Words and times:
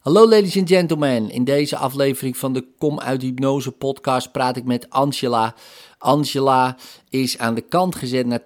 Hallo 0.00 0.28
ladies 0.28 0.56
and 0.56 0.68
gentlemen. 0.68 1.30
In 1.30 1.44
deze 1.44 1.76
aflevering 1.76 2.36
van 2.36 2.52
de 2.52 2.66
Kom 2.78 3.00
uit 3.00 3.22
Hypnose 3.22 3.72
podcast 3.72 4.32
praat 4.32 4.56
ik 4.56 4.64
met 4.64 4.90
Angela. 4.90 5.54
Angela 5.98 6.76
is 7.08 7.38
aan 7.38 7.54
de 7.54 7.60
kant 7.60 7.94
gezet 7.94 8.26
na 8.26 8.40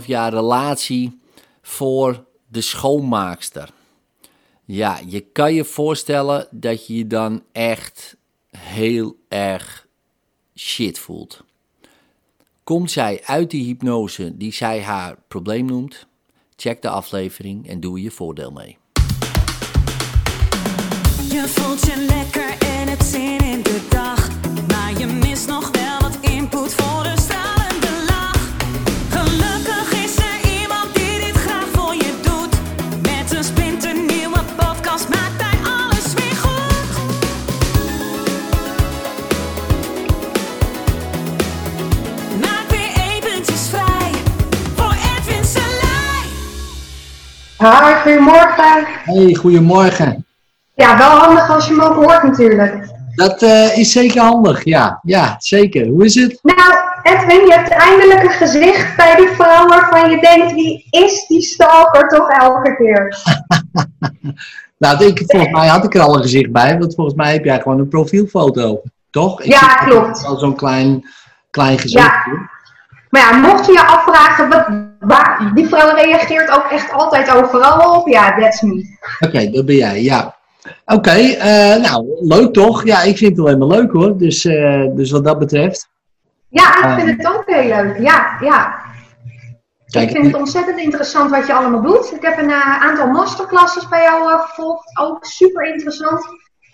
12,5 0.00 0.06
jaar 0.06 0.32
relatie 0.32 1.20
voor 1.60 2.24
de 2.48 2.60
schoonmaakster. 2.60 3.70
Ja, 4.64 5.00
je 5.06 5.20
kan 5.20 5.54
je 5.54 5.64
voorstellen 5.64 6.48
dat 6.50 6.86
je 6.86 6.96
je 6.96 7.06
dan 7.06 7.42
echt 7.52 8.16
heel 8.56 9.16
erg 9.28 9.86
shit 10.56 10.98
voelt. 10.98 11.44
Komt 12.64 12.90
zij 12.90 13.20
uit 13.24 13.50
die 13.50 13.64
hypnose 13.64 14.36
die 14.36 14.52
zij 14.52 14.82
haar 14.82 15.16
probleem 15.28 15.64
noemt? 15.64 16.06
Check 16.56 16.82
de 16.82 16.88
aflevering 16.88 17.68
en 17.68 17.80
doe 17.80 18.02
je 18.02 18.10
voordeel 18.10 18.50
mee. 18.50 18.80
Je 21.32 21.48
voelt 21.48 21.86
je 21.86 22.06
lekker 22.08 22.48
en 22.78 22.88
het 22.88 23.02
zin 23.02 23.38
in 23.38 23.62
de 23.62 23.80
dag. 23.88 24.28
Maar 24.68 24.92
je 24.98 25.06
mist 25.06 25.48
nog 25.48 25.70
wel 25.70 26.00
wat 26.00 26.30
input 26.30 26.74
voor 26.74 27.04
een 27.04 27.18
stralende 27.18 27.92
lach. 28.06 28.40
Gelukkig 29.10 30.04
is 30.04 30.16
er 30.16 30.60
iemand 30.60 30.94
die 30.94 31.18
dit 31.18 31.36
graag 31.36 31.66
voor 31.72 31.94
je 31.94 32.12
doet. 32.22 32.54
Met 33.02 33.36
een 33.36 33.44
splinternieuwe 33.44 34.38
podcast 34.56 35.08
maakt 35.08 35.42
hij 35.42 35.58
alles 35.76 36.14
weer 36.14 36.36
goed. 36.44 36.90
Maak 42.40 42.66
weer 42.68 42.92
eventjes 43.12 43.68
vrij 43.68 44.10
voor 44.74 44.94
Edwin 45.16 45.44
Selij. 45.44 46.24
Hoi, 47.56 47.94
goedemorgen. 48.02 48.86
Hey, 49.04 49.34
goedemorgen. 49.34 50.26
Ja, 50.82 50.98
wel 50.98 51.10
handig 51.10 51.50
als 51.50 51.66
je 51.66 51.74
me 51.74 51.82
ook 51.84 51.94
hoort 51.94 52.22
natuurlijk. 52.22 52.90
Dat 53.14 53.42
eh, 53.42 53.78
is 53.78 53.92
zeker 53.92 54.22
handig, 54.22 54.64
ja. 54.64 54.98
Ja, 55.02 55.34
zeker. 55.38 55.86
Hoe 55.86 56.04
is 56.04 56.14
het? 56.14 56.38
Nou, 56.42 56.74
Edwin, 57.02 57.46
je 57.46 57.52
hebt 57.52 57.68
eindelijk 57.68 58.22
een 58.22 58.30
gezicht 58.30 58.96
bij 58.96 59.16
die 59.16 59.28
vrouw 59.28 59.66
waarvan 59.66 60.10
je 60.10 60.20
denkt, 60.20 60.52
wie 60.52 60.86
is 60.90 61.26
die 61.26 61.42
stalker 61.42 62.08
toch 62.08 62.30
elke 62.30 62.76
keer? 62.76 63.08
Nou, 64.78 65.04
ik, 65.04 65.22
volgens 65.26 65.52
mij 65.52 65.66
had 65.66 65.84
ik 65.84 65.94
er 65.94 66.00
al 66.00 66.16
een 66.16 66.22
gezicht 66.22 66.52
bij, 66.52 66.78
want 66.78 66.94
volgens 66.94 67.16
mij 67.16 67.32
heb 67.32 67.44
jij 67.44 67.60
gewoon 67.60 67.78
een 67.78 67.88
profielfoto, 67.88 68.82
toch? 69.10 69.42
Ik 69.42 69.52
Ja, 69.52 69.74
klopt. 69.74 70.22
Wel 70.22 70.38
zo'n 70.38 70.56
klein, 70.56 71.04
klein 71.50 71.78
gezicht. 71.78 72.04
Ja. 72.04 72.24
Maar 73.10 73.22
ja, 73.22 73.36
mocht 73.36 73.66
je 73.66 73.72
je 73.72 73.86
afvragen, 73.86 74.48
wat, 74.48 74.66
waar, 75.00 75.50
die 75.54 75.66
vrouw 75.66 75.94
reageert 75.94 76.50
ook 76.50 76.64
echt 76.70 76.92
altijd 76.92 77.30
overal 77.30 78.00
op. 78.00 78.08
Ja, 78.08 78.38
that's 78.38 78.60
me. 78.60 78.96
Oké, 79.20 79.50
dat 79.50 79.66
ben 79.66 79.76
jij, 79.76 80.02
ja. 80.02 80.36
Oké, 80.84 81.10
eh, 81.10 81.76
nou, 81.76 82.06
leuk 82.20 82.52
toch? 82.52 82.84
Ja, 82.84 83.02
ik 83.02 83.16
vind 83.16 83.30
het 83.30 83.36
wel 83.38 83.46
helemaal 83.46 83.68
leuk 83.78 83.92
hoor. 83.92 84.18
Dus, 84.18 84.44
eh, 84.44 84.84
dus 84.94 85.10
wat 85.10 85.24
dat 85.24 85.38
betreft. 85.38 85.88
Ja, 86.48 86.78
ik 86.78 86.84
Ah. 86.84 86.94
vind 86.98 87.16
het 87.16 87.26
ook 87.34 87.42
heel 87.46 87.68
leuk. 87.84 87.98
Ja, 87.98 88.36
ja. 88.40 88.80
Kijk, 89.86 90.08
ik 90.08 90.14
vind 90.16 90.26
het 90.26 90.34
ontzettend 90.36 90.78
interessant 90.78 91.30
wat 91.30 91.46
je 91.46 91.52
allemaal 91.54 91.82
doet. 91.82 92.12
Ik 92.14 92.22
heb 92.22 92.38
een 92.38 92.50
eh, 92.50 92.82
aantal 92.82 93.06
masterclasses 93.06 93.88
bij 93.88 94.02
jou 94.02 94.38
gevolgd. 94.40 94.98
Ook 94.98 95.24
super 95.24 95.66
interessant. 95.66 96.24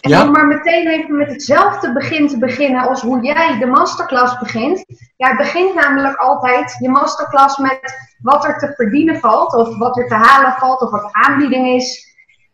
En 0.00 0.10
Ja? 0.10 0.22
om 0.26 0.32
maar 0.32 0.46
meteen 0.46 0.86
even 0.88 1.16
met 1.16 1.28
hetzelfde 1.28 1.92
begin 1.92 2.28
te 2.28 2.38
beginnen 2.38 2.88
als 2.88 3.00
hoe 3.02 3.20
jij 3.24 3.58
de 3.58 3.66
masterclass 3.66 4.38
begint. 4.38 4.84
Jij 5.16 5.36
begint 5.36 5.74
namelijk 5.74 6.16
altijd 6.16 6.76
je 6.80 6.88
masterclass 6.88 7.56
met 7.58 7.80
wat 8.22 8.44
er 8.44 8.58
te 8.58 8.72
verdienen 8.74 9.20
valt. 9.20 9.54
Of 9.54 9.76
wat 9.78 9.98
er 9.98 10.08
te 10.08 10.14
halen 10.14 10.52
valt. 10.58 10.80
Of 10.80 10.90
wat 10.90 11.08
aanbieding 11.12 11.66
is. 11.68 12.06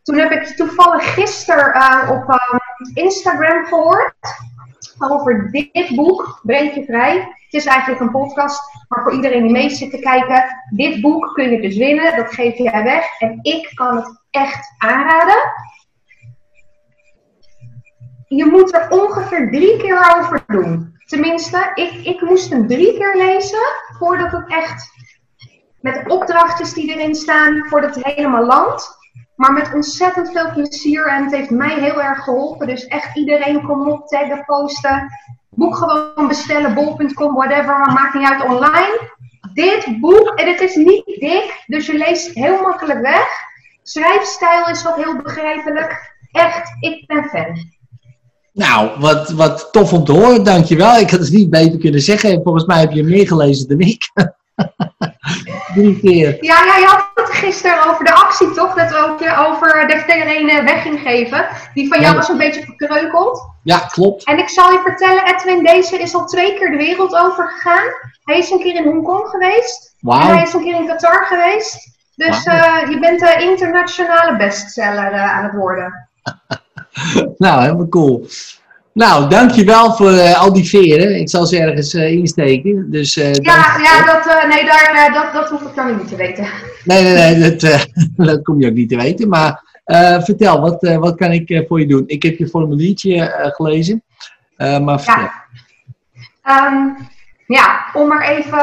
Toen 0.04 0.18
heb 0.18 0.30
ik 0.30 0.46
toevallig 0.46 1.14
gisteren 1.14 1.72
eh, 1.72 2.10
op 2.10 2.28
eh, 2.28 3.04
Instagram 3.04 3.64
gehoord. 3.64 4.14
Over 4.98 5.50
dit 5.50 5.94
boek, 5.94 6.40
Breek 6.42 6.74
je 6.74 6.84
Vrij. 6.84 7.16
Het 7.16 7.62
is 7.62 7.64
eigenlijk 7.64 8.00
een 8.00 8.10
podcast, 8.10 8.60
maar 8.88 9.02
voor 9.02 9.12
iedereen 9.12 9.42
die 9.42 9.52
mee 9.52 9.70
zit 9.70 9.90
te 9.90 9.98
kijken. 9.98 10.44
Dit 10.70 11.00
boek 11.00 11.34
kun 11.34 11.50
je 11.50 11.60
dus 11.60 11.76
winnen, 11.76 12.16
dat 12.16 12.34
geef 12.34 12.56
jij 12.56 12.82
weg. 12.82 13.20
En 13.20 13.38
ik 13.42 13.72
kan 13.74 13.96
het 13.96 14.20
echt 14.30 14.74
aanraden. 14.78 15.52
Je 18.26 18.44
moet 18.44 18.74
er 18.74 18.90
ongeveer 18.90 19.50
drie 19.50 19.76
keer 19.76 20.16
over 20.16 20.42
doen. 20.46 20.96
Tenminste, 21.06 21.70
ik, 21.74 22.06
ik 22.06 22.20
moest 22.20 22.50
hem 22.50 22.66
drie 22.66 22.98
keer 22.98 23.16
lezen 23.16 23.62
voordat 23.98 24.32
het 24.32 24.48
echt 24.48 24.90
met 25.80 25.94
de 26.04 26.14
opdrachtjes 26.14 26.72
die 26.72 26.94
erin 26.94 27.14
staan, 27.14 27.66
voordat 27.68 27.94
het 27.94 28.04
helemaal 28.04 28.46
landt. 28.46 29.02
Maar 29.36 29.52
met 29.52 29.74
ontzettend 29.74 30.30
veel 30.32 30.52
plezier 30.52 31.06
en 31.06 31.24
het 31.24 31.34
heeft 31.34 31.50
mij 31.50 31.80
heel 31.80 32.02
erg 32.02 32.24
geholpen. 32.24 32.66
Dus 32.66 32.86
echt 32.86 33.16
iedereen 33.16 33.62
kom 33.62 33.90
op, 33.90 34.06
taggen, 34.06 34.44
posten. 34.44 35.08
Boek 35.50 35.76
gewoon 35.76 36.28
bestellen, 36.28 36.74
bol.com, 36.74 37.34
whatever, 37.34 37.78
maar 37.78 37.92
maakt 37.92 38.14
niet 38.14 38.28
uit 38.28 38.44
online. 38.44 39.12
Dit 39.52 40.00
boek, 40.00 40.32
en 40.34 40.48
het 40.48 40.60
is 40.60 40.74
niet 40.74 41.04
dik, 41.04 41.64
dus 41.66 41.86
je 41.86 41.98
leest 41.98 42.34
heel 42.34 42.60
makkelijk 42.60 43.00
weg. 43.00 43.26
Schrijfstijl 43.82 44.68
is 44.68 44.82
wat 44.82 44.96
heel 44.96 45.16
begrijpelijk. 45.22 46.12
Echt, 46.32 46.70
ik 46.80 47.06
ben 47.06 47.24
fan. 47.24 47.72
Nou, 48.52 49.00
wat, 49.00 49.30
wat 49.30 49.68
tof 49.72 49.92
om 49.92 50.04
te 50.04 50.12
horen, 50.12 50.44
dankjewel. 50.44 50.96
Ik 50.96 51.10
had 51.10 51.20
het 51.20 51.30
niet 51.30 51.50
beter 51.50 51.78
kunnen 51.78 52.00
zeggen. 52.00 52.42
Volgens 52.42 52.64
mij 52.64 52.80
heb 52.80 52.92
je 52.92 53.02
meer 53.02 53.26
gelezen 53.26 53.68
dan 53.68 53.80
ik. 53.80 54.10
Drie 55.74 56.00
keer. 56.00 56.44
Ja, 56.44 56.64
ja, 56.64 56.76
je 56.76 56.86
had 56.86 57.10
het 57.14 57.34
gisteren 57.34 57.86
over 57.90 58.04
de 58.04 58.12
actie, 58.14 58.50
toch? 58.50 58.74
Dat 58.74 58.90
we 58.90 58.96
ook 58.96 59.20
eh, 59.20 59.40
over 59.48 59.88
dat 59.88 60.06
je 60.06 60.12
er 60.12 60.36
een 60.36 60.48
eh, 60.48 60.64
weg 60.64 60.82
ging 60.82 61.00
geven. 61.00 61.46
Die 61.74 61.88
van 61.88 62.00
jou 62.00 62.12
Ja. 62.12 62.18
was 62.18 62.28
een 62.28 62.38
beetje 62.38 62.64
verkreukeld. 62.64 63.52
Ja, 63.62 63.78
klopt. 63.78 64.24
En 64.24 64.38
ik 64.38 64.48
zal 64.48 64.72
je 64.72 64.80
vertellen, 64.84 65.26
Edwin, 65.26 65.64
deze 65.64 65.98
is 65.98 66.14
al 66.14 66.26
twee 66.26 66.54
keer 66.58 66.70
de 66.70 66.76
wereld 66.76 67.14
over 67.14 67.48
gegaan. 67.48 67.86
Hij 68.24 68.38
is 68.38 68.50
een 68.50 68.60
keer 68.60 68.74
in 68.74 68.84
Hongkong 68.84 69.28
geweest. 69.28 69.94
En 70.00 70.20
hij 70.20 70.42
is 70.42 70.52
een 70.52 70.62
keer 70.62 70.74
in 70.74 70.86
Qatar 70.86 71.24
geweest. 71.26 71.92
Dus 72.16 72.44
eh, 72.44 72.90
je 72.90 72.98
bent 73.00 73.20
de 73.20 73.36
internationale 73.40 74.36
bestseller 74.36 75.12
eh, 75.12 75.36
aan 75.36 75.44
het 75.44 75.54
worden. 75.54 75.92
Nou, 77.36 77.62
helemaal 77.62 77.88
cool. 77.88 78.26
Nou, 78.94 79.28
dankjewel 79.28 79.92
voor 79.92 80.12
eh, 80.12 80.40
al 80.40 80.52
die 80.52 80.68
veren. 80.68 81.18
Ik 81.18 81.28
zal 81.28 81.46
ze 81.46 81.60
ergens 81.60 81.94
eh, 81.94 82.12
insteken. 82.12 82.90
Dus, 82.90 83.16
eh, 83.16 83.32
Ja, 83.32 83.78
ja 83.78 84.04
dat, 84.04 84.48
nee, 84.48 84.64
daar, 84.64 85.10
dat, 85.12 85.32
dat 85.32 85.50
hoef 85.50 85.62
ik 85.62 85.74
dan 85.74 85.96
niet 85.96 86.08
te 86.08 86.16
weten. 86.16 86.46
Nee, 86.84 87.02
nee, 87.02 87.36
nee, 87.36 87.56
dat, 87.56 87.88
dat 88.26 88.42
kom 88.42 88.60
je 88.60 88.68
ook 88.68 88.74
niet 88.74 88.88
te 88.88 88.96
weten. 88.96 89.28
Maar 89.28 89.62
vertel, 90.24 90.60
wat, 90.60 90.96
wat 90.98 91.16
kan 91.16 91.32
ik 91.32 91.64
voor 91.68 91.80
je 91.80 91.86
doen? 91.86 92.04
Ik 92.06 92.22
heb 92.22 92.36
je 92.36 92.48
formuliertje 92.48 93.50
gelezen. 93.54 94.02
Maar 94.56 95.00
vertel. 95.00 95.22
Ja. 95.22 95.42
Ehm, 96.42 96.88
ja, 97.46 97.84
om 97.92 98.08
maar 98.08 98.28
even 98.28 98.58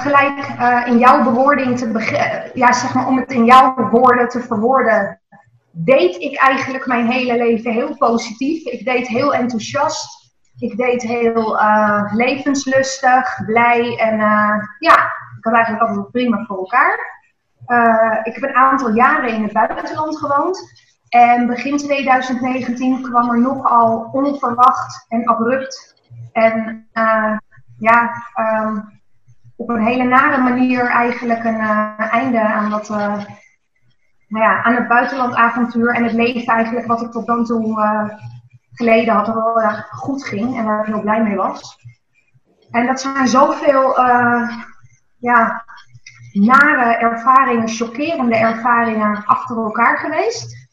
gelijk 0.00 0.46
in 0.86 0.98
jouw 0.98 1.22
bewoording 1.22 1.78
te 1.78 1.88
beginnen, 1.88 2.50
ja, 2.54 2.72
zeg 2.72 2.94
maar 2.94 3.06
om 3.06 3.18
het 3.18 3.32
in 3.32 3.44
jouw 3.44 3.88
woorden 3.90 4.28
te 4.28 4.40
verwoorden, 4.40 5.20
deed 5.84 6.16
ik 6.16 6.38
eigenlijk 6.38 6.86
mijn 6.86 7.10
hele 7.10 7.36
leven 7.36 7.72
heel 7.72 7.96
positief. 7.96 8.64
Ik 8.64 8.84
deed 8.84 9.08
heel 9.08 9.34
enthousiast. 9.34 10.32
Ik 10.58 10.76
deed 10.76 11.02
heel 11.02 11.58
eh, 11.58 12.12
levenslustig, 12.14 13.44
blij 13.46 13.96
en 13.96 14.20
eh, 14.20 14.54
ja, 14.78 14.94
ik 15.38 15.44
had 15.44 15.54
eigenlijk 15.54 15.88
altijd 15.88 16.10
prima 16.10 16.44
voor 16.44 16.56
elkaar. 16.56 17.16
Eh, 17.66 18.18
ik 18.22 18.34
heb 18.34 18.42
een 18.42 18.56
aantal 18.56 18.94
jaren 18.94 19.34
in 19.34 19.42
het 19.42 19.52
buitenland 19.52 20.18
gewoond. 20.18 20.86
En 21.08 21.46
begin 21.46 21.76
2019 21.76 23.02
kwam 23.02 23.30
er 23.30 23.40
nogal 23.40 24.08
onverwacht 24.12 25.04
en 25.08 25.28
abrupt 25.28 25.94
en 26.32 26.88
ja, 27.78 28.12
ehm, 28.34 28.78
op 29.58 29.68
een 29.68 29.86
hele 29.86 30.04
nare 30.04 30.42
manier 30.42 30.84
eigenlijk 30.84 31.44
een 31.44 31.60
einde 31.98 32.40
aan 32.40 32.72
eh, 32.80 33.24
nou 34.28 34.44
ja, 34.44 34.62
aan 34.62 34.74
het 34.74 34.88
buitenlandavontuur 34.88 35.94
en 35.94 36.04
het 36.04 36.12
leven 36.12 36.54
eigenlijk 36.54 36.86
wat 36.86 37.02
ik 37.02 37.10
tot 37.10 37.26
dan 37.26 37.44
toe 37.44 37.82
eh, 37.82 38.08
geleden 38.72 39.14
had, 39.14 39.26
dat 39.26 39.34
wel 39.34 39.62
erg 39.62 39.88
goed 39.90 40.24
ging 40.24 40.56
en 40.56 40.64
waar 40.64 40.80
ik 40.80 40.86
heel 40.86 41.00
blij 41.00 41.22
mee 41.22 41.36
was. 41.36 41.78
En 42.70 42.86
dat 42.86 43.00
zijn 43.00 43.28
zoveel 43.28 43.98
eh, 43.98 44.50
ja, 45.18 45.64
nare 46.32 46.96
ervaringen, 46.96 47.68
chockerende 47.68 48.36
ervaringen 48.36 49.24
achter 49.24 49.56
elkaar 49.56 49.98
geweest. 49.98 50.68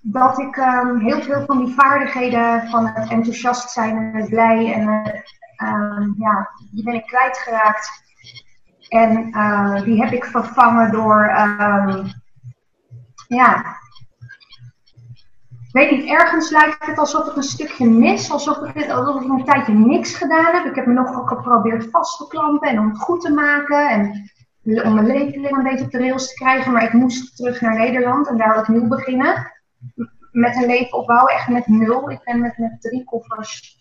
Dat 0.00 0.38
ik 0.38 0.56
ehm, 0.56 0.98
heel 0.98 1.22
veel 1.22 1.44
van 1.46 1.64
die 1.64 1.74
vaardigheden 1.74 2.68
van 2.68 2.86
het 2.86 3.10
enthousiast 3.10 3.70
zijn 3.70 3.96
en 3.96 4.20
het 4.20 4.28
blij 4.28 4.72
en 4.72 4.88
eh, 4.88 5.20
ehm, 5.56 6.10
ja, 6.16 6.50
die 6.70 6.84
ben 6.84 6.94
ik 6.94 7.06
kwijtgeraakt. 7.06 8.08
En 8.88 9.30
die 9.84 10.02
heb 10.02 10.12
ik 10.12 10.24
vervangen 10.24 10.92
door 10.92 11.24
ehm, 11.24 12.06
ja, 13.36 13.78
ik 15.72 15.72
weet 15.72 15.90
niet, 15.90 16.10
ergens 16.10 16.50
lijkt 16.50 16.86
het 16.86 16.98
alsof 16.98 17.26
ik 17.26 17.36
een 17.36 17.42
stukje 17.42 17.86
mis, 17.86 18.30
alsof 18.30 18.56
ik, 18.56 18.90
alsof 18.90 19.22
ik 19.22 19.28
een 19.28 19.44
tijdje 19.44 19.72
niks 19.72 20.14
gedaan 20.14 20.54
heb. 20.54 20.64
Ik 20.64 20.74
heb 20.74 20.86
me 20.86 20.92
nog 20.92 21.28
geprobeerd 21.28 21.88
vast 21.90 22.18
te 22.18 22.26
klampen 22.28 22.68
en 22.68 22.78
om 22.78 22.88
het 22.88 22.98
goed 22.98 23.20
te 23.20 23.32
maken 23.32 23.90
en 23.90 24.30
om 24.84 24.94
mijn 24.94 25.06
leven 25.06 25.56
een 25.56 25.62
beetje 25.62 25.84
op 25.84 25.90
de 25.90 25.98
rails 25.98 26.28
te 26.28 26.34
krijgen. 26.34 26.72
Maar 26.72 26.82
ik 26.82 26.92
moest 26.92 27.36
terug 27.36 27.60
naar 27.60 27.78
Nederland 27.78 28.28
en 28.28 28.36
daar 28.36 28.58
opnieuw 28.58 28.88
beginnen. 28.88 29.52
met 30.30 30.56
een 30.56 30.66
leven 30.66 30.98
opbouwen, 30.98 31.32
echt 31.32 31.48
met 31.48 31.66
nul. 31.66 32.10
Ik 32.10 32.20
ben 32.24 32.40
met, 32.40 32.58
met 32.58 32.80
drie 32.80 33.04
koffers 33.04 33.78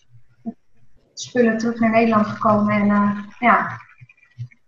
spullen 1.13 1.57
terug 1.57 1.79
naar 1.79 1.89
Nederland 1.89 2.27
gekomen 2.27 2.73
en 2.73 2.89
eh, 2.89 3.17
ja, 3.39 3.79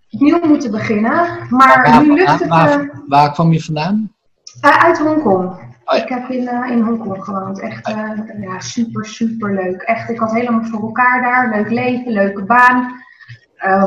opnieuw 0.10 0.48
moeten 0.48 0.72
beginnen. 0.72 1.48
Maar 1.50 1.82
Waar, 1.84 2.04
nu 2.04 2.14
lukt 2.14 2.40
het 2.40 2.48
waar, 2.48 2.80
eh, 2.80 2.98
waar 3.08 3.32
kwam 3.32 3.52
je 3.52 3.64
vandaan? 3.64 4.16
Eh, 4.60 4.84
uit 4.84 5.00
Hongkong. 5.00 5.50
Oh 5.86 5.98
ja. 5.98 6.04
Ik 6.04 6.10
heb 6.10 6.30
in, 6.30 6.48
eh, 6.48 6.72
in 6.72 6.82
Hongkong 6.82 7.24
gewoond. 7.24 7.60
Echt 7.60 7.88
eh, 7.88 8.42
ja, 8.42 8.60
super, 8.60 9.06
super 9.06 9.54
leuk. 9.54 9.82
Echt, 9.82 10.10
ik 10.10 10.20
had 10.20 10.32
helemaal 10.32 10.64
voor 10.64 10.82
elkaar 10.82 11.22
daar. 11.22 11.50
Leuk 11.50 11.70
leven, 11.70 12.12
leuke 12.12 12.44
baan. 12.44 13.00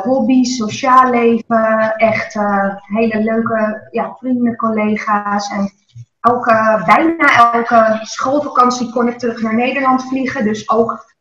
hobby, 0.02 0.44
sociaal 0.44 1.10
leven. 1.10 1.96
Echt 1.96 2.38
hele 2.82 3.22
leuke 3.22 3.88
ja, 3.90 4.16
vrienden, 4.18 4.56
collega's. 4.56 5.50
En 5.50 5.70
elke, 6.20 6.82
bijna 6.86 7.52
elke 7.52 7.98
schoolvakantie 8.02 8.92
kon 8.92 9.08
ik 9.08 9.18
terug 9.18 9.42
naar 9.42 9.54
Nederland 9.54 10.08
vliegen. 10.08 10.44
Dus 10.44 10.70
ook 10.70 11.14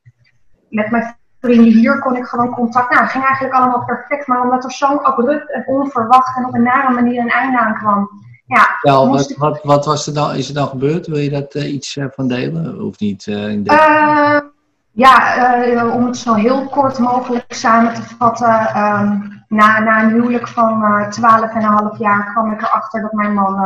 met 0.70 0.92
mijn 0.92 1.16
vrienden 1.40 1.74
hier 1.74 2.00
kon 2.00 2.16
ik 2.16 2.26
gewoon 2.26 2.54
contact. 2.54 2.90
Nou, 2.90 3.02
het 3.02 3.12
ging 3.12 3.26
eigenlijk 3.26 3.56
allemaal 3.56 3.86
perfect. 3.86 4.28
Maar 4.28 4.42
omdat 4.42 4.64
er 4.64 4.72
zo 4.72 4.98
abrupt 4.98 5.52
en 5.52 5.68
onverwacht 5.68 6.38
en 6.38 6.46
op 6.46 6.54
een 6.54 6.64
nare 6.64 6.94
manier 6.94 7.22
een 7.22 7.30
einde 7.30 7.60
aan 7.60 7.78
kwam. 7.78 8.10
Ja, 8.46 9.08
wat, 9.08 9.36
wat, 9.38 9.64
wat 9.64 9.86
was 9.86 10.08
er 10.08 10.14
dan, 10.14 10.36
is 10.36 10.48
er 10.48 10.54
dan 10.54 10.68
gebeurd? 10.68 11.08
Wil 11.08 11.18
je 11.18 11.30
dat 11.30 11.54
eh, 11.54 11.74
iets 11.74 11.98
eh, 11.98 12.06
van 12.10 12.28
delen? 12.28 12.82
Of 12.82 13.00
niet? 13.00 13.28
eh, 13.28 13.50
in 13.50 13.64
de... 13.64 14.52
Ja, 14.92 15.92
om 15.94 16.06
het 16.06 16.18
zo 16.18 16.34
heel 16.34 16.68
kort 16.68 17.00
mogelijk 17.00 17.54
samen 17.54 17.94
te 17.94 18.02
vatten. 18.18 18.48
ehm, 18.68 19.20
na, 19.48 19.80
na 19.80 20.04
een 20.04 20.10
huwelijk 20.10 20.48
van 20.48 20.84
eh 20.84 21.92
12,5 21.92 21.98
jaar 21.98 22.32
kwam 22.32 22.52
ik 22.52 22.62
erachter 22.62 23.02
dat 23.02 23.12
mijn 23.12 23.34
man 23.34 23.60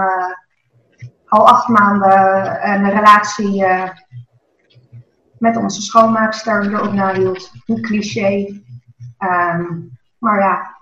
al 1.26 1.48
acht 1.48 1.68
maanden 1.68 2.70
een 2.70 2.90
relatie 2.90 3.66
met 5.38 5.58
onze 5.58 5.82
schoonmaakster 5.82 6.74
erop 6.74 6.94
nahield. 6.94 7.52
Hoe 7.66 7.80
cliché. 7.80 8.62
Ehm, 9.18 9.64
maar 10.20 10.40
ja, 10.40 10.76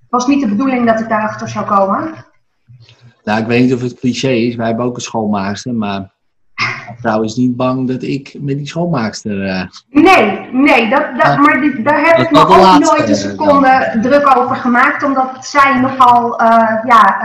het 0.00 0.10
was 0.10 0.26
niet 0.26 0.40
de 0.40 0.48
bedoeling 0.48 0.86
dat 0.86 1.00
ik 1.00 1.08
daarachter 1.08 1.48
zou 1.48 1.66
komen. 1.66 2.28
Nou, 3.24 3.40
ik 3.40 3.46
weet 3.46 3.62
niet 3.62 3.74
of 3.74 3.80
het 3.80 3.98
cliché 3.98 4.30
is. 4.30 4.54
Wij 4.54 4.66
hebben 4.66 4.84
ook 4.84 4.96
een 4.96 5.02
schoonmaakster, 5.02 5.74
maar 5.74 6.10
vrouw 7.00 7.22
is 7.22 7.34
niet 7.34 7.56
bang 7.56 7.88
dat 7.88 8.02
ik 8.02 8.36
met 8.40 8.56
die 8.56 8.66
schoonmaakster... 8.66 9.46
eh, 9.46 9.62
Nee, 9.90 10.48
nee, 10.52 10.88
dat, 10.90 11.04
dat, 11.16 11.24
Ah. 11.24 11.38
maar 11.38 11.60
dit, 11.60 11.84
daar 11.84 12.06
heb 12.06 12.16
Dat 12.16 12.24
ik 12.26 12.30
me 12.30 12.38
ook 12.40 12.48
laatste, 12.48 12.96
nooit 12.96 13.08
een 13.08 13.14
eh, 13.14 13.20
seconde 13.20 13.98
druk 14.02 14.36
over 14.36 14.56
gemaakt, 14.56 15.02
omdat 15.02 15.30
zij 15.40 15.80
nogal, 15.80 16.38
eh, 16.38 16.46
ja, 16.84 17.18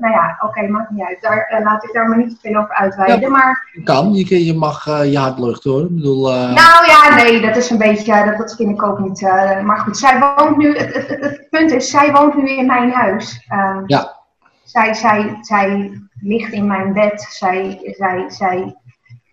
nou 0.00 0.12
ja, 0.12 0.36
oké, 0.40 0.68
maakt 0.68 0.90
niet 0.90 1.04
uit. 1.04 1.18
Daar, 1.20 1.60
laat 1.64 1.84
ik 1.84 1.92
daar 1.92 2.08
maar 2.08 2.18
niet 2.18 2.30
te 2.30 2.36
veel 2.48 2.60
over 2.60 2.74
uitweiden. 2.74 3.20
Ja. 3.20 3.28
Maar, 3.28 3.80
kan, 3.84 4.14
je, 4.14 4.44
je 4.44 4.54
mag 4.54 4.84
je 4.84 5.18
hart 5.18 5.38
luchten 5.38 5.70
hoor. 5.70 5.82
Ik 5.82 5.94
bedoel, 5.94 6.30
nou 6.30 6.86
ja, 6.86 7.14
nee, 7.14 7.40
dat 7.40 7.56
is 7.56 7.70
een 7.70 7.78
beetje, 7.78 8.24
dat, 8.24 8.38
dat 8.38 8.54
vind 8.56 8.70
ik 8.70 8.82
ook 8.82 8.98
niet. 8.98 9.20
maar 9.64 9.78
goed, 9.78 9.96
zij 9.96 10.18
woont 10.36 10.56
nu, 10.56 10.76
het, 10.76 10.94
het, 10.94 11.08
het, 11.08 11.20
het 11.20 11.46
punt 11.50 11.72
is, 11.72 11.90
zij 11.90 12.12
woont 12.12 12.36
nu 12.36 12.50
in 12.50 12.66
mijn 12.66 12.90
huis. 12.92 13.46
Ja. 13.86 14.22
Zij, 14.64 14.94
zij, 14.94 15.38
zij 15.40 16.00
ligt 16.20 16.52
in 16.52 16.66
mijn 16.66 16.92
bed, 16.92 17.20
zij, 17.20 17.80
zij, 17.96 18.30
zij 18.30 18.76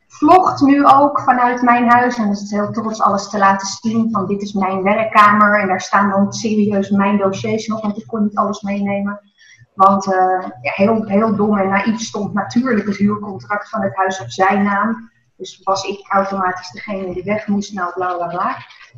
vlogt 0.07 0.61
nu 0.61 0.85
ook 0.85 1.19
vanuit 1.19 1.61
mijn 1.61 1.89
huis. 1.89 2.17
En 2.17 2.29
is 2.29 2.39
het 2.39 2.51
heel 2.51 2.71
trots 2.71 3.01
alles 3.01 3.29
te 3.29 3.37
laten 3.37 3.67
zien. 3.67 4.11
Van 4.11 4.27
dit 4.27 4.41
is 4.41 4.53
mijn 4.53 4.83
werkkamer. 4.83 5.59
En 5.59 5.67
daar 5.67 5.81
staan 5.81 6.09
dan 6.09 6.33
serieus 6.33 6.89
mijn 6.89 7.17
dossiers 7.17 7.67
nog. 7.67 7.81
Want 7.81 7.97
ik 7.97 8.07
kon 8.07 8.23
niet 8.23 8.37
alles 8.37 8.61
meenemen. 8.61 9.19
Want 9.73 10.13
eh, 10.13 10.47
ja, 10.61 10.71
heel, 10.73 11.05
heel 11.05 11.35
dom 11.35 11.57
en 11.57 11.69
naïef 11.69 11.99
stond 11.99 12.33
natuurlijk 12.33 12.87
het 12.87 12.97
huurcontract 12.97 13.69
van 13.69 13.81
het 13.81 13.95
huis 13.95 14.21
op 14.21 14.29
zijn 14.29 14.63
naam. 14.63 15.09
Dus 15.37 15.61
was 15.63 15.83
ik 15.83 16.07
automatisch 16.09 16.71
degene 16.71 17.13
die 17.13 17.23
weg 17.23 17.47
moest. 17.47 17.73
Nou, 17.73 17.93
bla 17.93 18.15
bla 18.15 18.27
bla. 18.27 18.55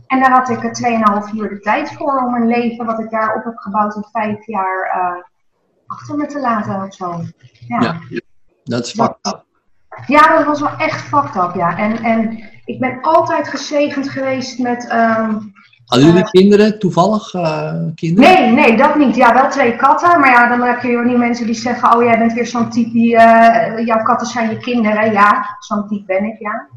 En 0.07 0.19
daar 0.19 0.31
had 0.31 0.49
ik 0.49 0.63
er 0.63 1.27
2,5 1.29 1.33
uur 1.35 1.49
de 1.49 1.59
tijd 1.59 1.93
voor 1.93 2.23
om 2.25 2.33
een 2.33 2.47
leven 2.47 2.85
wat 2.85 2.99
ik 2.99 3.09
daar 3.09 3.35
op 3.35 3.43
heb 3.43 3.57
gebouwd 3.57 3.95
in 3.95 4.05
vijf 4.11 4.45
jaar 4.45 4.89
eh, 4.93 5.23
achter 5.87 6.15
me 6.15 6.25
te 6.25 6.39
laten 6.39 6.83
of 6.83 6.93
zo. 6.93 7.21
Ja. 7.67 7.81
Ja. 7.81 7.99
dat 8.63 8.85
is 8.85 8.91
fucked 8.91 9.27
up. 9.27 9.43
Ja, 10.07 10.37
dat 10.37 10.45
was 10.45 10.59
wel 10.59 10.75
echt 10.77 11.01
fucked 11.01 11.35
up, 11.35 11.55
ja. 11.55 11.77
En, 11.77 12.03
en 12.03 12.39
ik 12.65 12.79
ben 12.79 13.01
altijd 13.01 13.47
gezegend 13.47 14.09
geweest 14.09 14.59
met... 14.59 14.87
ehm, 14.89 15.37
Hadden 15.85 16.07
jullie 16.07 16.29
kinderen, 16.29 16.79
toevallig 16.79 17.33
eh, 17.33 17.73
kinderen? 17.95 18.33
Nee, 18.33 18.51
nee, 18.51 18.77
dat 18.77 18.95
niet. 18.95 19.15
Ja, 19.15 19.33
wel 19.33 19.49
twee 19.49 19.75
katten. 19.75 20.19
Maar 20.19 20.29
ja, 20.31 20.49
dan 20.49 20.61
heb 20.67 20.81
je 20.81 20.87
weer 20.87 21.05
niet 21.05 21.17
mensen 21.17 21.45
die 21.45 21.55
zeggen... 21.55 21.95
Oh, 21.95 22.03
jij 22.03 22.17
bent 22.17 22.33
weer 22.33 22.45
zo'n 22.47 22.69
type 22.69 22.91
die... 22.91 23.17
eh, 23.17 23.85
jouw 23.85 24.03
katten 24.03 24.27
zijn 24.27 24.49
je 24.49 24.57
kinderen. 24.57 25.11
Ja, 25.11 25.57
zo'n 25.59 25.87
type 25.87 26.05
ben 26.05 26.23
ik, 26.23 26.39
ja. 26.39 26.67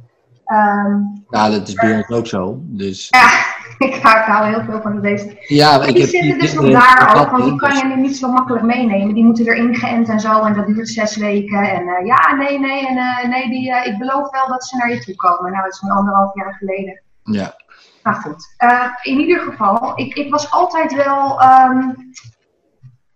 Ehm, 0.46 0.96
Ja, 1.30 1.50
dat 1.50 1.68
is 1.68 1.74
bij 1.74 1.96
ons 1.96 2.08
ook 2.08 2.26
zo. 2.26 2.58
Dus 2.62 3.08
ja, 3.10 3.28
ik 3.86 4.02
hou, 4.02 4.18
ik 4.18 4.24
hou 4.24 4.46
heel 4.46 4.62
veel 4.64 4.80
van 4.82 4.92
die 4.92 5.00
beesten. 5.00 5.34
ja, 5.40 5.78
Maar 5.78 5.88
ik 5.88 5.92
die 5.94 6.02
heb 6.02 6.10
zitten 6.10 6.38
dus 6.38 6.52
nog 6.54 6.70
daar 6.70 7.16
ook, 7.20 7.30
want 7.30 7.44
die 7.44 7.56
kan 7.56 7.76
je 7.76 7.84
nu 7.84 7.96
niet 8.00 8.16
zo 8.16 8.32
makkelijk 8.32 8.64
meenemen. 8.64 9.14
Die 9.14 9.24
moeten 9.24 9.46
erin 9.46 9.74
geënt 9.74 10.08
en 10.08 10.20
zo, 10.20 10.42
en 10.42 10.54
dat 10.54 10.66
duurt 10.66 10.88
zes 10.88 11.16
weken. 11.16 11.58
En 11.70 11.88
eh, 11.88 12.06
ja, 12.06 12.34
nee, 12.34 12.58
nee, 12.58 12.86
en 12.88 12.96
eh, 12.96 13.28
nee, 13.28 13.48
die, 13.50 13.72
eh, 13.72 13.86
ik 13.92 13.98
beloof 13.98 14.30
wel 14.30 14.48
dat 14.48 14.64
ze 14.64 14.76
naar 14.76 14.90
je 14.90 14.98
toe 14.98 15.14
komen. 15.14 15.50
Nou, 15.52 15.64
dat 15.64 15.72
is 15.74 15.80
een 15.82 15.90
anderhalf 15.90 16.34
jaar 16.34 16.54
geleden. 16.54 17.02
dus- 17.24 17.36
Ja. 17.36 17.54
Maar 18.02 18.14
goed, 18.14 18.44
in 19.02 19.18
ieder 19.20 19.40
geval, 19.40 19.92
ik, 19.94 20.14
ik 20.14 20.30
was 20.30 20.50
altijd 20.50 20.94
wel 20.94 21.40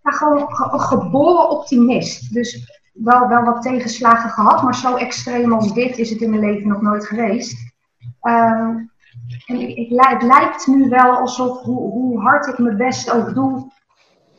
ja, 0.03 0.11
gewoon 0.11 0.45
ge- 0.55 0.79
geboren 0.79 1.49
optimist. 1.49 2.33
Dus 2.33 2.80
wel, 2.91 3.27
wel 3.27 3.43
wat 3.43 3.61
tegenslagen 3.61 4.29
gehad, 4.29 4.63
maar 4.63 4.75
zo 4.75 4.95
extreem 4.95 5.53
als 5.53 5.73
dit 5.73 5.97
is 5.97 6.09
het 6.09 6.21
in 6.21 6.29
mijn 6.29 6.41
leven 6.41 6.67
nog 6.67 6.81
nooit 6.81 7.05
geweest. 7.05 7.73
Ehm, 8.21 8.77
en 9.45 9.59
ik, 9.59 9.77
ik, 9.77 9.99
het 9.99 10.21
lijkt 10.21 10.67
nu 10.67 10.89
wel 10.89 11.15
alsof, 11.15 11.61
hoe, 11.61 11.91
hoe 11.91 12.21
hard 12.21 12.47
ik 12.47 12.57
mijn 12.57 12.77
best 12.77 13.11
ook 13.11 13.33
doe, 13.33 13.71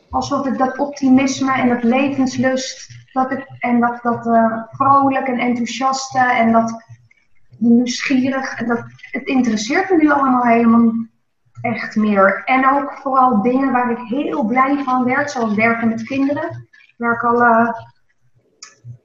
alsof 0.09 0.45
ik 0.45 0.57
dat 0.57 0.77
optimisme 0.77 1.53
en 1.53 1.69
dat 1.69 1.83
levenslust, 1.83 2.91
dat 3.13 3.31
ik, 3.31 3.45
en 3.59 3.79
dat, 3.79 3.99
dat 4.01 4.27
eh, 4.27 4.63
vrolijk 4.69 5.27
en 5.27 5.39
enthousiaste 5.39 6.19
en 6.19 6.51
dat 6.51 6.83
nieuwsgierig, 7.57 8.55
dat, 8.55 8.83
het 9.11 9.27
interesseert 9.27 9.89
me 9.89 9.97
nu 9.97 10.11
allemaal 10.11 10.43
helemaal 10.43 10.91
echt 11.61 11.95
meer. 11.95 12.41
En 12.45 12.69
ook 12.69 12.93
vooral 12.93 13.41
dingen 13.41 13.71
waar 13.71 13.91
ik 13.91 13.97
heel 13.97 14.43
blij 14.43 14.83
van 14.83 15.03
werd, 15.03 15.31
zoals 15.31 15.53
werken 15.53 15.87
met 15.87 16.03
kinderen. 16.03 16.67
Ik 16.71 16.93
werk 16.97 17.23
al 17.23 17.43
eh 17.43 17.69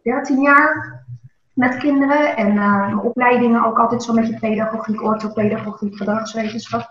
13 0.09 0.41
jaar 0.41 1.03
met 1.53 1.77
kinderen 1.77 2.37
en 2.37 2.49
eh, 2.49 2.81
mijn 2.81 2.99
opleidingen 2.99 3.65
ook 3.65 3.79
altijd 3.79 4.03
zo 4.03 4.13
met 4.13 4.27
je 4.27 4.39
pedagogiek, 4.39 5.03
orthopedagogiek, 5.03 5.97
gedragswetenschap. 5.97 6.87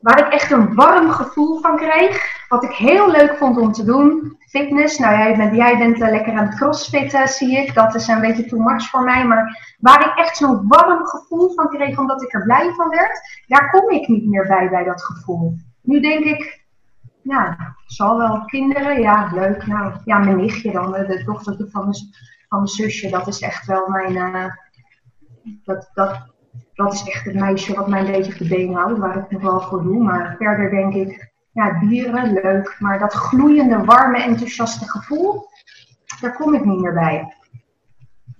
Waar 0.00 0.18
ik 0.18 0.32
echt 0.32 0.50
een 0.50 0.74
warm 0.74 1.10
gevoel 1.10 1.60
van 1.60 1.76
kreeg. 1.76 2.44
Wat 2.48 2.64
ik 2.64 2.70
heel 2.70 3.10
leuk 3.10 3.36
vond 3.36 3.58
om 3.58 3.72
te 3.72 3.84
doen. 3.84 4.38
Fitness. 4.48 4.98
Nou, 4.98 5.18
jij 5.18 5.36
bent, 5.36 5.54
jij 5.56 5.72
eh, 5.72 6.10
lekker 6.10 6.32
aan 6.32 6.46
het 6.46 6.54
crossfitten, 6.54 7.28
zie 7.28 7.56
ik. 7.56 7.74
Dat 7.74 7.94
is 7.94 8.08
een 8.08 8.20
beetje 8.20 8.46
too 8.46 8.60
much 8.60 8.88
voor 8.88 9.02
mij. 9.02 9.24
Maar 9.24 9.74
waar 9.78 10.06
ik 10.06 10.18
echt 10.18 10.36
zo'n 10.36 10.68
warm 10.68 11.06
gevoel 11.06 11.52
van 11.54 11.68
kreeg, 11.68 11.98
omdat 11.98 12.22
ik 12.22 12.34
er 12.34 12.42
blij 12.42 12.72
van 12.76 12.88
werd. 12.88 13.44
Daar 13.46 13.70
kom 13.70 13.90
ik 13.90 14.08
niet 14.08 14.26
meer 14.26 14.46
bij, 14.46 14.68
bij 14.68 14.84
dat 14.84 15.02
gevoel. 15.04 15.56
Nu 15.82 16.00
denk 16.00 16.24
ik, 16.24 16.65
ja, 17.28 17.74
zal 17.86 18.18
wel 18.18 18.44
kinderen. 18.44 19.00
Ja, 19.00 19.30
leuk. 19.34 19.66
Nou, 19.66 19.94
ja, 20.04 20.18
mijn 20.18 20.36
nichtje 20.36 20.72
dan. 20.72 20.92
De, 20.92 21.06
de 21.06 21.24
dochter 21.24 21.56
van 21.70 21.82
mijn, 21.82 21.96
van 22.48 22.58
mijn 22.58 22.70
zusje. 22.70 23.10
Dat 23.10 23.26
is 23.26 23.40
echt 23.40 23.66
wel 23.66 23.88
mijn... 23.88 24.16
eh, 24.16 24.52
dat, 25.64 25.90
dat, 25.94 26.34
dat 26.74 26.92
is 26.92 27.04
echt 27.04 27.24
het 27.24 27.34
meisje 27.34 27.74
wat 27.74 27.88
mijn 27.88 28.24
op 28.24 28.38
de 28.38 28.48
been 28.48 28.74
houdt, 28.74 28.98
waar 28.98 29.16
ik 29.16 29.30
nog 29.30 29.42
wel 29.42 29.60
voor 29.60 29.82
doe. 29.82 30.02
Maar 30.02 30.34
verder 30.38 30.70
denk 30.70 30.94
ik, 30.94 31.32
ja, 31.52 31.78
dieren, 31.80 32.32
leuk. 32.32 32.76
Maar 32.78 32.98
dat 32.98 33.12
gloeiende, 33.12 33.84
warme, 33.84 34.22
enthousiaste 34.22 34.90
gevoel, 34.90 35.48
daar 36.20 36.36
kom 36.36 36.54
ik 36.54 36.64
niet 36.64 36.80
meer 36.80 36.94
bij. 36.94 37.34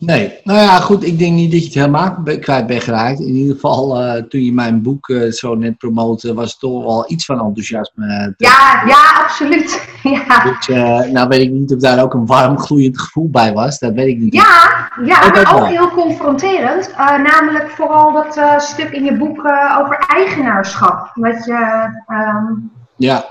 Nee, 0.06 0.40
nou 0.44 0.58
ja, 0.58 0.80
goed. 0.80 1.06
Ik 1.06 1.18
denk 1.18 1.32
niet 1.32 1.50
dat 1.50 1.60
je 1.60 1.66
het 1.66 1.74
helemaal 1.74 2.16
kwijt 2.40 2.66
bent 2.66 2.82
geraakt. 2.82 3.20
In 3.20 3.34
ieder 3.34 3.54
geval, 3.54 4.00
eh, 4.02 4.22
toen 4.22 4.44
je 4.44 4.52
mijn 4.52 4.82
boek 4.82 5.08
eh, 5.08 5.30
zo 5.32 5.54
net 5.54 5.78
promoten, 5.78 6.34
was 6.34 6.52
er 6.52 6.58
toch 6.58 6.84
wel 6.84 7.04
iets 7.10 7.24
van 7.24 7.40
enthousiasme. 7.40 8.06
eh, 8.06 8.32
Ja, 8.36 8.82
ja, 8.86 9.22
absoluut. 9.22 9.84
Ja, 10.02 10.42
Dus, 10.42 10.68
eh, 10.68 11.10
nou 11.12 11.28
weet 11.28 11.40
ik 11.40 11.50
niet 11.50 11.72
of 11.74 11.80
daar 11.80 12.02
ook 12.02 12.14
een 12.14 12.26
warm, 12.26 12.58
gloeiend 12.58 13.00
gevoel 13.00 13.28
bij 13.30 13.52
was. 13.52 13.78
Dat 13.78 13.92
weet 13.92 14.06
ik 14.08 14.18
niet. 14.18 14.34
ja, 14.34 14.88
ja 15.04 15.18
maar 15.20 15.38
ook 15.38 15.58
wel. 15.58 15.64
heel 15.66 15.90
confronterend. 15.90 16.94
Namelijk 16.98 17.70
vooral 17.70 18.12
dat 18.12 18.62
stuk 18.62 18.90
in 18.90 19.04
je 19.04 19.16
boek 19.16 19.38
over 19.80 20.04
eigenaarschap. 20.16 21.10
Dat 21.14 21.44
je 21.44 21.88
ehm, 22.06 22.52
Ja, 22.96 23.24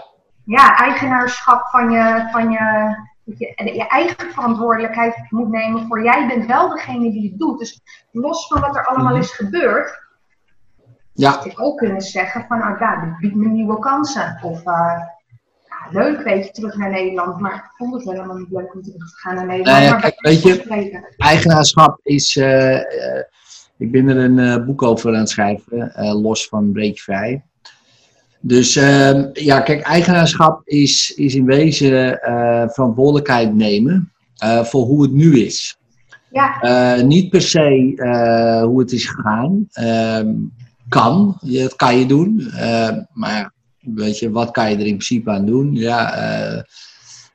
ja, 0.46 0.78
eigenaarschap 0.78 1.68
van 1.72 1.92
je, 1.92 2.28
van 2.32 2.52
je, 2.52 2.96
dat 3.26 3.40
je, 3.40 3.74
je 3.74 3.88
eigen 3.88 4.32
verantwoordelijkheid 4.32 5.16
moet 5.30 5.50
nemen 5.50 5.88
voor 5.88 6.04
jij 6.04 6.28
bent 6.28 6.46
wel 6.46 6.70
degene 6.70 7.12
die 7.12 7.30
het 7.30 7.40
doet. 7.40 7.60
Dus 7.60 7.82
los 8.12 8.48
van 8.48 8.62
wat 8.62 8.76
er 8.76 8.86
allemaal 8.86 9.12
Mhm. 9.14 9.22
is 9.22 9.32
gebeurd, 9.32 10.04
ja, 11.14 11.30
had 11.32 11.46
ik 11.46 11.62
ook 11.62 11.78
kunnen 11.78 12.02
zeggen 12.02 12.46
van, 12.48 12.58
nou 12.60 12.80
ja, 12.80 13.02
dit 13.06 13.18
biedt 13.18 13.36
me 13.36 13.48
nieuwe 13.48 13.80
kansen. 13.80 14.40
Of, 14.42 14.60
eh, 14.66 15.00
ja, 15.68 15.88
leuk, 15.90 16.22
weet 16.22 16.46
je, 16.46 16.52
terug 16.52 16.76
naar 16.78 16.90
Nederland. 16.90 17.40
Maar 17.40 17.54
ik 17.56 17.72
vond 17.78 17.94
het 17.94 18.04
helemaal 18.04 18.38
niet 18.38 18.52
leuk 18.52 18.74
om 18.74 18.82
terug 18.82 19.10
te 19.10 19.16
gaan 19.18 19.36
naar 19.36 19.46
Nederland. 19.46 19.78
Nou 19.80 19.90
ja, 19.94 20.00
kijk, 20.00 20.22
weet 20.22 20.42
je-. 20.42 21.14
Eigenaarschap 21.18 22.00
is. 22.04 22.36
eh, 22.36 22.76
eh, 23.18 23.24
ik 23.78 23.92
ben 23.92 24.08
er 24.08 24.18
een 24.18 24.66
boek 24.66 24.82
over 24.84 25.10
aan 25.14 25.20
het 25.20 25.30
schrijven, 25.30 25.92
los 26.22 26.48
van 26.48 26.72
Breek 26.72 27.00
Vrij. 27.00 27.44
Dus 28.48 28.76
ehm, 28.76 29.30
ja, 29.34 29.60
kijk, 29.60 29.82
eigenaarschap 29.82 30.62
is, 30.68 31.14
is 31.16 31.36
in 31.36 31.46
wezen 31.46 32.22
eh, 32.22 32.64
verantwoordelijkheid 32.68 33.56
nemen 33.56 34.12
eh, 34.38 34.64
voor 34.64 34.86
hoe 34.86 35.02
het 35.02 35.12
nu 35.12 35.40
is. 35.40 35.78
Ja, 36.32 36.62
Eh, 36.62 37.04
niet 37.04 37.30
per 37.30 37.42
se 37.42 38.62
hoe 38.66 38.80
het 38.80 38.92
is 38.92 39.06
gegaan. 39.06 39.68
Ehm, 39.72 40.34
kan, 40.90 41.38
Ja, 41.42 41.62
dat 41.62 41.76
kan 41.76 41.98
je 41.98 42.06
doen. 42.06 42.52
Eh, 42.56 42.98
maar 43.14 43.32
ja, 43.32 43.54
weet 43.80 44.20
je, 44.20 44.32
wat 44.32 44.52
kan 44.52 44.70
je 44.70 44.76
er 44.76 44.86
in 44.86 44.98
principe 44.98 45.32
aan 45.32 45.46
doen? 45.46 45.76
Ja, 45.76 46.14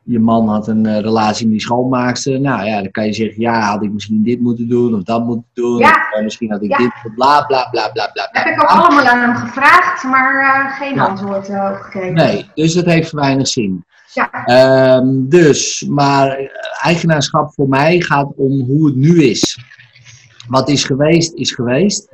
je 0.05 0.19
man 0.19 0.49
had 0.49 0.69
een 0.69 0.87
eh, 0.87 1.01
relatie 1.01 1.45
met 1.47 1.53
die 1.55 1.63
schoonmaakster. 1.65 2.41
Nou 2.41 2.65
ja, 2.67 2.83
dan 2.83 2.91
kan 2.91 3.07
je 3.07 3.13
zeggen, 3.13 3.41
ja, 3.41 3.61
had 3.61 3.83
ik 3.83 3.93
misschien 3.93 4.23
dit 4.23 4.41
moeten 4.41 4.69
doen 4.69 4.95
of 4.95 5.03
dat 5.03 5.25
moeten 5.25 5.51
doen. 5.55 5.79
Ja. 5.79 5.89
Of, 5.91 6.17
eh, 6.19 6.23
misschien 6.25 6.51
had 6.51 6.63
ik 6.63 6.71
Ja. 6.71 6.77
dit, 6.77 7.15
bla 7.15 7.43
bla 7.43 7.69
bla 7.71 7.89
bla 7.89 8.11
bla. 8.13 8.29
heb 8.33 8.43
bla. 8.43 8.53
ik 8.53 8.63
ook 8.63 8.69
allemaal 8.69 9.05
aan 9.07 9.21
hem 9.21 9.35
gevraagd, 9.35 10.03
maar 10.05 10.41
eh, 10.41 10.77
geen 10.79 10.95
Ja. 10.95 11.05
antwoord 11.07 11.47
gekregen. 11.81 12.15
Nee, 12.15 12.47
dus 12.55 12.75
dat 12.75 12.85
heeft 12.85 13.11
weinig 13.13 13.49
zin. 13.49 13.85
Ja, 14.13 14.31
Ehm, 14.45 15.29
dus, 15.29 15.85
maar 15.89 16.51
eigenaarschap 16.83 17.55
voor 17.55 17.69
mij 17.69 18.01
gaat 18.01 18.33
om 18.37 18.61
hoe 18.61 18.87
het 18.87 18.97
nu 18.97 19.23
is. 19.23 19.59
Wat 20.49 20.69
is 20.69 20.85
geweest, 20.85 21.35
is 21.35 21.53
geweest. 21.53 22.09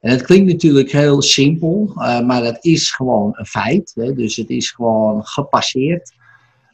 En 0.00 0.10
het 0.10 0.22
klinkt 0.22 0.52
natuurlijk 0.52 0.90
heel 0.90 1.22
simpel, 1.22 1.92
maar 2.26 2.42
dat 2.42 2.58
is 2.64 2.90
gewoon 2.90 3.30
een 3.32 3.46
feit. 3.46 3.92
Hè? 3.94 4.14
Dus 4.14 4.36
het 4.36 4.48
is 4.50 4.70
gewoon 4.70 5.24
gepasseerd. 5.26 6.12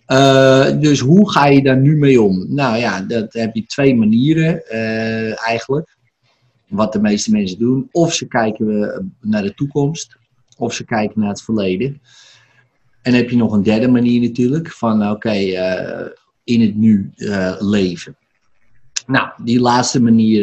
Eh, 0.06 0.80
dus 0.80 1.00
hoe 1.00 1.30
ga 1.30 1.46
je 1.46 1.62
daar 1.62 1.76
nu 1.76 1.96
mee 1.96 2.22
om? 2.22 2.54
Nou 2.54 2.76
ja, 2.76 3.00
dat 3.00 3.32
heb 3.32 3.54
je 3.54 3.66
twee 3.66 3.96
manieren 3.96 4.66
eh, 4.66 5.48
eigenlijk. 5.48 5.96
Wat 6.68 6.92
de 6.92 7.00
meeste 7.00 7.30
mensen 7.30 7.58
doen. 7.58 7.88
Of 7.92 8.14
ze 8.14 8.26
kijken 8.26 8.82
eh, 8.82 8.98
naar 9.20 9.42
de 9.42 9.54
toekomst, 9.54 10.16
of 10.56 10.74
ze 10.74 10.84
kijken 10.84 11.20
naar 11.20 11.28
het 11.28 11.42
verleden. 11.42 12.00
En 13.02 13.12
dan 13.12 13.20
heb 13.20 13.30
je 13.30 13.36
nog 13.36 13.52
een 13.52 13.62
derde 13.62 13.88
manier 13.88 14.20
natuurlijk, 14.20 14.70
van 14.70 15.10
oké, 15.10 15.32
in 16.44 16.60
het 16.60 16.76
nu 16.76 17.12
leven. 17.58 18.16
Nou, 19.06 19.28
die 19.42 19.60
laatste 19.60 20.02
manier 20.02 20.42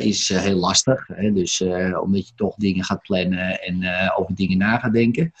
is 0.00 0.28
heel 0.28 0.58
lastig, 0.58 1.06
hè? 1.06 1.32
dus, 1.32 1.60
omdat 2.02 2.28
je 2.28 2.32
toch 2.36 2.54
dingen 2.56 2.84
gaat 2.84 3.02
plannen 3.02 3.60
en 3.60 3.84
over 4.16 4.34
dingen 4.34 4.58
na 4.58 4.78
gaat 4.78 4.92
denken. 4.92 5.32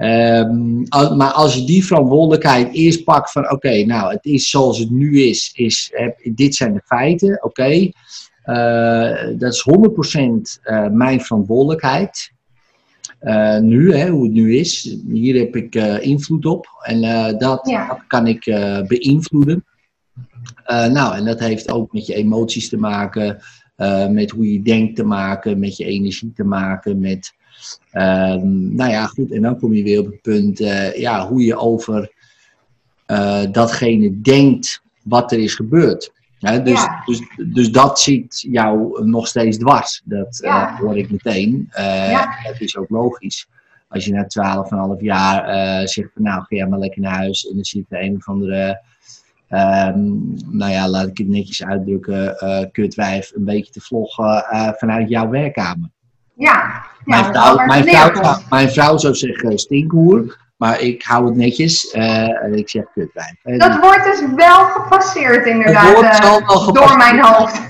Ehm, 0.00 0.78
maar 1.16 1.32
als 1.32 1.54
je 1.54 1.64
die 1.64 1.84
verantwoordelijkheid 1.84 2.72
eerst 2.72 3.04
pakt 3.04 3.32
van 3.32 3.50
oké, 3.50 3.84
nou 3.84 4.12
het 4.12 4.24
is 4.24 4.50
zoals 4.50 4.78
het 4.78 4.90
nu 4.90 5.22
is, 5.22 5.52
is 5.54 5.90
heb, 5.94 6.18
dit 6.34 6.54
zijn 6.54 6.72
de 6.74 6.82
feiten, 6.84 7.44
oké. 7.44 7.90
Eh, 8.42 9.38
dat 9.38 9.52
is 9.52 9.62
100% 9.62 10.60
eh, 10.62 10.88
mijn 10.88 11.20
verantwoordelijkheid. 11.20 12.32
Eh, 13.18 13.58
nu, 13.58 13.94
hè, 13.94 14.08
hoe 14.08 14.24
het 14.24 14.32
nu 14.32 14.56
is. 14.56 14.96
Hier 15.08 15.38
heb 15.38 15.56
ik 15.56 15.74
invloed 16.02 16.46
op 16.46 16.66
en 16.82 17.00
dat, 17.38 17.68
Ja. 17.68 17.86
dat 17.86 18.06
kan 18.06 18.26
ik 18.26 18.44
beïnvloeden. 18.86 19.64
Nou, 20.66 21.16
en 21.16 21.24
dat 21.24 21.40
heeft 21.40 21.70
ook 21.70 21.92
met 21.92 22.06
je 22.06 22.14
emoties 22.14 22.68
te 22.68 22.76
maken, 22.76 23.40
met 24.10 24.30
hoe 24.30 24.52
je 24.52 24.62
denkt 24.62 24.96
te 24.96 25.04
maken, 25.04 25.58
met 25.58 25.76
je 25.76 25.84
energie 25.84 26.32
te 26.32 26.44
maken, 26.44 26.98
met, 26.98 27.38
nou 28.74 28.90
ja, 28.90 29.06
goed, 29.06 29.32
en 29.32 29.42
dan 29.42 29.58
kom 29.58 29.74
je 29.74 29.82
weer 29.82 30.00
op 30.00 30.06
het 30.06 30.22
punt, 30.22 30.60
eh, 30.60 30.94
ja, 30.94 31.28
hoe 31.28 31.44
je 31.44 31.56
over 31.56 32.10
eh, 33.10 33.42
datgene 33.52 34.20
denkt 34.20 34.82
wat 35.02 35.32
er 35.32 35.38
is 35.38 35.54
gebeurd. 35.54 36.12
Dus, 36.38 36.62
Ja. 36.64 37.02
dus, 37.04 37.22
dus 37.52 37.70
dat 37.70 38.00
zit 38.00 38.40
jou 38.50 39.04
nog 39.04 39.26
steeds 39.26 39.58
dwars. 39.58 40.02
Dat 40.04 40.40
eh, 40.40 40.78
hoor 40.78 40.98
ik 40.98 41.10
meteen. 41.10 41.68
Ja. 41.76 42.36
Dat 42.42 42.60
is 42.60 42.76
ook 42.76 42.90
logisch. 42.90 43.48
Als 43.88 44.04
je 44.04 44.12
na 44.12 44.26
12,5 44.96 45.00
jaar 45.00 45.44
eh, 45.44 45.86
zegt 45.86 46.10
van 46.14 46.22
nou, 46.22 46.40
ga 46.40 46.56
jij 46.56 46.66
maar 46.66 46.78
lekker 46.78 47.00
naar 47.00 47.16
huis. 47.16 47.48
En 47.48 47.54
dan 47.54 47.64
zit 47.64 47.84
er 47.88 48.02
een 48.02 48.16
of 48.16 48.28
andere, 48.28 48.82
ehm, 49.48 50.08
nou 50.58 50.70
ja, 50.70 50.88
laat 50.88 51.08
ik 51.08 51.18
het 51.18 51.28
netjes 51.28 51.64
uitdrukken, 51.64 52.36
kutwijf 52.72 53.32
een 53.34 53.44
beetje 53.44 53.72
te 53.72 53.80
vloggen 53.80 54.44
vanuit 54.78 55.08
jouw 55.08 55.28
werkkamer. 55.28 55.90
Ja. 56.40 56.88
Mijn, 57.04 57.24
ja, 57.24 57.30
vrouw, 57.32 57.66
mijn, 57.66 57.84
vrouw, 57.84 58.36
mijn 58.50 58.70
vrouw 58.70 58.98
zou 58.98 59.14
zeggen 59.14 59.58
stinkhoer, 59.58 60.36
maar 60.56 60.80
ik 60.80 61.02
hou 61.02 61.26
het 61.26 61.36
netjes 61.36 61.90
en 61.90 62.54
ik 62.54 62.68
zeg 62.68 62.84
kutwijf. 62.94 63.34
Eh, 63.42 63.58
Dat 63.58 63.78
woord 63.80 64.06
is 64.06 64.22
wel 64.36 64.64
gepasseerd 64.64 65.46
inderdaad 65.46 66.18
eh, 66.18 66.72
door 66.72 66.96
mijn 66.96 67.20
hoofd. 67.20 67.60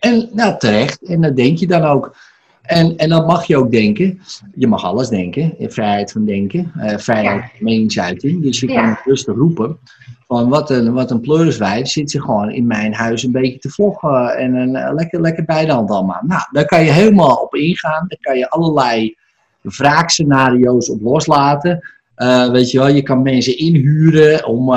En 0.00 0.30
nou, 0.32 0.58
terecht. 0.58 1.02
En 1.02 1.20
dat 1.20 1.36
denk 1.36 1.58
je 1.58 1.66
dan 1.66 1.84
ook. 1.84 2.16
En, 2.64 2.96
en 2.96 3.08
dan 3.08 3.26
mag 3.26 3.44
je 3.46 3.56
ook 3.56 3.70
denken. 3.70 4.20
Je 4.54 4.66
mag 4.66 4.84
alles 4.84 5.08
denken. 5.08 5.54
Vrijheid 5.58 6.12
van 6.12 6.24
denken. 6.24 6.72
eh, 6.78 6.98
vrijheid 6.98 7.40
van 7.40 7.50
meningsuiting. 7.66 8.42
Dus 8.42 8.60
je 8.60 8.66
kan 8.66 8.74
Ja. 8.76 8.88
het 8.88 9.00
rustig 9.04 9.34
roepen. 9.34 9.78
Van 10.26 10.48
wat 10.48 10.70
een, 10.70 10.92
wat 10.92 11.10
een 11.10 11.20
pleuriswijf 11.20 11.88
zit 11.88 12.10
ze 12.10 12.20
gewoon 12.20 12.50
in 12.50 12.66
mijn 12.66 12.94
huis 12.94 13.22
een 13.22 13.32
beetje 13.32 13.58
te 13.58 13.70
vloggen. 13.70 14.36
En 14.36 14.54
een, 14.54 14.76
eh, 14.76 14.94
lekker, 14.94 15.20
lekker 15.20 15.44
bij 15.44 15.64
de 15.66 15.72
hand 15.72 15.90
allemaal. 15.90 16.20
Nou, 16.26 16.42
daar 16.50 16.64
kan 16.64 16.84
je 16.84 16.90
helemaal 16.90 17.36
op 17.36 17.54
ingaan. 17.54 18.04
Daar 18.08 18.18
kan 18.20 18.38
je 18.38 18.50
allerlei 18.50 19.14
wraakscenario's 19.60 20.88
op 20.90 21.00
loslaten. 21.02 21.88
Eh, 22.14 22.50
weet 22.50 22.70
je 22.70 22.78
wel, 22.78 22.88
je 22.88 23.02
kan 23.02 23.22
mensen 23.22 23.58
inhuren 23.58 24.46
om, 24.46 24.74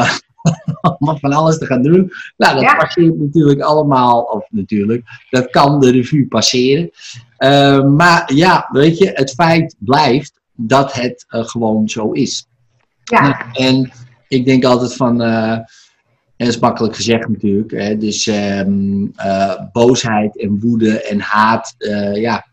om 1.00 1.18
van 1.20 1.34
alles 1.34 1.58
te 1.58 1.66
gaan 1.66 1.82
doen. 1.82 2.12
Nou, 2.38 2.54
dat 2.54 2.64
Ja. 2.64 2.76
passeert 2.76 3.20
natuurlijk 3.20 3.62
allemaal, 3.62 4.22
of 4.22 4.46
natuurlijk, 4.50 5.04
dat 5.30 5.50
kan 5.50 5.80
de 5.80 5.92
revue 5.92 6.28
passeren. 6.28 6.90
Eh, 7.38 7.84
maar 7.84 8.34
ja, 8.34 8.70
weet 8.72 8.98
je, 8.98 9.12
het 9.14 9.32
feit 9.32 9.76
blijft 9.80 10.40
dat 10.58 10.94
het 10.94 11.26
eh, 11.28 11.44
gewoon 11.44 11.90
zo 11.90 12.12
is. 12.12 12.48
Ja, 13.04 13.52
en 13.54 13.92
ik 14.28 14.46
denk 14.46 14.64
altijd 14.66 14.96
van, 14.96 15.22
eh, 15.22 15.52
en 15.52 15.66
dat 16.46 16.48
is 16.48 16.60
makkelijk 16.60 16.96
gezegd 16.96 17.28
natuurlijk, 17.28 17.72
hè, 17.72 17.98
dus 17.98 18.28
ehm, 18.28 19.06
eh, 19.16 19.54
boosheid 19.72 20.40
en 20.40 20.60
woede 20.60 21.02
en 21.04 21.20
haat, 21.20 21.76
ja, 22.14 22.46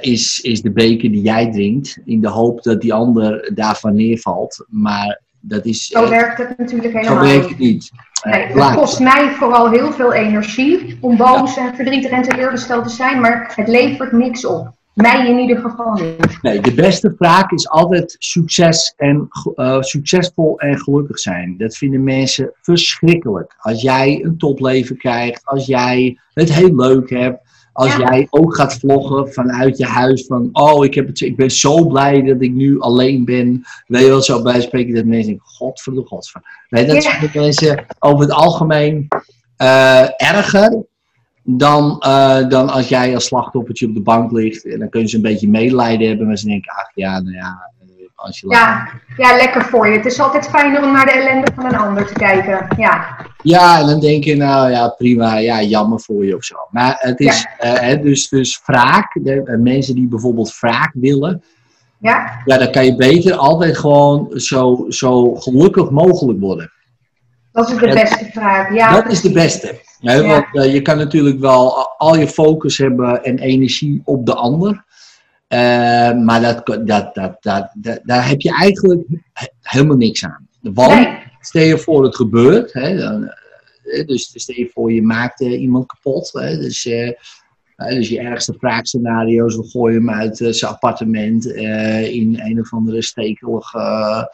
is, 0.00 0.40
is 0.40 0.62
de 0.62 0.70
beker 0.70 1.10
die 1.10 1.22
jij 1.22 1.52
drinkt, 1.52 1.98
in 2.04 2.20
de 2.20 2.28
hoop 2.28 2.62
dat 2.62 2.80
die 2.80 2.92
ander 2.94 3.50
daarvan 3.54 3.94
neervalt. 3.94 4.64
Maar 4.68 5.20
dat 5.48 5.66
is, 5.66 5.86
zo 5.86 6.04
eh, 6.04 6.08
werkt 6.08 6.38
het 6.38 6.58
natuurlijk 6.58 6.92
zo 6.92 6.98
helemaal 6.98 7.24
werkt 7.24 7.42
niet. 7.42 7.50
het 7.50 7.58
niet. 7.58 7.90
Nee, 8.22 8.46
het 8.46 8.74
kost 8.74 9.00
mij 9.00 9.30
vooral 9.30 9.70
heel 9.70 9.92
veel 9.92 10.12
energie 10.12 10.98
om 11.00 11.16
boos 11.16 11.56
en 11.56 11.74
verdrietig 11.74 12.10
en 12.10 12.22
teleurgesteld 12.22 12.84
te 12.84 12.94
zijn, 12.94 13.20
maar 13.20 13.52
het 13.56 13.68
levert 13.68 14.12
niks 14.12 14.46
op. 14.46 14.72
Mij 14.94 15.28
in 15.28 15.38
ieder 15.38 15.58
geval 15.58 15.92
niet. 15.92 16.42
Nee, 16.42 16.60
de 16.60 16.74
beste 16.74 17.14
vraag 17.16 17.50
is 17.50 17.68
altijd 17.68 18.16
succes 18.18 18.94
en, 18.96 19.28
eh, 19.54 19.80
succesvol 19.80 20.58
en 20.58 20.78
gelukkig 20.78 21.18
zijn. 21.18 21.54
Dat 21.58 21.76
vinden 21.76 22.04
mensen 22.04 22.52
verschrikkelijk. 22.62 23.54
Als 23.58 23.82
jij 23.82 24.20
een 24.24 24.38
topleven 24.38 24.96
krijgt, 24.96 25.44
als 25.44 25.66
jij 25.66 26.18
het 26.32 26.52
heel 26.52 26.74
leuk 26.74 27.10
hebt, 27.10 27.43
als 27.74 27.96
Ja. 27.96 27.98
jij 27.98 28.26
ook 28.30 28.56
gaat 28.56 28.74
vloggen 28.74 29.32
vanuit 29.32 29.78
je 29.78 29.84
huis 29.86 30.26
van, 30.26 30.48
oh, 30.52 30.84
ik, 30.84 30.94
heb 30.94 31.06
het, 31.06 31.20
ik 31.20 31.36
ben 31.36 31.50
zo 31.50 31.86
blij 31.86 32.22
dat 32.22 32.42
ik 32.42 32.52
nu 32.52 32.80
alleen 32.80 33.24
ben. 33.24 33.64
Weet 33.86 34.02
je 34.02 34.08
wel, 34.08 34.22
zo 34.22 34.42
bij 34.42 34.60
spreken 34.60 34.94
dat 34.94 35.04
mensen 35.04 35.26
denken, 35.28 35.46
godverdomme, 35.46 36.08
godverdomme. 36.08 36.48
Nee, 36.68 36.86
dat 36.86 37.02
Ja. 37.02 37.40
mensen 37.40 37.86
over 37.98 38.20
het 38.20 38.32
algemeen 38.34 39.08
eh, 39.56 40.22
erger 40.22 40.82
dan, 41.42 42.00
eh, 42.00 42.48
dan 42.48 42.68
als 42.68 42.88
jij 42.88 43.14
als 43.14 43.24
slachtoffertje 43.24 43.86
op 43.86 43.94
de 43.94 44.00
bank 44.00 44.32
ligt. 44.32 44.64
En 44.64 44.78
dan 44.78 44.88
kunnen 44.88 45.08
ze 45.08 45.16
een 45.16 45.22
beetje 45.22 45.48
medelijden 45.48 46.08
hebben, 46.08 46.26
maar 46.26 46.38
ze 46.38 46.46
denken, 46.46 46.72
ach 46.72 46.90
ja, 46.94 47.20
nou 47.20 47.34
ja, 47.36 47.70
als 48.14 48.40
je 48.40 48.48
Ja, 48.48 48.88
ja, 49.16 49.36
lekker 49.36 49.64
voor 49.64 49.88
je. 49.88 49.96
Het 49.96 50.06
is 50.06 50.20
altijd 50.20 50.48
fijner 50.48 50.82
om 50.82 50.92
naar 50.92 51.04
de 51.04 51.12
ellende 51.12 51.50
van 51.54 51.64
een 51.64 51.76
ander 51.76 52.06
te 52.06 52.12
kijken. 52.12 52.66
Ja, 52.76 53.16
Ja, 53.42 53.80
en 53.80 53.86
dan 53.86 54.00
denk 54.00 54.24
je, 54.24 54.36
nou 54.36 54.70
ja, 54.70 54.88
prima, 54.88 55.36
ja, 55.36 55.62
jammer 55.62 56.00
voor 56.00 56.26
je 56.26 56.36
of 56.36 56.44
zo. 56.44 56.54
Maar 56.70 56.96
het 56.98 57.20
is, 57.20 57.46
eh, 57.58 57.72
hè, 57.72 58.00
dus, 58.00 58.28
dus 58.28 58.62
wraak, 58.66 59.18
de, 59.22 59.42
eh, 59.44 59.58
mensen 59.58 59.94
die 59.94 60.08
bijvoorbeeld 60.08 60.58
wraak 60.60 60.90
willen, 60.94 61.42
ja, 61.98 62.42
ja, 62.44 62.58
dan 62.58 62.70
kan 62.70 62.84
je 62.84 62.96
beter 62.96 63.34
altijd 63.34 63.78
gewoon 63.78 64.30
zo, 64.34 64.84
zo 64.88 65.34
gelukkig 65.34 65.90
mogelijk 65.90 66.40
worden. 66.40 66.72
dat 67.52 67.68
is 67.70 67.76
de 67.76 67.86
Ja, 67.86 67.94
beste 67.94 68.30
vraag. 68.32 68.74
Ja, 68.74 69.00
dat 69.00 69.12
is 69.12 69.20
de 69.20 69.32
beste. 69.32 69.80
Hè, 70.00 70.14
Ja. 70.14 70.26
Want 70.26 70.46
eh, 70.52 70.72
je 70.72 70.82
kan 70.82 70.96
natuurlijk 70.96 71.40
wel 71.40 71.88
al 71.96 72.16
je 72.16 72.28
focus 72.28 72.78
hebben 72.78 73.24
en 73.24 73.38
energie 73.38 74.02
op 74.04 74.26
de 74.26 74.34
ander. 74.34 74.84
Eh, 75.54 76.12
maar 76.24 76.40
dat, 76.40 76.86
dat, 76.86 77.14
dat, 77.40 77.70
daar 78.02 78.28
heb 78.28 78.40
je 78.40 78.52
eigenlijk 78.52 79.02
he- 79.32 79.48
helemaal 79.60 79.96
niks 79.96 80.24
aan. 80.24 80.48
Want 80.60 81.08
stel 81.40 81.62
je 81.62 81.78
voor 81.78 82.04
het 82.04 82.16
gebeurt. 82.16 82.72
Hè, 82.72 82.96
dan, 82.96 83.28
eh, 83.84 84.06
dus 84.06 84.30
stel 84.34 84.56
je 84.56 84.70
voor 84.72 84.92
je 84.92 85.02
maakt 85.02 85.40
eh, 85.40 85.60
iemand 85.60 85.86
kapot. 85.86 86.32
Hè, 86.32 86.56
dus, 86.58 86.86
eh, 86.86 87.12
Eh, 87.76 87.94
dus 87.94 88.08
je 88.08 88.18
ergste 88.20 88.54
wraakscenario's, 88.58 89.56
we 89.56 89.68
gooien 89.70 90.06
hem 90.06 90.10
uit 90.10 90.40
eh, 90.40 90.50
zijn 90.52 90.72
appartement 90.72 91.52
eh, 91.52 92.14
in 92.14 92.40
een 92.40 92.60
of 92.60 92.72
andere 92.72 93.02
stekelige 93.02 93.78
eh, 93.78 94.24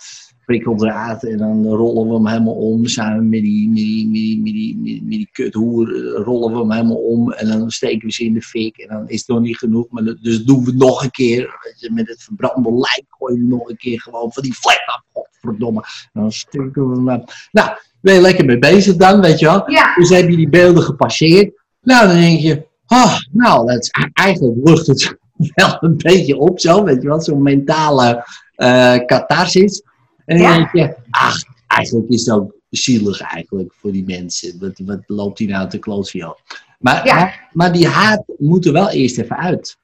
prikkeldraad. 0.54 1.23
En 1.25 1.38
dan 1.38 1.66
rollen 1.66 2.07
we 2.09 2.14
hem 2.14 2.26
helemaal 2.26 2.54
om. 2.54 2.87
Samen 2.87 3.28
met 3.28 3.40
die, 3.40 3.69
met 3.69 3.76
die, 3.76 4.07
met 4.07 4.14
die, 4.14 4.37
met 4.42 4.52
die, 4.52 4.76
met 4.76 4.85
die, 4.85 5.02
met 5.02 5.11
die 5.11 5.28
kuthoer 5.33 5.95
eh, 5.95 6.25
rollen 6.25 6.52
we 6.52 6.59
hem 6.59 6.71
helemaal 6.73 6.97
om. 6.97 7.33
En 7.33 7.49
dan 7.49 7.71
steken 7.71 8.07
we 8.07 8.12
ze 8.12 8.25
in 8.25 8.35
de 8.35 8.42
fik. 8.42 8.76
En 8.78 8.88
dan 8.97 9.09
is 9.09 9.19
het 9.19 9.28
nog 9.28 9.40
niet 9.40 9.57
genoeg. 9.59 9.87
Maar 9.90 10.04
dat- 10.04 10.19
dus 10.23 10.45
doen 10.45 10.64
we 10.64 10.71
het 10.71 10.78
nog 10.78 11.02
een 11.02 11.11
keer. 11.11 11.40
Weet 11.62 11.80
je, 11.80 11.90
Met 11.92 12.09
het 12.09 12.23
verbrande 12.23 12.71
lijk 12.73 13.04
gooien 13.09 13.38
we 13.40 13.47
nog 13.47 13.69
een 13.69 13.76
keer 13.76 14.00
gewoon 14.00 14.33
van 14.33 14.42
die 14.42 14.54
vlek 14.54 14.83
af. 14.87 15.02
Godverdomme. 15.12 15.80
En 16.12 16.21
dan 16.21 16.33
steken 16.33 16.90
we 16.90 17.11
hem. 17.11 17.25
Nou, 17.52 17.69
ben 18.00 18.14
je 18.14 18.21
lekker 18.21 18.45
mee 18.45 18.59
bezig 18.59 18.97
dan, 18.97 19.21
weet 19.21 19.38
je 19.38 19.47
wel. 19.47 19.71
Ja, 19.71 19.95
Dus 19.95 20.09
heb 20.09 20.28
je 20.30 20.37
die 20.37 20.49
beelden 20.49 20.83
gepasseerd. 20.83 21.52
Nou, 21.83 22.07
dan 22.07 22.16
denk 22.16 22.40
je, 22.40 22.66
ah, 22.87 23.16
nou, 23.33 23.66
dat 23.66 23.78
is, 23.83 23.90
eigenlijk 24.12 24.57
lucht 24.69 24.87
het 24.87 25.16
wel 25.54 25.76
een 25.80 25.97
beetje 25.97 26.37
op 26.38 26.61
zo, 26.61 26.85
weet 26.85 27.02
je 27.02 27.09
wel, 27.09 27.21
zo'n 27.21 27.42
mentale 27.42 28.25
eh 28.54 28.97
catharsis. 29.07 29.83
En 30.31 30.39
dan 30.39 30.47
Ja. 30.49 30.55
denk 30.57 30.73
je, 30.73 30.97
ach, 31.11 31.37
eigenlijk 31.67 32.09
is 32.11 32.31
ook 32.31 32.55
zielig 32.69 33.21
eigenlijk 33.21 33.73
voor 33.81 33.93
die 33.93 34.05
mensen. 34.07 34.61
Wat, 34.61 34.81
wat 34.85 35.01
loopt 35.07 35.39
die 35.39 35.49
nou 35.49 35.69
te 35.69 35.79
klootviool? 35.79 36.37
Maar, 36.79 37.07
Ja. 37.07 37.15
maar, 37.15 37.49
maar 37.53 37.73
die 37.73 37.89
haat 37.89 38.23
moet 38.39 38.67
er 38.67 38.73
wel 38.73 38.91
eerst 38.91 39.19
even 39.19 39.37
uit. 39.37 39.77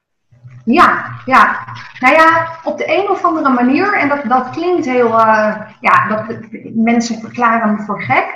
ja, 0.65 1.21
ja. 1.25 1.59
Nou 2.01 2.15
ja, 2.15 2.59
op 2.65 2.79
de 2.79 2.97
een 2.99 3.09
of 3.11 3.25
andere 3.25 3.49
manier, 3.55 3.99
en 3.99 4.09
dat, 4.09 4.25
dat 4.29 4.51
klinkt 4.51 4.85
heel, 4.85 5.07
eh, 5.19 5.57
ja, 5.81 6.09
dat, 6.09 6.37
mensen 6.75 7.21
verklaren 7.21 7.73
me 7.75 7.83
voor 7.83 8.03
gek. 8.03 8.27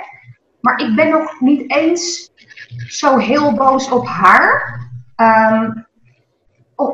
Maar 0.61 0.79
ik 0.79 0.95
ben 0.95 1.09
nog 1.09 1.39
niet 1.39 1.71
eens 1.71 2.31
zo 2.87 3.17
heel 3.17 3.53
boos 3.53 3.89
op 3.89 4.07
haar. 4.07 4.79
Ehm, 5.15 5.69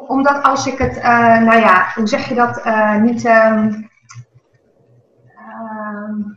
omdat 0.07 0.43
als 0.43 0.67
ik 0.67 0.77
het, 0.77 0.97
eh, 0.97 1.37
nou 1.41 1.59
ja, 1.59 1.91
hoe 1.95 2.07
zeg 2.07 2.29
je 2.29 2.35
dat, 2.35 2.61
eh, 2.61 2.95
niet. 2.95 3.25
ehm, 3.25 3.73
ehm, 6.07 6.29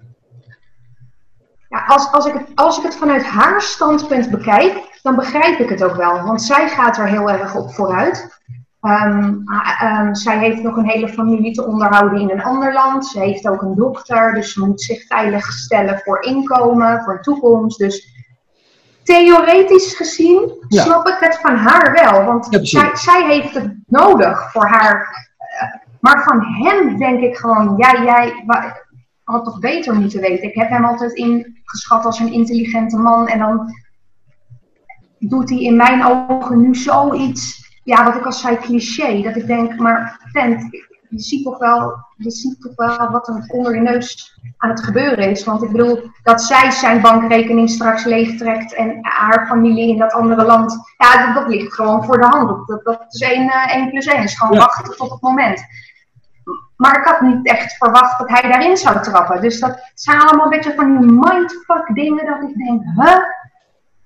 ja, 1.69 1.85
als, 1.87 2.13
als, 2.13 2.27
ik 2.27 2.33
het, 2.35 2.47
als 2.55 2.79
ik 2.79 2.85
het 2.85 2.97
vanuit 2.97 3.25
haar 3.25 3.63
standpunt 3.63 4.31
bekijk, 4.31 4.99
dan 5.03 5.17
begrijp 5.17 5.59
ik 5.59 5.69
het 5.69 5.83
ook 5.85 5.95
wel. 5.97 6.23
Want 6.23 6.43
zij 6.43 6.69
gaat 6.69 6.99
er 6.99 7.07
heel 7.07 7.31
erg 7.31 7.55
op 7.57 7.75
vooruit. 7.75 8.39
Ehm, 8.81 9.35
ehm, 9.81 10.15
zij 10.15 10.39
heeft 10.39 10.63
nog 10.63 10.77
een 10.77 10.89
hele 10.89 11.09
familie 11.09 11.53
te 11.55 11.67
onderhouden 11.67 12.21
in 12.21 12.31
een 12.31 12.43
ander 12.43 12.73
land. 12.73 13.07
Ze 13.07 13.19
heeft 13.19 13.49
ook 13.49 13.63
een 13.63 13.75
dochter, 13.75 14.35
dus 14.35 14.53
ze 14.53 14.67
moet 14.67 14.81
zich 14.83 15.07
veilig 15.07 15.47
stellen 15.53 15.99
voor 15.99 16.23
inkomen, 16.23 17.03
voor 17.03 17.23
toekomst. 17.23 17.79
Dus 17.79 18.09
theoretisch 19.03 19.95
gezien 19.97 20.65
Ja. 20.69 20.83
snap 20.83 21.07
ik 21.09 21.17
het 21.21 21.39
van 21.41 21.57
haar 21.57 21.93
wel. 21.93 22.25
Want 22.25 22.47
Ja, 22.51 22.65
zij, 22.65 22.91
zij 22.97 23.27
heeft 23.27 23.55
het 23.55 23.75
nodig 23.87 24.51
voor 24.53 24.67
haar. 24.67 25.29
eh, 25.61 25.69
maar 26.01 26.23
van 26.23 26.45
hem 26.45 26.99
denk 26.99 27.21
ik 27.21 27.37
gewoon, 27.37 27.75
jij 27.77 28.43
wa- 28.47 28.77
had 29.31 29.45
toch 29.45 29.59
beter 29.59 29.95
moeten 29.95 30.21
weten. 30.21 30.49
Ik 30.49 30.55
heb 30.55 30.69
hem 30.69 30.85
altijd 30.85 31.13
ingeschat 31.13 32.05
als 32.05 32.19
een 32.19 32.33
intelligente 32.33 32.97
man. 32.97 33.29
En 33.29 33.39
dan 33.39 33.75
doet 35.19 35.51
hij 35.51 35.61
in 35.61 35.77
mijn 35.77 36.05
ogen 36.05 36.61
nu 36.61 36.75
zoiets, 36.75 37.69
ja, 37.85 38.05
wat 38.05 38.15
ik 38.15 38.25
al 38.25 38.33
zei, 38.33 38.57
cliché. 38.57 39.23
Dat 39.23 39.37
ik 39.37 39.47
denk, 39.47 39.79
maar 39.79 40.21
vent, 40.33 40.63
je 41.09 41.21
ziet 41.21 41.45
toch 41.45 41.59
wel, 41.59 42.07
je 42.17 42.31
ziet 42.31 42.61
toch 42.61 42.75
wel 42.75 43.11
wat 43.11 43.29
er 43.29 43.45
onder 43.47 43.75
je 43.75 43.81
neus 43.81 44.39
aan 44.57 44.71
het 44.71 44.85
gebeuren 44.85 45.31
is. 45.31 45.45
Want 45.45 45.63
ik 45.63 45.71
bedoel, 45.71 46.11
dat 46.23 46.43
zij 46.43 46.71
zijn 46.71 47.01
bankrekening 47.01 47.71
straks 47.71 48.05
leegtrekt 48.05 48.75
en 48.75 48.99
haar 49.01 49.47
familie 49.47 49.89
in 49.89 49.99
dat 49.99 50.13
andere 50.13 50.45
land, 50.45 50.77
ja, 50.99 51.27
dat, 51.27 51.35
dat 51.35 51.53
ligt 51.55 51.75
gewoon 51.75 52.05
voor 52.05 52.21
de 52.21 52.27
hand. 52.27 52.69
Dat, 52.69 52.85
dat, 52.85 53.05
is 53.09 53.21
één, 53.21 53.49
eh, 53.51 53.75
één 53.77 53.91
plus 53.91 54.07
één. 54.07 54.23
is 54.23 54.39
gewoon 54.39 54.53
Ja. 54.55 54.59
wachten 54.59 54.97
tot 54.97 55.11
het 55.11 55.21
moment. 55.21 55.61
Maar 56.81 56.99
ik 56.99 57.05
had 57.05 57.21
niet 57.21 57.47
echt 57.47 57.77
verwacht 57.77 58.19
dat 58.19 58.29
hij 58.29 58.51
daarin 58.51 58.77
zou 58.77 59.03
trappen. 59.03 59.41
Dus 59.41 59.61
dat 59.61 59.91
zijn 59.95 60.21
allemaal 60.21 60.45
een 60.45 60.51
beetje 60.51 60.75
van 60.75 60.99
die 60.99 61.11
mindfuck 61.11 61.95
dingen 61.95 62.27
dat 62.27 62.43
ik 62.43 62.57
denk, 62.57 62.83
huh? 62.97 63.17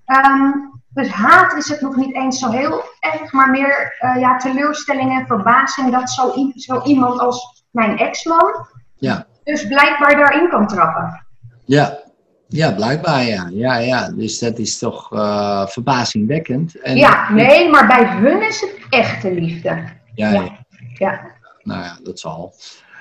Ehm, 0.04 0.50
dus 0.88 1.08
haat 1.08 1.54
is 1.56 1.68
het 1.68 1.80
nog 1.80 1.96
niet 1.96 2.14
eens 2.14 2.38
zo 2.38 2.50
heel 2.50 2.82
erg, 3.00 3.32
maar 3.32 3.50
meer 3.50 3.96
eh, 3.98 4.20
ja, 4.20 4.36
teleurstelling 4.36 5.18
en 5.18 5.26
verbazing 5.26 5.92
dat 5.92 6.10
zo, 6.10 6.34
zo 6.54 6.82
iemand 6.82 7.20
als 7.20 7.64
mijn 7.70 7.98
ex-man 7.98 8.66
Ja. 8.94 9.26
dus 9.44 9.66
blijkbaar 9.66 10.16
daarin 10.16 10.48
kan 10.48 10.66
trappen. 10.66 11.26
Ja, 11.64 11.98
ja 12.48 12.72
blijkbaar 12.72 13.22
ja. 13.22 13.48
ja, 13.50 13.76
ja. 13.76 14.10
Dus 14.10 14.38
dat 14.38 14.58
is 14.58 14.78
toch 14.78 15.12
eh, 15.12 15.66
verbazingwekkend. 15.66 16.80
En, 16.80 16.96
Ja, 16.96 17.32
nee, 17.32 17.70
maar 17.70 17.86
bij 17.86 18.06
hun 18.06 18.42
is 18.42 18.60
het 18.60 18.86
echte 18.90 19.32
liefde. 19.32 19.68
Ja, 20.14 20.30
Ja. 20.30 20.32
ja. 20.32 20.62
Ja, 20.98 21.33
Nou 21.64 21.82
ja, 21.82 21.98
dat 22.02 22.20
zal. 22.20 22.54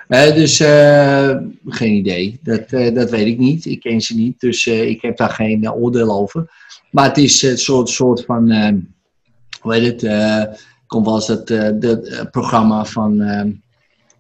Eh, 0.08 0.34
dus 0.34 0.60
eh, 0.60 1.36
geen 1.66 1.94
idee. 1.94 2.40
Dat, 2.44 2.72
eh, 2.72 2.96
dat 2.96 3.10
weet 3.10 3.28
ik 3.28 3.38
niet. 3.38 3.66
Ik 3.66 3.80
ken 3.80 4.02
ze 4.02 4.16
niet, 4.16 4.40
dus 4.40 4.68
ik 4.68 5.02
heb 5.02 5.18
daar 5.18 5.30
geen 5.30 5.72
oordeel 5.72 6.12
over. 6.12 6.52
Maar 6.92 7.08
het 7.08 7.18
is 7.18 7.42
een 7.42 7.58
soort, 7.58 7.90
soort 7.90 8.26
van, 8.26 8.52
hoe 9.62 9.74
heet 9.74 10.02
het, 10.02 10.12
komt 10.88 11.06
wel 11.06 11.16
eens 11.16 11.28
dat 11.28 11.48
dat, 11.82 12.32
programma 12.32 12.86
van, 12.86 13.22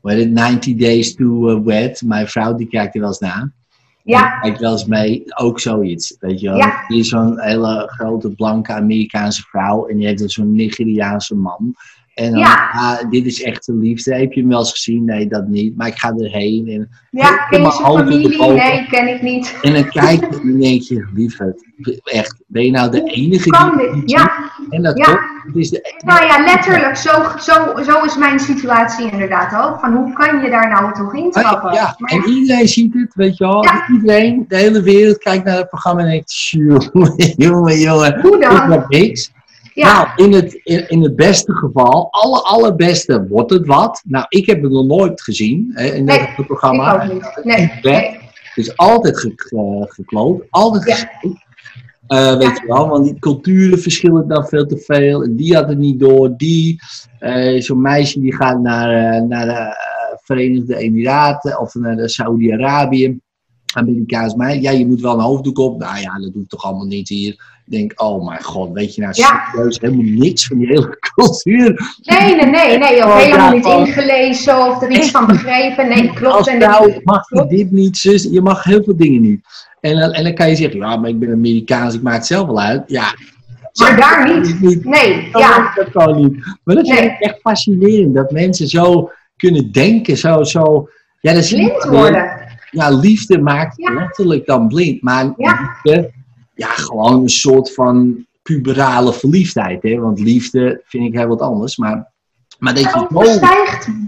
hoe 0.02 0.12
heet 0.12 0.24
het, 0.24 0.32
90 0.32 0.76
Days 0.76 1.16
to 1.16 1.64
Wed. 1.64 2.02
Mijn 2.06 2.28
vrouw 2.28 2.56
die 2.56 2.68
kijkt 2.68 2.96
er 2.96 3.00
wel 3.02 3.10
eens 3.10 3.20
naar. 3.20 3.52
ja, 4.04 4.40
Kijkt 4.40 4.60
wel 4.60 4.72
eens 4.72 4.86
mee, 4.86 5.24
ook 5.36 5.60
zoiets, 5.60 6.16
weet 6.20 6.40
je 6.40 6.48
wel. 6.48 6.58
Ja. 6.58 6.86
Die 6.88 7.00
is 7.00 7.10
zo'n 7.10 7.40
hele 7.40 7.84
grote 7.96 8.30
blanke 8.30 8.74
Amerikaanse 8.74 9.42
vrouw 9.42 9.86
en 9.86 9.98
die 9.98 10.08
heeft 10.08 10.32
zo'n 10.32 10.56
Nigeriaanse 10.56 11.36
man. 11.36 11.76
En 12.14 12.32
dan, 12.32 12.40
Ja. 12.40 12.70
ah, 12.72 13.10
dit 13.10 13.26
is 13.26 13.44
echt 13.44 13.66
de 13.66 13.74
liefde. 13.76 14.16
Heb 14.16 14.34
je 14.34 14.40
hem 14.40 14.50
wel 14.50 14.60
eens 14.60 14.72
gezien? 14.72 15.06
Nee, 15.06 15.28
dat 15.28 15.48
niet. 15.48 15.78
Maar 15.78 15.88
ik 15.88 15.98
ga 15.98 16.14
erheen. 16.18 16.68
En, 16.68 16.90
ja, 17.12 17.48
ken 17.50 17.62
je 17.62 17.72
zijn 17.72 17.86
familie? 17.98 18.38
Nee, 18.54 18.88
ken 18.88 19.08
ik 19.08 19.22
niet. 19.22 19.58
en 19.62 19.74
dan 19.74 19.90
kijk 19.90 20.20
je 20.32 20.40
en 20.42 20.60
denk 20.60 20.82
je, 20.82 22.02
echt, 22.04 22.44
ben 22.48 22.66
je 22.66 22.72
nou 22.72 22.92
de 22.92 23.04
enige 23.04 23.50
Kan 23.50 23.78
die 23.78 23.92
dit? 24.02 24.10
Ja, 24.10 24.52
En 24.70 24.82
dat 24.84 24.98
Ja. 24.98 25.20
is 25.54 25.70
de 25.70 25.96
nou 26.06 26.26
ja, 26.26 26.44
letterlijk. 26.44 26.96
Zo, 26.96 27.12
zo, 27.40 27.84
zo 27.84 28.04
is 28.04 28.18
mijn 28.18 28.40
situatie 28.40 29.12
inderdaad 29.12 29.66
ook. 29.68 29.80
Van 29.80 29.94
hoe 29.96 30.14
kan 30.14 30.42
je 30.42 30.50
daar 30.50 30.70
nou 30.70 30.94
toch 30.94 31.16
in 31.16 31.32
trappen? 31.32 31.74
Ja, 31.74 31.96
Maar 31.98 32.12
en 32.12 32.30
iedereen 32.30 32.68
ziet 32.68 32.94
het, 32.94 33.14
weet 33.16 33.38
je 33.38 33.44
wel. 33.44 33.64
Ja. 33.64 33.88
Iedereen, 33.88 34.46
de 34.48 34.56
hele 34.56 34.82
wereld 34.82 35.18
kijkt 35.18 35.46
naar 35.46 35.58
het 35.58 35.70
programma 35.70 36.02
en 36.02 36.08
denkt, 36.10 36.50
jongen, 36.50 36.92
jongen, 37.48 37.80
jongen. 37.80 38.22
Hoe 38.22 38.40
dan? 38.40 38.86
niks. 38.88 39.32
Ja, 39.74 39.94
Nou, 40.16 40.28
in 40.28 40.34
het, 40.34 40.54
in, 40.64 40.90
in 40.90 41.02
het 41.04 41.16
beste 41.16 41.54
geval, 41.54 42.08
alle 42.12 42.42
allerbeste 42.42 43.28
wordt 43.28 43.52
het 43.52 43.66
wat. 43.66 44.02
Nou, 44.06 44.26
ik 44.30 44.46
heb 44.46 44.62
het 44.62 44.72
nog 44.72 44.86
nooit 44.86 45.22
gezien 45.22 45.72
hè, 45.74 45.86
in 45.86 46.04
Nee, 46.04 46.20
dat 46.20 46.28
ik 46.38 46.46
programma. 46.46 47.04
ook 47.06 47.14
niet. 47.14 47.40
Nee. 47.44 48.22
Het 48.44 48.66
is 48.66 48.78
altijd 48.78 49.18
ge, 49.20 49.32
ge- 49.36 49.86
gekloot, 49.88 50.44
altijd 50.50 50.84
Ja. 51.22 51.32
Eh, 52.08 52.38
weet 52.38 52.58
je 52.60 52.64
wel, 52.68 52.88
want 52.90 53.06
die 53.06 53.20
culturen 53.20 53.80
verschillen 53.80 54.28
dan 54.28 54.46
veel 54.48 54.66
te 54.66 54.78
veel. 54.78 55.24
En 55.24 55.36
die 55.36 55.56
had 55.56 55.68
het 55.70 55.78
niet 55.78 56.00
door. 56.00 56.34
Die, 56.38 56.80
eh, 57.20 57.62
zo'n 57.62 57.82
meisje 57.82 58.20
die 58.20 58.36
gaat 58.36 58.60
naar, 58.60 59.14
eh, 59.14 59.22
naar 59.22 59.46
de 59.46 59.76
Verenigde 60.24 60.76
Emiraten 60.78 61.60
of 61.60 61.74
naar 61.74 61.96
de 61.96 62.10
Saudi-Arabië. 62.10 63.20
Amerikaans 63.76 64.36
meisje. 64.36 64.62
Ja, 64.62 64.72
je 64.72 64.88
moet 64.88 65.02
wel 65.02 65.14
een 65.14 65.20
hoofddoek 65.20 65.58
op. 65.60 65.80
Nou 65.80 66.00
ja, 66.00 66.20
dat 66.20 66.34
doet 66.34 66.50
toch 66.50 66.64
allemaal 66.64 66.86
niet 66.86 67.10
hier. 67.10 67.32
Ik 67.66 67.72
denk, 67.72 68.02
oh 68.02 68.26
mijn 68.26 68.44
god, 68.44 68.72
weet 68.74 68.96
je 68.96 69.02
nou 69.02 69.14
Ja. 69.16 69.44
serieus 69.52 69.80
helemaal 69.80 70.06
niks 70.06 70.48
van 70.48 70.58
die 70.58 70.68
hele 70.68 70.98
cultuur. 71.16 71.96
Nee, 72.02 72.36
nee, 72.36 72.46
nee, 72.46 72.78
nee, 72.78 73.04
ook 73.04 73.10
Oh, 73.10 73.18
helemaal 73.18 73.52
niet 73.52 73.64
van- 73.64 73.86
ingelezen 73.86 74.58
of 74.70 74.82
er 74.82 74.92
iets 74.92 75.12
van 75.12 75.26
begrepen. 75.28 75.88
Nee, 75.90 76.14
klopt. 76.20 76.36
Als 76.36 76.48
En 76.48 76.62
vrouw 76.62 76.90
mag 77.04 77.30
je 77.30 77.46
dit 77.48 77.72
niet, 77.72 77.98
zus. 77.98 78.24
Je 78.32 78.42
mag 78.42 78.64
heel 78.64 78.84
veel 78.84 78.96
dingen 78.98 79.22
niet. 79.22 79.42
En, 79.82 80.00
dan- 80.00 80.12
en 80.12 80.24
dan 80.24 80.34
kan 80.34 80.50
je 80.50 80.56
zeggen, 80.56 80.80
ja, 80.80 80.96
maar 80.98 81.10
ik 81.10 81.20
ben 81.20 81.32
Amerikaans, 81.32 81.94
ik 81.96 82.02
maak 82.02 82.16
het 82.16 82.26
zelf 82.26 82.46
wel 82.48 82.60
uit. 82.60 82.84
Ja. 82.88 83.16
Maar 83.80 83.98
daar 83.98 84.34
niet. 84.36 84.48
is 84.48 84.60
niet. 84.60 84.86
Nee, 84.86 85.30
Dat 85.32 85.42
ja, 85.42 85.72
dat 85.76 85.88
gewoon 85.92 86.22
niet. 86.22 86.46
Maar 86.64 86.76
dat 86.76 86.88
vind 86.88 87.00
Nee. 87.00 87.10
ik 87.10 87.20
echt 87.20 87.40
fascinerend, 87.42 88.16
dat 88.16 88.32
mensen 88.32 88.68
zo 88.68 89.10
kunnen 89.38 89.72
denken, 89.72 90.18
zo, 90.18 90.44
zo. 90.44 90.90
Ja, 91.20 91.34
dat 91.34 91.50
je 91.50 91.56
blind 91.56 91.84
worden. 91.84 92.32
Ja, 92.74 92.90
liefde 92.90 93.40
maakt 93.40 93.78
Ja. 93.78 93.94
letterlijk 93.94 94.46
dan 94.46 94.68
blind. 94.68 95.02
Maar 95.02 95.34
Ja. 95.38 95.60
liefde, 95.84 96.12
ja, 96.56 96.68
gewoon 96.68 97.22
een 97.22 97.30
soort 97.30 97.74
van 97.74 98.26
puberale 98.42 99.14
verliefdheid. 99.14 99.84
Hè? 99.84 99.96
Want 100.00 100.20
liefde 100.20 100.82
vind 100.86 101.06
ik 101.06 101.14
heel 101.20 101.28
wat 101.28 101.40
anders. 101.42 101.78
Maar, 101.78 102.12
maar 102.60 102.74
dat 102.74 102.84
je 102.84 102.90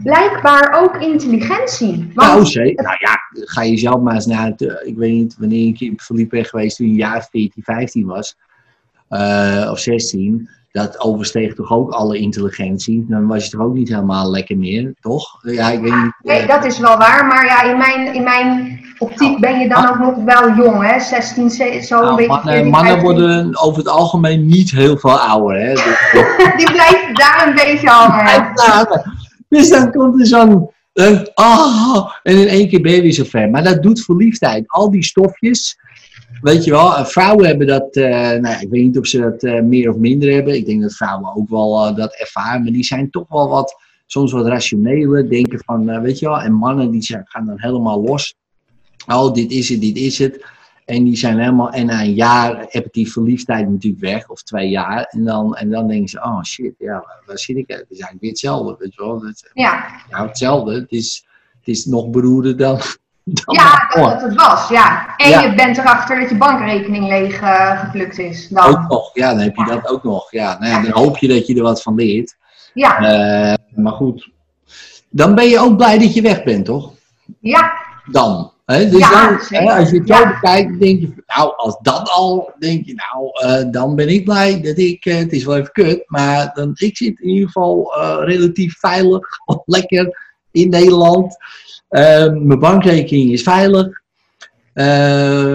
blijkbaar 0.04 0.82
ook 0.84 0.96
intelligentie. 1.02 2.12
Nou. 2.14 2.40
Nou 2.76 2.96
ja, 3.00 3.20
ga 3.32 3.62
je 3.64 3.78
zelf 3.78 4.02
maar 4.02 4.16
eens 4.16 4.26
naar 4.26 4.46
het... 4.46 4.62
eh, 4.62 4.88
ik 4.88 4.98
weet 4.98 5.12
niet 5.12 5.36
wanneer 5.40 5.68
ik 5.80 6.02
verliefd 6.02 6.30
ben 6.30 6.46
geweest 6.46 6.78
toen 6.78 6.88
je 6.88 6.94
jaar 6.96 7.28
14, 7.32 7.64
15 7.64 8.06
was. 8.06 8.36
eh, 9.08 9.68
of 9.72 9.80
16. 9.80 10.50
Dat 10.76 11.00
oversteeg 11.00 11.54
toch 11.54 11.72
ook 11.72 11.92
alle 11.92 12.18
intelligentie. 12.18 13.06
Dan 13.10 13.28
was 13.28 13.44
je 13.44 13.50
toch 13.50 13.62
ook 13.62 13.74
niet 13.74 13.90
helemaal 13.90 14.32
lekker 14.32 14.58
meer, 14.58 14.94
toch? 15.00 15.40
Ja, 15.42 15.70
ik 15.70 15.80
weet 15.82 15.94
niet. 16.04 16.14
Nee, 16.22 16.40
eh, 16.40 16.48
dat 16.48 16.66
is 16.66 16.80
wel 16.80 16.98
waar. 16.98 17.26
Maar 17.26 17.46
ja, 17.46 17.64
in 17.64 17.78
mijn, 17.78 18.14
in 18.14 18.24
mijn 18.24 18.80
optiek 18.98 19.40
ben 19.40 19.60
je 19.60 19.70
dan 19.70 19.90
ook 19.90 20.00
nog 20.00 20.24
wel 20.24 20.56
jong, 20.56 20.92
hè? 20.92 21.00
16, 21.00 21.50
ze- 21.50 21.82
zo 21.86 21.98
een 21.98 22.04
nou, 22.04 22.16
beetje. 22.16 22.32
mannen, 22.32 22.54
14, 22.54 22.72
mannen 22.72 22.92
15. 22.92 23.12
worden 23.12 23.62
over 23.62 23.78
het 23.78 23.88
algemeen 23.88 24.46
niet 24.46 24.72
heel 24.72 24.98
veel 24.98 25.20
ouder. 25.20 25.60
Hè? 25.60 25.74
Dus, 25.74 25.84
Die 26.58 26.72
blijven 26.72 27.14
daar 27.14 27.48
een 27.48 27.56
beetje 27.56 27.88
hangen. 27.90 28.52
dus 29.50 29.70
dan 29.70 29.92
komt 29.92 30.20
er 30.20 30.28
zo'n. 30.28 30.70
ah, 31.34 32.10
en 32.24 32.38
in 32.38 32.48
één 32.48 32.70
keer 32.70 32.82
ben 32.82 32.92
je 32.92 33.02
weer 33.02 33.14
zover. 33.14 33.50
Maar 33.50 33.64
dat 33.64 33.84
doet 33.84 34.04
verliefdheid. 34.04 34.64
Al 34.68 34.92
die 34.92 35.04
stofjes. 35.04 35.78
Weet 36.42 36.64
je 36.64 36.72
wel, 36.72 36.96
eh, 36.96 37.06
vrouwen 37.06 37.46
hebben 37.46 37.68
dat. 37.68 37.96
eh, 37.96 38.40
nou, 38.40 38.62
ik 38.62 38.70
weet 38.70 38.84
niet 38.84 38.98
of 38.98 39.08
ze 39.08 39.20
dat 39.20 39.44
eh, 39.44 39.62
meer 39.62 39.90
of 39.90 39.96
minder 39.96 40.34
hebben. 40.34 40.56
Ik 40.56 40.66
denk 40.66 40.82
dat 40.82 40.94
vrouwen 40.94 41.36
ook 41.36 41.50
wel 41.50 41.96
dat 41.96 42.14
ervaren. 42.16 42.64
Maar 42.64 42.72
die 42.72 42.84
zijn 42.84 43.10
toch 43.10 43.28
wel 43.30 43.50
wat. 43.50 43.84
Soms 44.06 44.32
wat 44.32 44.48
rationeler. 44.48 45.30
Denken 45.30 45.60
van. 45.66 46.02
weet 46.02 46.20
je 46.20 46.26
wel. 46.26 46.42
En 46.42 46.54
mannen 46.54 46.92
die 46.92 47.02
zijn, 47.02 47.22
gaan 47.26 47.46
dan 47.46 47.60
helemaal 47.60 48.02
los. 48.02 48.36
Oh, 49.08 49.34
dit 49.34 49.52
is 49.52 49.70
het, 49.70 49.82
dit 49.82 49.98
is 49.98 50.18
het. 50.20 50.46
En 50.86 51.04
die 51.04 51.16
zijn 51.16 51.40
helemaal, 51.40 51.70
en 51.70 51.86
na 51.86 52.02
een 52.02 52.14
jaar 52.14 52.66
heb 52.70 52.86
ik 52.86 52.94
die 52.94 53.12
verliefdheid 53.12 53.70
natuurlijk 53.70 54.02
weg, 54.02 54.30
of 54.30 54.44
twee 54.44 54.70
jaar. 54.70 55.04
En 55.04 55.24
dan, 55.24 55.56
en 55.56 55.70
dan 55.70 55.88
denken 55.88 56.08
ze, 56.10 56.18
oh 56.18 56.44
shit, 56.44 56.74
ja, 56.78 57.06
waar 57.26 57.40
zit 57.40 57.58
ik? 57.58 57.68
Het 57.68 57.86
is 57.90 58.00
eigenlijk 58.00 58.22
weer 58.22 58.30
hetzelfde, 58.30 58.76
weet 58.80 58.94
je 58.94 59.02
wel. 59.02 59.22
Het, 59.24 59.50
Ja, 59.54 60.02
nou, 60.10 60.28
hetzelfde. 60.28 60.74
Het 60.74 60.92
is, 60.92 61.26
het 61.60 61.68
is 61.68 61.86
nog 61.86 62.10
beroerder 62.10 62.58
dan, 62.58 62.80
dan 63.46 63.56
ja 63.56 63.88
dat 63.94 64.22
het 64.22 64.36
was, 64.36 64.70
ja. 64.70 65.14
En 65.18 65.30
Ja. 65.30 65.42
je 65.42 65.56
bent 65.56 65.78
erachter 65.78 66.20
dat 66.20 66.30
je 66.30 66.38
bankrekening 66.38 67.08
leeg 67.08 67.42
eh, 67.42 67.80
geplukt 67.80 68.18
is. 68.20 68.48
Dan. 68.48 68.66
Ook 68.66 68.88
nog, 68.88 69.10
ja, 69.14 69.30
dan 69.30 69.40
heb 69.40 69.56
je 69.56 69.66
dat 69.66 69.88
ook 69.90 70.04
nog. 70.04 70.32
Ja, 70.32 70.58
nou 70.60 70.72
ja, 70.72 70.82
dan 70.82 70.92
hoop 71.04 71.18
je 71.18 71.28
dat 71.28 71.48
je 71.48 71.56
er 71.56 71.62
wat 71.62 71.82
van 71.82 71.96
leert. 71.96 72.36
Ja, 72.74 72.98
Eh, 73.00 73.54
maar 73.76 73.94
goed, 73.94 74.30
dan 75.10 75.36
ben 75.36 75.48
je 75.50 75.60
ook 75.60 75.78
blij 75.78 75.98
dat 75.98 76.14
je 76.14 76.22
weg 76.22 76.44
bent, 76.44 76.66
toch? 76.66 76.92
ja, 77.40 77.72
Dan. 78.12 78.54
Hè? 78.66 78.90
Dus 78.90 79.10
dan, 79.10 79.40
hè, 79.48 79.72
als 79.72 79.90
je 79.90 79.98
het 80.00 80.08
zo 80.08 80.26
bekijkt, 80.28 80.80
denk 80.80 81.00
je, 81.02 81.24
nou, 81.36 81.54
als 81.58 81.78
dat 81.82 82.10
al, 82.10 82.54
denk 82.60 82.86
je, 82.86 82.94
nou, 82.94 83.30
eh, 83.60 83.72
dan 83.72 83.96
ben 83.96 84.08
ik 84.10 84.24
blij 84.24 84.62
dat 84.62 84.78
ik, 84.78 85.04
het 85.04 85.32
is 85.32 85.46
wel 85.46 85.56
even 85.58 85.72
kut, 85.72 86.04
maar 86.06 86.52
dan, 86.54 86.72
ik 86.74 86.98
zit 86.98 87.20
in 87.20 87.30
ieder 87.30 87.46
geval 87.48 87.94
relatief 88.24 88.80
veilig, 88.80 89.28
lekker 89.66 90.25
in 90.56 90.70
Nederland. 90.70 91.36
Eh, 91.90 92.32
mijn 92.34 92.60
bankrekening 92.60 93.32
is 93.32 93.42
veilig. 93.44 93.88
Eh, 94.74 94.86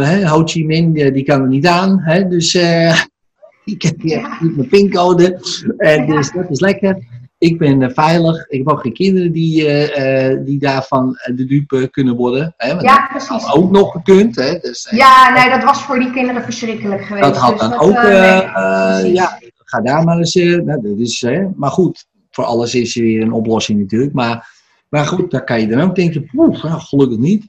hè, 0.03 0.29
Ho 0.29 0.43
Chi 0.45 0.65
Minh, 0.67 0.95
die, 0.95 1.13
die 1.13 1.25
kan 1.25 1.41
er 1.43 1.49
niet 1.49 1.67
aan, 1.67 2.01
hè, 2.01 2.29
dus 2.29 2.55
eh, 2.55 3.01
ik 3.65 3.83
heb 3.83 4.01
hier 4.01 4.19
Ja. 4.19 4.39
niet 4.41 4.57
mijn 4.57 4.69
pincode, 4.69 5.39
Ja. 5.79 6.07
dus 6.07 6.33
dat 6.33 6.51
is 6.51 6.61
lekker. 6.61 6.99
Ik 7.39 7.59
ben 7.59 7.83
eh, 7.83 7.91
veilig. 7.95 8.49
Ik 8.49 8.59
heb 8.59 8.69
ook 8.69 8.81
geen 8.81 8.93
kinderen 8.93 9.33
die, 9.33 9.67
eh, 9.67 10.31
eh, 10.31 10.39
die 10.45 10.59
daarvan 10.59 11.15
eh, 11.17 11.37
de 11.37 11.45
dupe 11.47 11.89
kunnen 11.91 12.17
worden. 12.17 12.55
Hè? 12.57 12.69
Want 12.69 12.83
ja, 12.83 12.97
dat 12.97 13.09
precies. 13.09 13.45
had 13.47 13.57
ook 13.57 13.71
nog 13.71 13.93
gekund. 13.93 14.37
Hè? 14.37 14.59
Dus, 14.59 14.87
eh, 14.87 14.99
Ja, 14.99 15.33
nee, 15.35 15.51
dat 15.51 15.65
was 15.65 15.83
voor 15.83 15.99
die 15.99 16.11
kinderen 16.11 16.43
verschrikkelijk 16.43 17.03
geweest. 17.05 17.25
dat 17.27 17.37
had 17.37 17.51
dus 17.51 17.61
dan 17.61 17.71
dat, 17.71 17.81
ook. 17.81 17.95
eh, 17.95 18.29
eh, 18.29 18.35
nee, 18.37 18.43
eh, 18.43 18.99
precies. 19.01 19.13
ja, 19.19 19.39
ga 19.65 19.81
daar 19.81 20.05
maar 20.05 20.17
eens. 20.19 20.35
eh, 20.37 20.57
nou, 20.59 20.81
dat 20.83 20.99
is? 20.99 21.27
Maar 21.57 21.71
goed, 21.71 22.07
voor 22.31 22.45
alles 22.45 22.75
is 22.75 22.97
er 22.97 23.03
weer 23.03 23.23
een 23.23 23.33
oplossing 23.33 23.79
natuurlijk. 23.81 24.13
Maar, 24.13 24.59
maar 24.91 25.07
goed, 25.07 25.31
dan 25.31 25.45
kan 25.45 25.61
je 25.61 25.67
dan 25.67 25.81
ook 25.81 25.95
denken: 25.95 26.27
poeh, 26.27 26.63
nou, 26.63 26.81
gelukkig 26.81 27.19
niet. 27.19 27.45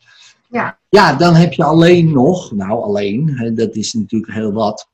Ja. 0.50 0.80
Ja, 0.90 1.14
dan 1.14 1.34
heb 1.34 1.54
je 1.54 1.64
alleen 1.64 2.12
nog, 2.12 2.52
nou 2.52 2.84
alleen, 2.84 3.32
hè, 3.36 3.54
dat 3.54 3.76
is 3.76 3.94
natuurlijk 3.94 4.34
heel 4.34 4.52
wat. 4.52 4.90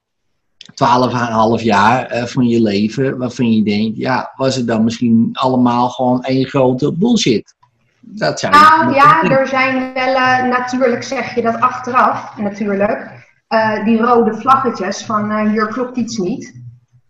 12,5 1.59 1.63
jaar 1.63 2.05
eh, 2.05 2.23
van 2.23 2.47
je 2.47 2.61
leven 2.61 3.17
waarvan 3.17 3.53
je 3.53 3.63
denkt, 3.63 3.97
ja, 3.97 4.33
was 4.35 4.55
het 4.55 4.67
dan 4.67 4.83
misschien 4.83 5.29
allemaal 5.33 5.89
gewoon 5.89 6.23
één 6.23 6.45
grote 6.45 6.93
bullshit? 6.93 7.55
Dat 7.99 8.41
je 8.41 8.47
Nou 8.49 8.93
ja, 8.93 9.23
er 9.23 9.47
zijn 9.47 9.93
wel, 9.93 10.15
eh, 10.15 10.43
natuurlijk 10.43 11.03
zeg 11.03 11.35
je 11.35 11.41
dat 11.41 11.59
achteraf, 11.59 12.37
natuurlijk, 12.37 13.25
eh, 13.47 13.85
die 13.85 13.97
rode 13.97 14.33
vlaggetjes 14.33 15.03
van 15.05 15.49
hier 15.49 15.67
klopt 15.67 15.97
iets 15.97 16.17
niet. 16.17 16.65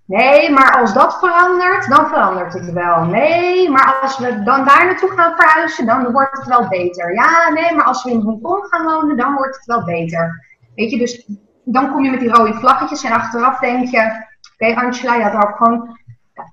Nee, 0.07 0.51
maar 0.51 0.79
als 0.79 0.93
dat 0.93 1.19
verandert, 1.19 1.89
dan 1.89 2.07
verandert 2.07 2.53
het 2.53 2.71
wel. 2.71 3.03
Nee, 3.03 3.69
maar 3.69 3.99
als 4.01 4.17
we 4.17 4.43
dan 4.43 4.65
daar 4.65 4.85
naartoe 4.85 5.09
gaan 5.09 5.35
verhuizen, 5.35 5.85
dan 5.85 6.11
wordt 6.11 6.37
het 6.37 6.47
wel 6.47 6.67
beter. 6.67 7.13
Ja, 7.13 7.49
nee, 7.49 7.75
maar 7.75 7.85
als 7.85 8.03
we 8.03 8.11
in 8.11 8.19
Hongkong 8.19 8.65
gaan 8.69 8.85
wonen, 8.85 9.17
dan 9.17 9.33
wordt 9.33 9.55
het 9.55 9.65
wel 9.65 9.83
beter. 9.83 10.45
Weet 10.75 10.91
je, 10.91 10.97
dus 10.97 11.27
dan 11.63 11.91
kom 11.91 12.03
je 12.03 12.11
met 12.11 12.19
die 12.19 12.29
rode 12.29 12.53
vlaggetjes 12.53 13.03
en 13.03 13.11
achteraf 13.11 13.59
denk 13.59 13.87
je, 13.87 14.25
oké 14.53 14.75
Angela, 14.75 15.15
je 15.15 15.23
had 15.23 15.47
ook 15.47 15.57
gewoon 15.57 15.97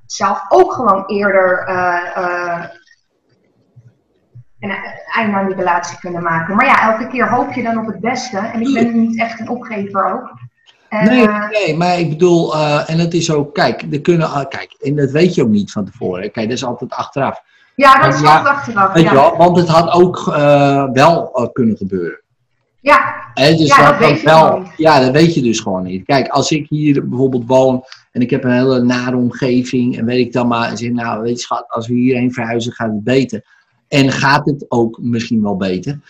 zelf 0.07 0.45
ook 0.49 0.73
gewoon 0.73 1.07
eerder 1.07 1.59
eh, 1.59 2.17
eh, 2.17 2.65
een 4.61 4.75
einde 5.13 5.47
die 5.47 5.57
relatie 5.57 5.99
kunnen 5.99 6.23
maken. 6.23 6.57
Maar 6.57 6.67
ja, 6.67 6.93
elke 6.93 7.07
keer 7.07 7.29
hoop 7.29 7.53
je 7.53 7.63
dan 7.63 7.79
op 7.79 7.87
het 7.87 8.01
beste. 8.01 8.39
En 8.39 8.61
ik 8.61 8.75
ben 8.75 9.01
niet 9.01 9.19
echt 9.21 9.41
een 9.41 9.49
opgever 9.49 10.13
ook. 10.13 10.31
En, 10.95 11.07
Nee, 11.09 11.27
eh, 11.29 11.49
nee, 11.51 11.77
maar 11.77 11.99
ik 11.99 12.09
bedoel, 12.09 12.55
eh, 12.55 12.91
en 12.91 12.99
het 12.99 13.15
is 13.15 13.31
ook, 13.33 13.55
kijk, 13.55 13.85
er 13.93 14.01
kunnen, 14.01 14.29
kijk, 14.49 14.77
en 14.81 14.97
dat 14.97 15.11
weet 15.11 15.35
je 15.35 15.43
ook 15.43 15.49
niet 15.49 15.73
van 15.73 15.85
tevoren. 15.85 16.31
Kijk, 16.31 16.49
dat 16.49 16.57
is 16.57 16.65
altijd 16.65 16.93
achteraf. 16.93 17.43
ja, 17.75 18.03
dat 18.03 18.15
is 18.15 18.21
Ja, 18.21 18.37
altijd 18.37 18.55
achteraf. 18.57 18.93
Weet 18.93 19.03
je 19.03 19.09
Ja, 19.09 19.15
wel, 19.15 19.37
want 19.37 19.57
het 19.57 19.69
had 19.69 19.93
ook 19.93 20.29
eh, 20.29 20.91
wel 20.93 21.51
kunnen 21.53 21.77
gebeuren. 21.77 22.21
ja, 22.81 23.15
dus 23.35 23.67
Ja, 23.67 23.91
dat 23.91 23.99
weet 23.99 24.21
je 24.21 24.27
wel, 24.27 24.47
gewoon 24.47 24.63
niet. 24.63 24.73
ja, 24.77 25.01
dat 25.01 25.11
weet 25.11 25.35
je 25.35 25.43
dus 25.43 25.61
gewoon 25.61 25.83
niet. 25.83 26.05
Kijk, 26.05 26.29
als 26.29 26.51
ik 26.51 26.67
hier 26.69 27.09
bijvoorbeeld 27.09 27.47
woon 27.47 27.85
en 28.13 28.21
ik 28.21 28.31
heb 28.31 28.45
een 28.45 28.51
hele 28.53 28.83
nare 28.83 29.17
omgeving 29.17 29.99
en 29.99 30.05
weet 30.05 30.27
ik 30.27 30.33
dan 30.33 30.47
maar, 30.49 30.69
en 30.69 30.77
zeg 30.77 30.91
nou, 30.91 31.23
weet 31.23 31.37
je 31.37 31.43
schat, 31.43 31.65
als 31.69 31.87
we 31.89 31.95
hierheen 31.95 32.33
verhuizen 32.33 32.73
gaat 32.73 32.91
het 32.91 33.05
beter. 33.05 33.45
En 33.89 34.11
gaat 34.13 34.47
het 34.47 34.65
ook 34.69 34.99
misschien 35.03 35.43
wel 35.43 35.57
beter. 35.57 36.01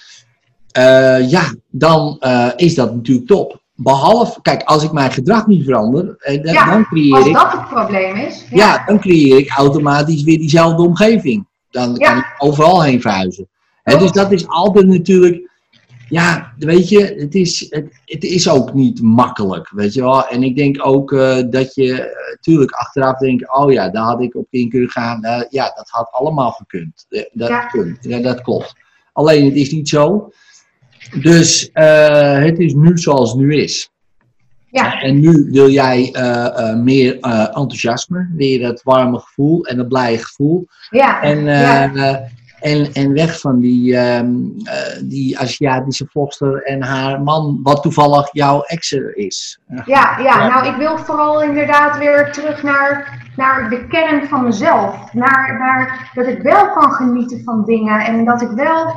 Ja, 1.29 1.55
dan 1.71 2.21
is 2.57 2.75
dat 2.75 2.95
natuurlijk 2.95 3.27
top. 3.27 3.63
Behalve, 3.77 4.41
kijk, 4.43 4.63
als 4.63 4.83
ik 4.83 4.93
mijn 4.93 5.13
gedrag 5.13 5.47
niet 5.47 5.65
verander, 5.65 6.15
eh, 6.19 6.43
dan, 6.43 6.53
Ja, 6.53 6.71
dan 6.71 6.85
creëer 6.85 7.15
als 7.17 7.27
ik 7.27 7.33
dat 7.35 7.53
het 7.53 7.69
probleem 7.69 8.17
is. 8.17 8.45
ja, 8.51 8.85
dan 8.87 9.01
creëer 9.01 9.39
ik 9.39 9.51
automatisch 9.51 10.23
weer 10.23 10.39
diezelfde 10.39 10.83
omgeving. 10.83 11.47
Dan 11.71 11.95
Ja. 11.95 12.09
kan 12.09 12.19
ik 12.19 12.35
overal 12.39 12.83
heen 12.83 13.01
verhuizen. 13.01 13.49
Hè, 13.83 13.99
dus 13.99 14.13
dat 14.13 14.33
is 14.33 14.49
altijd 14.49 14.87
natuurlijk, 14.87 15.51
ja, 16.09 16.53
weet 16.59 16.89
je, 16.89 17.15
het 17.19 17.35
is, 17.35 17.67
het, 17.71 18.01
het 18.05 18.25
is 18.25 18.49
ook 18.49 18.73
niet 18.75 19.03
makkelijk, 19.03 19.71
weet 19.71 19.95
je 19.95 20.01
wel. 20.01 20.27
En 20.27 20.43
ik 20.43 20.57
denk 20.57 20.87
ook 20.87 21.13
eh, 21.13 21.37
dat 21.51 21.75
je 21.75 22.17
natuurlijk 22.35 22.71
achteraf 22.73 23.19
denkt, 23.19 23.55
oh 23.57 23.73
ja, 23.73 23.89
daar 23.91 24.05
had 24.05 24.21
ik 24.21 24.35
op 24.35 24.47
in 24.51 24.71
kunnen 24.71 24.91
gaan. 24.91 25.21
Ja, 25.51 25.73
dat 25.77 25.89
had 25.91 26.09
allemaal 26.11 26.51
gekund. 26.51 27.07
Eh, 27.09 27.23
Dat, 27.33 27.67
kunt. 27.71 28.23
dat 28.23 28.41
klopt. 28.43 28.75
Alleen 29.13 29.45
het 29.45 29.55
is 29.55 29.71
niet 29.73 29.89
zo. 29.89 30.33
Dus 31.23 31.71
eh, 31.73 32.39
het 32.39 32.59
is 32.59 32.75
nu 32.75 32.99
zoals 32.99 33.31
het 33.31 33.41
nu 33.41 33.55
is. 33.55 33.93
Ja, 34.67 35.01
En 35.01 35.21
nu 35.21 35.49
wil 35.51 35.69
jij 35.69 36.11
eh, 36.13 36.71
eh, 36.71 36.77
meer 36.77 37.21
enthousiasme, 37.21 38.31
weer 38.37 38.61
dat 38.61 38.83
warme 38.83 39.19
gevoel 39.19 39.65
en 39.67 39.77
dat 39.77 39.89
blije 39.89 40.19
gevoel. 40.19 40.67
ja, 40.91 41.23
En, 41.23 41.45
ja. 41.45 42.23
en, 42.61 42.93
en 42.93 43.13
weg 43.13 43.41
van 43.41 43.59
die, 43.59 43.97
ehm, 43.97 44.35
eh, 44.65 45.03
die 45.03 45.39
Aziatische 45.39 46.07
vlogster 46.11 46.63
en 46.63 46.83
haar 46.83 47.23
man, 47.23 47.61
wat 47.63 47.83
toevallig 47.83 48.29
jouw 48.33 48.61
ex 48.61 48.93
is. 49.15 49.59
Ja, 49.69 49.83
ja, 49.87 50.19
Ja. 50.19 50.49
nou 50.49 50.67
ik 50.67 50.77
wil 50.77 50.99
vooral 50.99 51.43
inderdaad 51.43 51.99
weer 51.99 52.33
terug 52.33 52.63
naar, 52.63 53.23
naar 53.37 53.71
de 53.71 53.87
kern 53.87 54.29
van 54.29 54.45
mezelf. 54.45 55.13
Naar, 55.13 55.57
naar 55.59 56.11
dat 56.15 56.27
ik 56.27 56.43
wel 56.43 56.73
kan 56.73 56.93
genieten 56.93 57.43
van 57.45 57.65
dingen 57.65 58.01
en 58.01 58.25
dat 58.25 58.43
ik 58.43 58.51
wel 58.51 58.95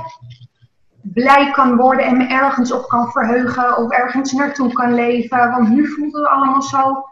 blij 1.14 1.52
kan 1.52 1.76
worden 1.76 2.06
en 2.06 2.18
me 2.18 2.28
ergens 2.28 2.72
op 2.72 2.88
kan 2.88 3.12
verheugen 3.12 3.78
of 3.78 3.92
ergens 3.92 4.32
naartoe 4.32 4.74
kan 4.74 4.94
leven. 4.94 5.50
Want 5.52 5.70
nu 5.70 5.88
voelt 5.88 6.14
het 6.16 6.28
allemaal 6.28 6.62
zo, 6.62 7.04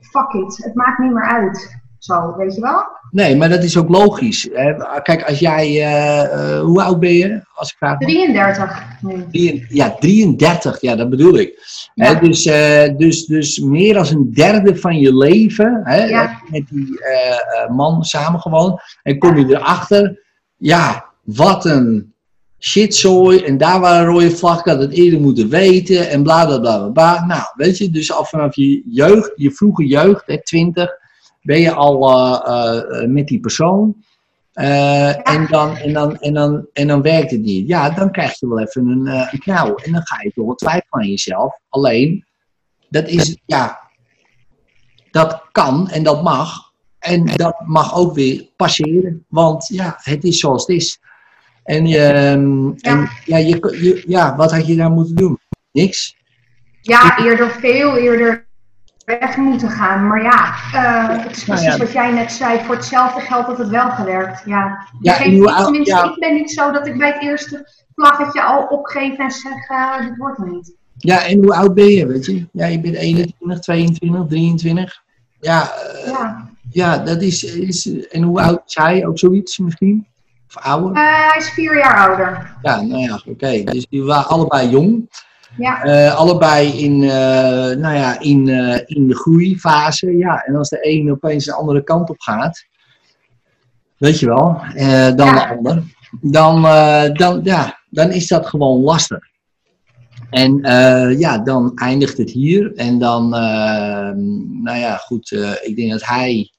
fuck 0.00 0.32
it, 0.32 0.56
het 0.64 0.74
maakt 0.74 0.98
niet 0.98 1.12
meer 1.12 1.26
uit. 1.28 1.76
Zo, 1.98 2.36
weet 2.36 2.54
je 2.54 2.60
wel? 2.60 2.84
Nee, 3.10 3.36
maar 3.36 3.48
dat 3.48 3.62
is 3.62 3.76
ook 3.76 3.88
logisch. 3.88 4.48
hè. 4.52 4.74
Kijk, 5.02 5.22
als 5.28 5.38
jij, 5.38 5.66
eh, 5.66 6.22
eh, 6.56 6.60
hoe 6.60 6.82
oud 6.82 7.00
ben 7.00 7.12
je? 7.12 7.40
Als 7.54 7.70
ik 7.70 7.76
vraag 7.76 7.98
mag? 8.00 8.08
33 8.08 8.82
nu. 9.00 9.24
Drieën- 9.30 9.66
Ja, 9.68 9.94
33, 9.98 10.80
ja, 10.80 10.96
dat 10.96 11.10
bedoel 11.10 11.38
ik. 11.38 11.58
Dus, 12.20 12.46
eh, 12.46 12.96
dus, 12.96 13.26
dus 13.26 13.58
meer 13.58 13.94
dan 13.94 14.06
een 14.06 14.32
derde 14.34 14.76
van 14.76 14.98
je 14.98 15.16
leven 15.16 15.80
hè, 15.84 16.04
Ja. 16.04 16.40
met 16.50 16.68
die 16.70 17.00
eh, 17.04 17.68
man 17.70 18.04
samengewoond. 18.04 18.80
En 19.02 19.18
kom 19.18 19.36
je 19.38 19.46
erachter, 19.56 20.22
ja, 20.56 21.04
wat 21.24 21.64
een 21.64 22.12
shitzooi. 22.58 23.44
En 23.44 23.56
daar 23.56 23.80
waren 23.80 24.06
rode 24.06 24.30
vlag, 24.30 24.58
ik 24.58 24.64
had 24.64 24.80
het 24.80 24.92
eerder 24.92 25.20
moeten 25.20 25.48
weten. 25.48 26.10
En 26.10 26.22
bla 26.22 26.46
bla 26.46 26.58
bla 26.58 26.88
bla. 26.88 27.24
Nou, 27.26 27.42
weet 27.54 27.78
je, 27.78 27.90
dus 27.90 28.12
al 28.12 28.24
vanaf 28.24 28.56
je 28.56 28.82
jeugd, 28.90 29.32
je 29.34 29.50
vroege 29.50 29.86
jeugd, 29.86 30.26
hè, 30.26 30.42
20, 30.42 30.90
ben 31.42 31.60
je 31.60 31.72
al 31.72 32.10
eh, 32.10 33.02
eh, 33.02 33.08
met 33.08 33.26
die 33.26 33.40
persoon. 33.40 33.96
Eh, 34.52 35.28
en, 35.28 35.46
dan, 35.46 35.76
en, 35.76 35.92
dan, 35.92 36.16
en, 36.16 36.34
dan, 36.34 36.66
en 36.72 36.86
dan 36.86 37.02
werkt 37.02 37.30
het 37.30 37.40
niet. 37.40 37.68
Ja, 37.68 37.90
dan 37.90 38.10
krijg 38.10 38.38
je 38.38 38.48
wel 38.48 38.60
even 38.60 38.86
een, 38.86 39.06
een 39.06 39.38
knauw. 39.38 39.74
En 39.74 39.92
dan 39.92 40.06
ga 40.06 40.22
je 40.22 40.32
toch 40.34 40.46
wel 40.46 40.54
twijfelen 40.54 41.02
aan 41.02 41.08
jezelf. 41.08 41.58
Alleen, 41.68 42.24
dat 42.88 43.08
is, 43.08 43.38
ja... 43.46 43.80
dat 45.10 45.42
kan 45.52 45.90
en 45.90 46.02
dat 46.02 46.22
mag. 46.22 46.66
En 46.98 47.26
dat 47.26 47.60
mag 47.66 47.96
ook 47.96 48.14
weer 48.14 48.48
passeren, 48.56 49.24
want 49.28 49.66
ja, 49.66 49.98
het 50.02 50.24
is 50.24 50.38
zoals 50.38 50.66
het 50.66 50.76
is. 50.76 51.00
En, 51.68 51.86
ehm, 51.86 52.70
en 52.80 53.08
ja, 53.24 53.36
je, 53.36 53.76
je, 53.82 54.04
ja, 54.06 54.36
wat 54.36 54.52
had 54.52 54.66
je 54.66 54.76
daar 54.76 54.90
moeten 54.90 55.14
doen? 55.14 55.38
Niks. 55.72 56.16
Ja, 56.80 57.18
eerder, 57.18 57.50
veel 57.50 57.96
eerder 57.96 58.46
weg 59.04 59.36
moeten 59.36 59.70
gaan. 59.70 60.06
Maar 60.06 60.22
ja, 60.22 60.54
eh, 60.72 61.22
het 61.24 61.36
is 61.36 61.44
Nou 61.46 61.58
precies 61.58 61.76
ja. 61.76 61.84
wat 61.84 61.92
jij 61.92 62.12
net 62.12 62.32
zei. 62.32 62.60
Voor 62.64 62.74
hetzelfde 62.74 63.20
geld 63.20 63.46
had 63.46 63.58
het 63.58 63.68
wel 63.68 63.90
gewerkt. 63.90 64.42
Ja, 64.44 64.86
Ja, 65.00 65.12
oud- 65.12 65.64
tenminste, 65.64 65.94
ja. 65.94 66.04
ik 66.04 66.18
ben 66.18 66.34
niet 66.34 66.50
zo 66.50 66.72
dat 66.72 66.86
ik 66.86 66.98
bij 66.98 67.12
het 67.12 67.22
eerste 67.22 67.68
vlaggetje 67.94 68.42
al 68.42 68.62
opgeef 68.66 69.16
en 69.18 69.30
zeg, 69.30 69.68
eh 69.68 70.00
dit 70.00 70.16
wordt 70.16 70.36
hem 70.38 70.50
niet. 70.50 70.74
Ja, 70.96 71.26
en 71.26 71.38
hoe 71.38 71.54
oud 71.54 71.74
ben 71.74 71.88
je, 71.88 72.06
weet 72.06 72.26
je? 72.26 72.46
Ja, 72.52 72.66
je 72.66 72.80
bent 72.80 72.94
21, 72.96 73.58
22, 73.60 74.26
23. 74.28 75.02
Ja, 75.40 75.70
eh, 75.72 76.06
Ja. 76.10 76.48
ja 76.70 76.98
dat 76.98 77.22
is, 77.22 77.44
is... 77.44 78.06
En 78.08 78.22
hoe 78.22 78.40
oud 78.40 78.62
is 78.66 78.74
hij? 78.74 79.06
Ook 79.06 79.18
zoiets 79.18 79.58
misschien? 79.58 80.06
Of 80.48 80.62
ouder? 80.62 80.92
Eh, 80.96 81.28
hij 81.30 81.38
is 81.38 81.50
vier 81.50 81.76
jaar 81.76 82.08
ouder. 82.08 82.56
Ja, 82.62 82.80
nou 82.80 83.00
ja, 83.02 83.20
oké. 83.26 83.62
Dus 83.64 83.86
die 83.86 84.02
waren 84.04 84.28
allebei 84.30 84.68
jong. 84.68 85.10
Ja, 85.56 85.82
Eh, 85.82 86.14
allebei 86.14 86.68
in, 86.84 87.02
eh, 87.02 87.76
nou 87.76 87.94
ja, 87.94 88.20
in, 88.20 88.48
in 88.86 89.08
de 89.08 89.14
groeifase. 89.16 90.16
Ja, 90.16 90.42
en 90.44 90.56
als 90.56 90.68
de 90.68 90.78
een 90.80 91.10
opeens 91.10 91.44
de 91.44 91.52
andere 91.52 91.82
kant 91.84 92.10
op 92.10 92.20
gaat, 92.20 92.66
weet 93.96 94.18
je 94.20 94.26
wel, 94.26 94.60
dan 95.16 95.26
Ja. 95.26 95.32
de 95.32 95.46
ander, 95.56 95.82
dan, 96.20 96.62
dan, 97.14 97.40
ja, 97.42 97.78
dan 97.90 98.10
is 98.10 98.26
dat 98.28 98.46
gewoon 98.46 98.80
lastig. 98.82 99.18
En 100.30 100.56
ja, 101.18 101.38
dan 101.38 101.72
eindigt 101.74 102.18
het 102.18 102.30
hier. 102.30 102.72
En 102.76 102.98
dan, 102.98 103.28
nou 104.62 104.78
ja, 104.78 104.96
goed, 104.96 105.30
ik 105.62 105.76
denk 105.76 105.90
dat 105.90 106.04
hij, 106.06 106.50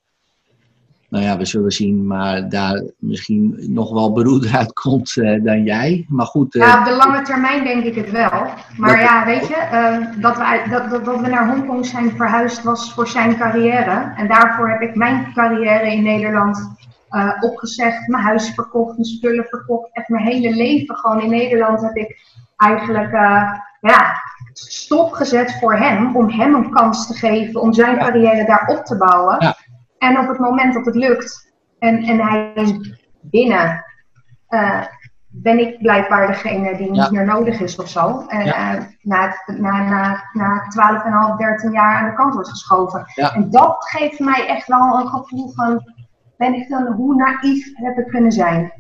nou 1.09 1.23
ja, 1.23 1.37
we 1.37 1.45
zullen 1.45 1.71
zien, 1.71 2.07
maar 2.07 2.49
daar 2.49 2.81
misschien 2.97 3.55
nog 3.67 3.91
wel 3.93 4.13
beroerder 4.13 4.55
uitkomt 4.61 5.17
eh, 5.17 5.43
dan 5.43 5.63
jij. 5.63 6.05
Maar 6.09 6.25
goed, 6.25 6.55
eh, 6.55 6.61
ja, 6.67 6.79
op 6.79 6.85
de 6.85 6.95
lange 6.95 7.21
termijn 7.21 7.63
denk 7.63 7.83
ik 7.83 7.95
het 7.95 8.11
wel. 8.11 8.29
Maar 8.77 8.89
Dat- 8.97 8.99
ja, 8.99 9.25
weet 9.25 9.47
je, 9.47 9.55
eh, 9.55 9.97
dat, 10.21 10.37
we, 10.37 10.63
dat, 10.69 10.89
dat, 10.89 11.05
dat 11.05 11.19
we 11.21 11.27
naar 11.27 11.47
Hongkong 11.49 11.85
zijn 11.85 12.11
verhuisd 12.11 12.63
was 12.63 12.93
voor 12.93 13.07
zijn 13.07 13.37
carrière. 13.37 14.13
En 14.15 14.27
daarvoor 14.27 14.69
heb 14.69 14.81
ik 14.81 14.95
mijn 14.95 15.31
carrière 15.33 15.91
in 15.91 16.03
Nederland 16.03 16.71
eh, 17.09 17.31
opgezegd, 17.39 18.07
mijn 18.07 18.23
huis 18.23 18.49
verkocht, 18.53 18.91
mijn 18.97 19.05
spullen 19.09 19.45
verkocht. 19.49 19.89
Echt 19.91 20.09
mijn 20.09 20.25
hele 20.25 20.55
leven 20.55 20.95
gewoon 20.95 21.21
in 21.21 21.29
Nederland 21.29 21.81
heb 21.81 21.95
ik 21.95 22.17
eigenlijk 22.57 23.11
ja, 23.81 24.13
stopgezet 24.53 25.57
voor 25.59 25.73
hem. 25.73 26.15
Om 26.15 26.29
hem 26.29 26.55
een 26.55 26.69
kans 26.71 27.07
te 27.07 27.13
geven 27.13 27.61
om 27.61 27.73
zijn 27.73 27.95
Ja. 27.95 28.01
carrière 28.03 28.45
daar 28.45 28.67
op 28.67 28.85
te 28.85 28.97
bouwen. 28.97 29.35
Ja. 29.39 29.55
En 29.99 30.19
op 30.19 30.27
het 30.27 30.39
moment 30.39 30.73
dat 30.73 30.85
het 30.85 30.95
lukt 30.95 31.53
en, 31.79 32.03
en 32.03 32.19
hij 32.19 32.51
is 32.55 32.73
binnen, 33.21 33.85
eh, 34.47 34.81
ben 35.27 35.59
ik 35.59 35.77
blijkbaar 35.79 36.27
degene 36.27 36.77
die 36.77 36.91
niet 36.91 37.03
Ja. 37.03 37.11
meer 37.11 37.25
nodig 37.25 37.59
is 37.59 37.75
of 37.79 37.89
zo. 37.89 38.25
En 38.27 38.45
Ja. 38.45 38.75
eh, 38.75 38.83
na, 39.01 39.35
na, 39.45 39.83
na, 39.83 40.23
na 40.33 40.65
12,5, 40.69 41.37
13 41.37 41.71
jaar 41.71 41.95
aan 41.95 42.09
de 42.09 42.15
kant 42.15 42.33
wordt 42.33 42.49
geschoven. 42.49 43.03
Ja. 43.15 43.33
En 43.33 43.49
dat 43.49 43.75
geeft 43.79 44.19
mij 44.19 44.47
echt 44.47 44.67
wel 44.67 44.99
een 44.99 45.07
gevoel 45.07 45.51
van, 45.51 45.83
ben 46.37 46.53
ik 46.53 46.69
dan, 46.69 46.85
hoe 46.87 47.15
naïef 47.15 47.71
heb 47.73 47.97
ik 47.97 48.07
kunnen 48.07 48.31
zijn? 48.31 48.73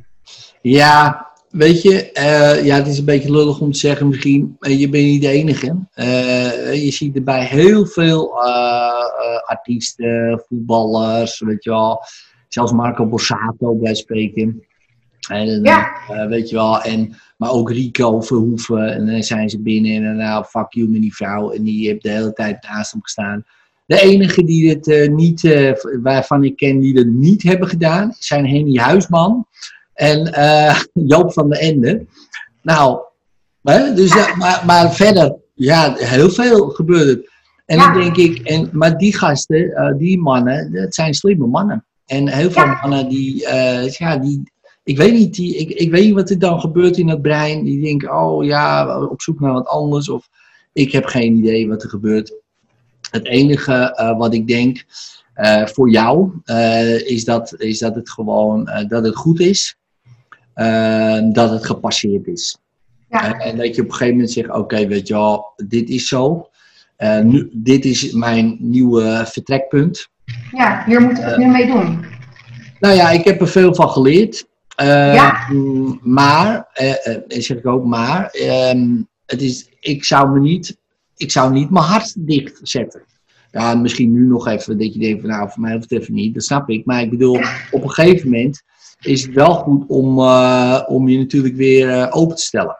Ja, 0.61 1.27
weet 1.49 1.81
je, 1.81 2.11
eh, 2.11 2.65
ja, 2.65 2.75
het 2.75 2.87
is 2.87 2.97
een 2.97 3.05
beetje 3.05 3.31
lullig 3.31 3.59
om 3.59 3.71
te 3.71 3.77
zeggen 3.79 4.07
misschien, 4.07 4.57
je 4.59 4.89
bent 4.89 5.03
niet 5.03 5.21
de 5.21 5.27
enige. 5.27 5.87
Eh, 5.93 6.83
je 6.83 6.91
ziet 6.91 7.15
erbij 7.15 7.45
heel 7.45 7.85
veel 7.85 8.43
eh, 8.43 9.43
artiesten, 9.45 10.43
voetballers, 10.47 11.39
weet 11.39 11.63
je 11.63 11.69
wel. 11.69 12.03
Zelfs 12.47 12.71
Marco 12.71 13.05
Borsato 13.05 13.75
bij 13.75 13.95
spreken. 13.95 14.63
En, 15.29 15.63
Ja. 15.63 15.87
weet 16.27 16.49
je 16.49 16.55
wel, 16.55 16.81
en, 16.81 17.15
maar 17.37 17.51
ook 17.51 17.71
Rico 17.71 18.21
Verhoeven. 18.21 18.93
En 18.93 19.05
dan 19.05 19.23
zijn 19.23 19.49
ze 19.49 19.61
binnen 19.61 19.91
en 19.91 20.03
dan 20.03 20.15
nou, 20.15 20.45
fuck 20.45 20.73
you 20.73 20.89
met 20.89 21.01
die 21.01 21.15
vrouw. 21.15 21.51
En 21.51 21.63
die 21.63 21.87
heeft 21.87 22.03
de 22.03 22.09
hele 22.09 22.33
tijd 22.33 22.67
naast 22.69 22.91
hem 22.91 23.01
gestaan. 23.01 23.45
De 23.85 24.01
enige 24.01 24.43
die 24.43 24.69
het 24.69 24.87
eh, 24.87 25.09
niet, 25.09 25.71
waarvan 26.03 26.43
ik 26.43 26.55
ken 26.55 26.79
die 26.79 26.97
het 26.97 27.07
niet 27.07 27.43
hebben 27.43 27.67
gedaan, 27.67 28.15
zijn 28.17 28.47
Henny 28.47 28.77
Huisman 28.77 29.47
en 29.99 30.33
eh, 30.33 30.79
Joop 31.11 31.33
van 31.33 31.49
den 31.49 31.59
Ende. 31.59 32.05
Nou, 32.61 32.99
hè, 33.63 33.93
dus, 33.93 34.35
maar, 34.35 34.63
maar 34.65 34.93
verder, 34.93 35.35
ja, 35.53 35.93
heel 35.97 36.29
veel 36.29 36.69
gebeurt 36.69 37.07
het. 37.07 37.29
En 37.65 37.77
Ja. 37.77 37.93
dan 37.93 38.01
denk 38.01 38.17
ik, 38.17 38.39
en, 38.47 38.69
maar 38.71 38.97
die 38.97 39.17
gasten, 39.17 39.71
eh, 39.75 39.97
die 39.97 40.19
mannen, 40.19 40.73
dat 40.73 40.95
zijn 40.95 41.13
slimme 41.13 41.47
mannen. 41.47 41.85
En 42.05 42.27
heel 42.27 42.51
veel 42.51 42.63
Ja. 42.63 42.79
mannen 42.81 43.09
die, 43.09 43.45
eh, 43.45 43.89
ja, 43.89 44.17
die, 44.17 44.51
ik 44.83 44.97
weet 44.97 45.13
niet, 45.13 45.33
die, 45.35 45.55
ik, 45.55 45.69
ik 45.69 45.91
weet 45.91 46.03
niet 46.05 46.13
wat 46.13 46.29
er 46.29 46.39
dan 46.39 46.59
gebeurt 46.59 46.97
in 46.97 47.09
het 47.09 47.21
brein. 47.21 47.63
Die 47.63 47.83
denken, 47.83 48.15
oh 48.15 48.43
ja, 48.45 48.99
op 49.07 49.21
zoek 49.21 49.39
naar 49.39 49.53
wat 49.53 49.67
anders. 49.67 50.09
Of 50.09 50.29
ik 50.73 50.91
heb 50.91 51.05
geen 51.05 51.35
idee 51.37 51.67
wat 51.67 51.83
er 51.83 51.89
gebeurt. 51.89 52.33
Het 53.11 53.25
enige 53.25 54.15
wat 54.17 54.33
ik 54.33 54.47
denk 54.47 54.83
voor 55.73 55.89
jou 55.89 56.31
is, 57.05 57.25
dat, 57.25 57.53
is 57.57 57.79
dat 57.79 57.95
het 57.95 58.09
gewoon 58.09 58.69
dat 58.87 59.05
het 59.05 59.15
goed 59.15 59.39
is. 59.39 59.78
Eh, 60.59 61.19
dat 61.33 61.49
het 61.49 61.65
gepasseerd 61.65 62.27
is. 62.27 62.57
Ja. 63.09 63.39
En, 63.39 63.57
dat 63.57 63.75
je 63.75 63.81
op 63.81 63.87
een 63.87 63.93
gegeven 63.93 64.13
moment 64.13 64.31
zegt, 64.31 64.51
oké, 64.51 64.87
weet 64.87 65.07
je 65.07 65.13
wel, 65.13 65.53
dit 65.67 65.89
is 65.89 66.07
zo. 66.07 66.49
Eh, 66.95 67.19
nu, 67.19 67.49
dit 67.53 67.85
is 67.85 68.11
mijn 68.11 68.57
nieuwe 68.59 69.23
vertrekpunt. 69.25 70.07
Ja, 70.51 70.83
hier 70.85 71.01
moet 71.01 71.17
ik 71.17 71.23
het 71.23 71.37
nu 71.37 71.47
mee 71.47 71.65
doen. 71.67 72.05
Nou 72.79 72.95
ja, 72.95 73.09
ik 73.09 73.23
heb 73.23 73.41
er 73.41 73.47
veel 73.47 73.75
van 73.75 73.89
geleerd. 73.89 74.47
Eh, 74.75 75.13
Ja. 75.13 75.47
mm, 75.51 75.99
Maar, 76.03 76.67
eh, 76.73 77.07
eh, 77.07 77.21
zeg 77.27 77.57
ik 77.57 77.67
ook 77.67 77.85
maar, 77.85 78.27
ehm, 78.29 78.87
het 79.25 79.41
is, 79.41 79.69
ik, 79.79 80.03
zou 80.03 80.31
me 80.31 80.39
niet, 80.39 80.77
ik 81.17 81.31
zou 81.31 81.53
niet 81.53 81.69
mijn 81.69 81.85
hart 81.85 82.13
dicht 82.27 82.59
zetten. 82.63 83.01
Ja, 83.51 83.75
misschien 83.75 84.11
nu 84.11 84.25
nog 84.27 84.47
even 84.47 84.77
dat 84.77 84.93
je 84.93 84.99
denkt 84.99 85.21
van 85.21 85.29
nou, 85.29 85.49
voor 85.49 85.61
mij 85.61 85.73
hoeft 85.73 85.89
het 85.89 86.01
even 86.01 86.13
niet, 86.13 86.33
dat 86.33 86.43
snap 86.43 86.69
ik. 86.69 86.85
Maar 86.85 87.01
ik 87.01 87.09
bedoel, 87.09 87.39
op 87.71 87.83
een 87.83 87.91
gegeven 87.91 88.29
moment 88.29 88.63
is 89.01 89.21
het 89.21 89.33
wel 89.33 89.53
goed 89.53 89.83
om, 89.87 90.19
eh, 90.19 90.81
om 90.87 91.09
je 91.09 91.17
natuurlijk 91.17 91.55
weer 91.55 91.89
eh, 91.89 92.07
open 92.09 92.35
te 92.35 92.41
stellen. 92.41 92.77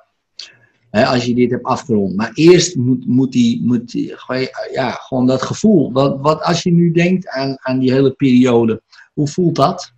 Hè, 0.90 1.06
als 1.06 1.26
je 1.26 1.36
dit 1.36 1.52
hebt 1.52 1.64
afgerond. 1.64 2.16
Maar 2.16 2.32
eerst 2.34 2.76
moet, 2.76 3.08
moet 3.08 3.32
die, 3.32 3.66
moet 3.66 3.92
die, 3.92 4.16
ja, 4.72 4.92
gewoon 4.92 5.28
dat 5.28 5.42
gevoel. 5.42 5.92
Wat, 5.92 6.18
wat 6.22 6.44
als 6.44 6.64
je 6.64 6.72
nu 6.72 6.92
denkt 6.92 7.28
aan, 7.28 7.58
aan 7.62 7.80
die 7.80 7.92
hele 7.92 8.12
periode, 8.12 8.82
hoe 9.14 9.28
voelt 9.28 9.56
dat? 9.56 9.94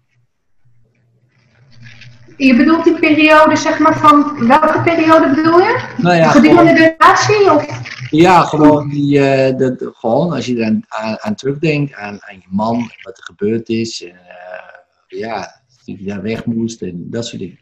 Je 2.38 2.56
bedoelt 2.56 2.84
die 2.84 3.00
periode, 3.00 3.56
zeg 3.56 3.80
maar, 3.80 3.98
van 3.98 4.48
welke 4.48 4.82
periode 4.82 5.30
bedoel 5.36 5.60
je? 5.60 5.84
Nou 5.98 6.16
ja, 6.16 6.30
Gedurende 6.30 6.74
de 6.74 6.96
relatie? 6.98 7.52
Of? 7.52 7.66
ja, 8.10 8.42
gewoon, 8.42 8.90
die, 8.90 9.20
eh, 9.20 9.58
dat, 9.58 9.90
gewoon 9.94 10.32
als 10.32 10.46
je 10.46 10.58
er 10.58 10.66
aan, 10.66 10.84
aan, 10.88 11.18
aan 11.20 11.36
terugdenkt, 11.36 11.94
aan, 11.94 12.18
aan 12.22 12.36
je 12.36 12.48
man, 12.50 12.92
wat 13.02 13.18
er 13.18 13.24
gebeurd 13.24 13.70
is. 13.70 14.04
En, 14.04 14.20
ja, 15.08 15.61
je 15.86 16.06
daar 16.06 16.22
weg 16.22 16.46
moest 16.46 16.82
en 16.82 17.10
dat 17.10 17.26
soort 17.26 17.41
dingen. 17.41 17.60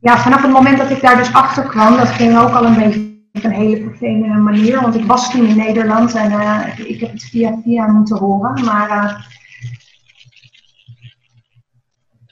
Ja, 0.00 0.18
vanaf 0.18 0.42
het 0.42 0.50
moment 0.50 0.78
dat 0.78 0.90
ik 0.90 1.00
daar 1.00 1.16
dus 1.16 1.32
achter 1.32 1.64
kwam, 1.64 1.96
dat 1.96 2.08
ging 2.08 2.38
ook 2.38 2.50
al 2.50 2.64
een 2.64 2.74
beetje 2.74 3.12
op 3.32 3.44
een 3.44 3.50
hele 3.50 3.82
vervelende 3.82 4.38
manier. 4.38 4.80
Want 4.80 4.94
ik 4.94 5.04
was 5.04 5.30
toen 5.30 5.46
in 5.46 5.56
Nederland 5.56 6.14
en 6.14 6.32
eh, 6.32 6.78
ik 6.78 7.00
heb 7.00 7.12
het 7.12 7.22
via 7.22 7.60
via 7.64 7.86
moeten 7.86 8.18
horen. 8.18 8.64
Maar 8.64 8.90
eh, 8.90 9.20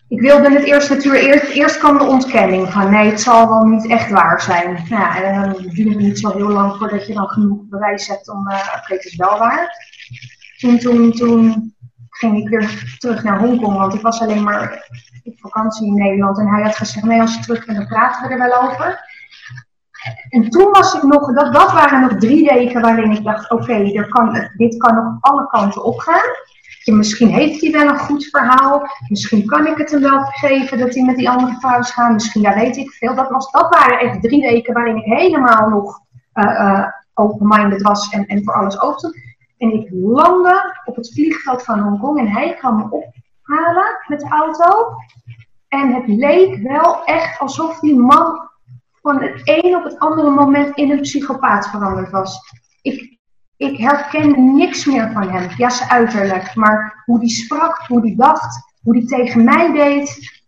ik 0.09 0.21
wilde 0.21 0.51
het 0.51 0.65
eerst 0.65 0.89
natuurlijk, 0.89 1.25
eerst, 1.25 1.53
eerst 1.53 1.79
kwam 1.79 1.99
de 1.99 2.05
ontkenning 2.05 2.73
van 2.73 2.91
nee, 2.91 3.11
het 3.11 3.21
zal 3.21 3.49
wel 3.49 3.65
niet 3.65 3.89
echt 3.89 4.11
waar 4.11 4.41
zijn. 4.41 4.73
Nou 4.73 5.03
ja, 5.03 5.23
en 5.23 5.43
dan 5.43 5.63
duurde 5.63 5.91
het 5.91 5.99
niet 5.99 6.19
zo 6.19 6.37
heel 6.37 6.51
lang 6.51 6.77
voordat 6.77 7.07
je 7.07 7.15
dan 7.15 7.29
genoeg 7.29 7.69
bewijs 7.69 8.07
hebt 8.07 8.29
om, 8.29 8.49
eh 8.49 8.77
oké, 8.77 8.95
het 8.95 9.05
is 9.05 9.17
wel 9.17 9.39
waar. 9.39 9.91
Toen, 10.59 10.79
toen, 10.79 11.13
toen 11.13 11.75
ging 12.23 12.39
ik 12.39 12.49
weer 12.49 12.97
terug 12.99 13.23
naar 13.23 13.39
Hongkong, 13.39 13.77
want 13.77 13.95
ik 13.95 14.01
was 14.01 14.21
alleen 14.21 14.43
maar 14.43 14.91
op 15.25 15.39
vakantie 15.39 15.87
in 15.87 15.95
Nederland. 15.95 16.39
En 16.39 16.49
hij 16.49 16.63
had 16.63 16.77
gezegd, 16.77 17.07
nee, 17.07 17.21
als 17.21 17.35
je 17.35 17.41
terug 17.41 17.65
dan 17.65 17.87
praten 17.87 18.29
we 18.29 18.35
er 18.35 18.49
wel 18.49 18.63
over. 18.63 19.11
En 20.29 20.51
toen 20.51 20.71
was 20.71 20.95
ik 20.95 21.03
nog, 21.03 21.35
dat, 21.35 21.53
dat 21.53 21.73
waren 21.73 22.01
nog 22.01 22.15
drie 22.19 22.49
weken 22.49 22.81
waarin 22.81 23.11
ik 23.11 23.25
dacht, 23.25 23.51
oké, 23.51 23.73
er 23.73 24.09
kan 24.09 24.51
dit 24.57 24.77
kan 24.77 24.95
nog 24.95 25.17
alle 25.21 25.47
kanten 25.47 25.85
opgaan. 25.85 26.31
Misschien 26.85 27.29
heeft 27.29 27.61
hij 27.61 27.71
wel 27.71 27.89
een 27.89 27.99
goed 27.99 28.25
verhaal. 28.25 28.83
Misschien 29.09 29.47
kan 29.47 29.67
ik 29.67 29.77
het 29.77 29.91
hem 29.91 30.01
wel 30.01 30.25
vergeven 30.25 30.79
dat 30.79 30.95
hij 30.95 31.05
met 31.05 31.17
die 31.17 31.31
andere 31.31 31.57
vrouw 31.61 31.79
is 31.79 31.91
gaan. 31.91 32.13
Misschien, 32.13 32.43
ja, 32.43 32.55
weet 32.55 32.77
ik 32.77 32.91
veel. 32.91 33.15
Dat, 33.15 33.31
was, 33.31 33.51
dat 33.51 33.69
waren 33.69 33.99
echt 33.99 34.23
drie 34.23 34.43
weken 34.43 34.75
waarin 34.75 34.97
ik 34.97 35.05
helemaal 35.05 35.69
nog 35.69 36.01
eh, 36.33 36.61
eh, 36.61 36.87
open-minded 37.15 37.83
was 37.83 38.09
en, 38.09 38.27
en 38.27 38.45
voor 38.45 38.55
alles 38.55 38.81
open. 38.81 39.32
En 39.63 39.73
ik 39.73 39.89
landde 39.93 40.83
op 40.85 40.97
het 40.97 41.13
vliegveld 41.13 41.63
van 41.63 41.79
Hongkong 41.79 42.19
en 42.19 42.29
hij 42.29 42.55
kwam 42.55 42.77
me 42.77 42.83
ophalen 42.83 43.97
met 44.07 44.21
de 44.21 44.29
auto. 44.29 44.95
En 45.69 45.95
het 45.95 46.07
leek 46.07 46.63
wel 46.63 47.05
echt 47.05 47.39
alsof 47.39 47.81
die 47.81 47.99
man 47.99 48.51
van 49.03 49.23
het 49.23 49.41
een 49.45 49.77
op 49.77 49.85
het 49.85 49.99
andere 49.99 50.31
moment 50.31 50.77
in 50.77 50.91
een 50.91 51.01
psychopaat 51.01 51.69
veranderd 51.69 52.11
was. 52.11 52.39
Ik, 52.83 53.19
ik 53.57 53.79
herkende 53.79 54.39
niks 54.39 54.85
meer 54.85 55.13
van 55.13 55.29
hem. 55.29 55.51
Ja, 55.57 55.71
zijn 55.71 55.91
uiterlijk. 55.91 56.55
Maar 56.55 57.03
hoe 57.05 57.21
die 57.21 57.31
sprak, 57.31 57.87
hoe 57.87 58.03
die 58.03 58.17
dacht, 58.17 58.75
hoe 58.83 58.93
die 58.93 59.07
tegen 59.07 59.45
mij 59.45 59.73
deed. 59.73 60.41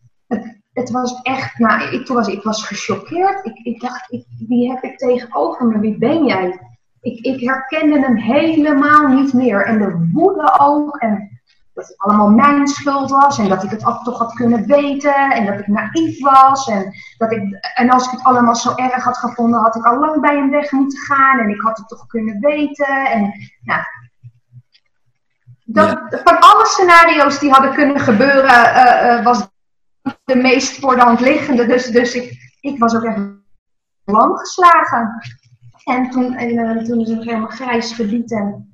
Het, 0.73 0.91
was 0.91 1.23
echt, 1.23 1.59
nou, 1.59 1.83
ik, 1.83 2.07
toen 2.07 2.17
was, 2.17 2.29
ik 2.29 2.43
was 2.43 2.67
gechoqueerd. 2.67 3.45
Ik, 3.45 3.59
ik 3.63 3.81
dacht, 3.81 4.13
ik, 4.13 4.27
wie 4.49 4.71
heb 4.71 4.83
ik 4.83 4.99
tegenover 4.99 5.67
me? 5.67 5.79
Wie 5.79 5.99
ben 5.99 6.25
jij? 6.25 6.74
Ik, 7.05 7.25
ik 7.25 7.41
herkende 7.41 8.01
hem 8.01 8.17
helemaal 8.17 9.07
niet 9.07 9.33
meer. 9.33 9.65
En 9.65 9.79
de 9.79 10.11
woede 10.13 10.59
ook. 10.59 10.97
En 10.97 11.41
dat 11.75 11.89
het 11.89 11.99
allemaal 11.99 12.31
mijn 12.31 12.69
schuld 12.69 13.11
was. 13.11 13.39
En 13.39 13.49
dat 13.49 13.63
ik 13.63 13.71
het 13.71 13.81
toch 13.81 14.19
had 14.19 14.33
kunnen 14.33 14.67
weten. 14.67 15.31
En 15.31 15.47
dat 15.47 15.59
ik 15.59 15.67
naïef 15.67 16.21
was. 16.21 16.69
En, 16.69 16.95
dat 17.17 17.33
ik, 17.33 17.71
en 17.75 17.91
als 17.91 18.05
ik 18.05 18.11
het 18.11 18.25
allemaal 18.25 18.57
zo 18.57 18.75
erg 18.75 19.05
had 19.05 19.19
gevonden, 19.19 19.61
had 19.61 19.77
ik 19.77 19.85
al 19.85 19.99
lang 19.99 20.21
bij 20.21 20.37
hem 20.37 20.51
weg 20.51 20.73
moeten 20.73 20.99
gaan. 20.99 21.39
En 21.39 21.49
ik 21.49 21.61
had 21.61 21.79
het 21.79 21.89
toch 21.89 22.07
kunnen 22.07 22.41
weten. 22.41 23.11
En 23.11 23.33
nou, 23.63 23.83
dat, 25.65 26.21
Van 26.25 26.39
alle 26.39 26.67
scenario's 26.67 27.39
die 27.39 27.51
hadden 27.51 27.75
kunnen 27.75 28.01
gebeuren, 28.01 28.51
uh, 28.51 29.17
uh, 29.17 29.25
was 29.25 29.49
de 30.25 30.37
meest 30.37 30.81
voor 30.81 30.95
de 30.95 31.03
hand 31.03 31.21
liggende. 31.21 31.67
Dus, 31.67 31.87
dus 31.87 32.15
ik, 32.15 32.57
ik 32.61 32.79
was 32.79 32.97
ook 32.97 33.05
echt 33.05 33.19
lang 34.05 34.39
geslagen. 34.39 35.23
En 35.85 36.11
toen, 36.11 36.35
en, 36.35 36.51
uh, 36.51 36.85
toen 36.85 37.01
is 37.01 37.09
het 37.09 37.25
helemaal 37.25 37.49
grijs 37.49 37.93
gebied 37.93 38.33
en 38.33 38.73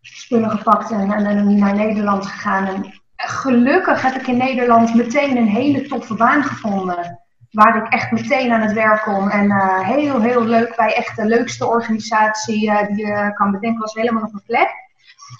spullen 0.00 0.50
gepakt 0.50 0.90
en, 0.90 1.12
en, 1.12 1.58
naar 1.58 1.74
Nederland 1.74 2.26
gegaan. 2.26 2.66
En 2.66 3.02
gelukkig 3.16 4.02
heb 4.02 4.14
ik 4.14 4.26
in 4.26 4.36
Nederland 4.36 4.94
meteen 4.94 5.36
een 5.36 5.48
hele 5.48 5.82
toffe 5.82 6.14
baan 6.14 6.42
gevonden. 6.42 7.20
Waar 7.50 7.76
ik 7.76 7.92
echt 7.92 8.10
meteen 8.10 8.52
aan 8.52 8.60
het 8.60 8.72
werk 8.72 9.02
kon. 9.02 9.30
En 9.30 9.44
uh, 9.44 9.80
heel, 9.80 10.20
heel 10.20 10.44
leuk 10.44 10.76
bij 10.76 10.94
echt 10.94 11.16
de 11.16 11.24
leukste 11.24 11.66
organisatie 11.66 12.86
die 12.86 13.06
je 13.06 13.30
kan 13.34 13.50
bedenken, 13.50 13.80
was 13.80 13.94
helemaal 13.94 14.22
op 14.22 14.34
een 14.34 14.42
plek. 14.46 14.70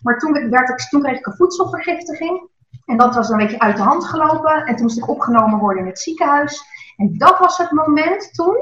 Maar 0.03 0.19
toen, 0.19 0.51
werd 0.51 0.69
ik, 0.69 0.89
toen 0.89 1.03
kreeg 1.03 1.19
ik 1.19 1.27
een 1.27 1.37
voedselvergiftiging. 1.37 2.49
En 2.87 2.97
dat 2.97 3.15
was 3.15 3.29
een 3.29 3.39
beetje 3.39 3.59
uit 3.59 3.77
de 3.77 3.83
hand 3.83 4.05
gelopen. 4.05 4.65
En 4.65 4.75
toen 4.75 4.85
moest 4.85 4.99
ik 4.99 5.09
opgenomen 5.09 5.59
worden 5.59 5.83
in 5.83 5.89
het 5.89 5.99
ziekenhuis. 5.99 6.63
En 6.97 7.19
dat 7.19 7.39
was 7.39 7.59
het 7.59 7.71
moment 7.71 8.35
toen 8.35 8.57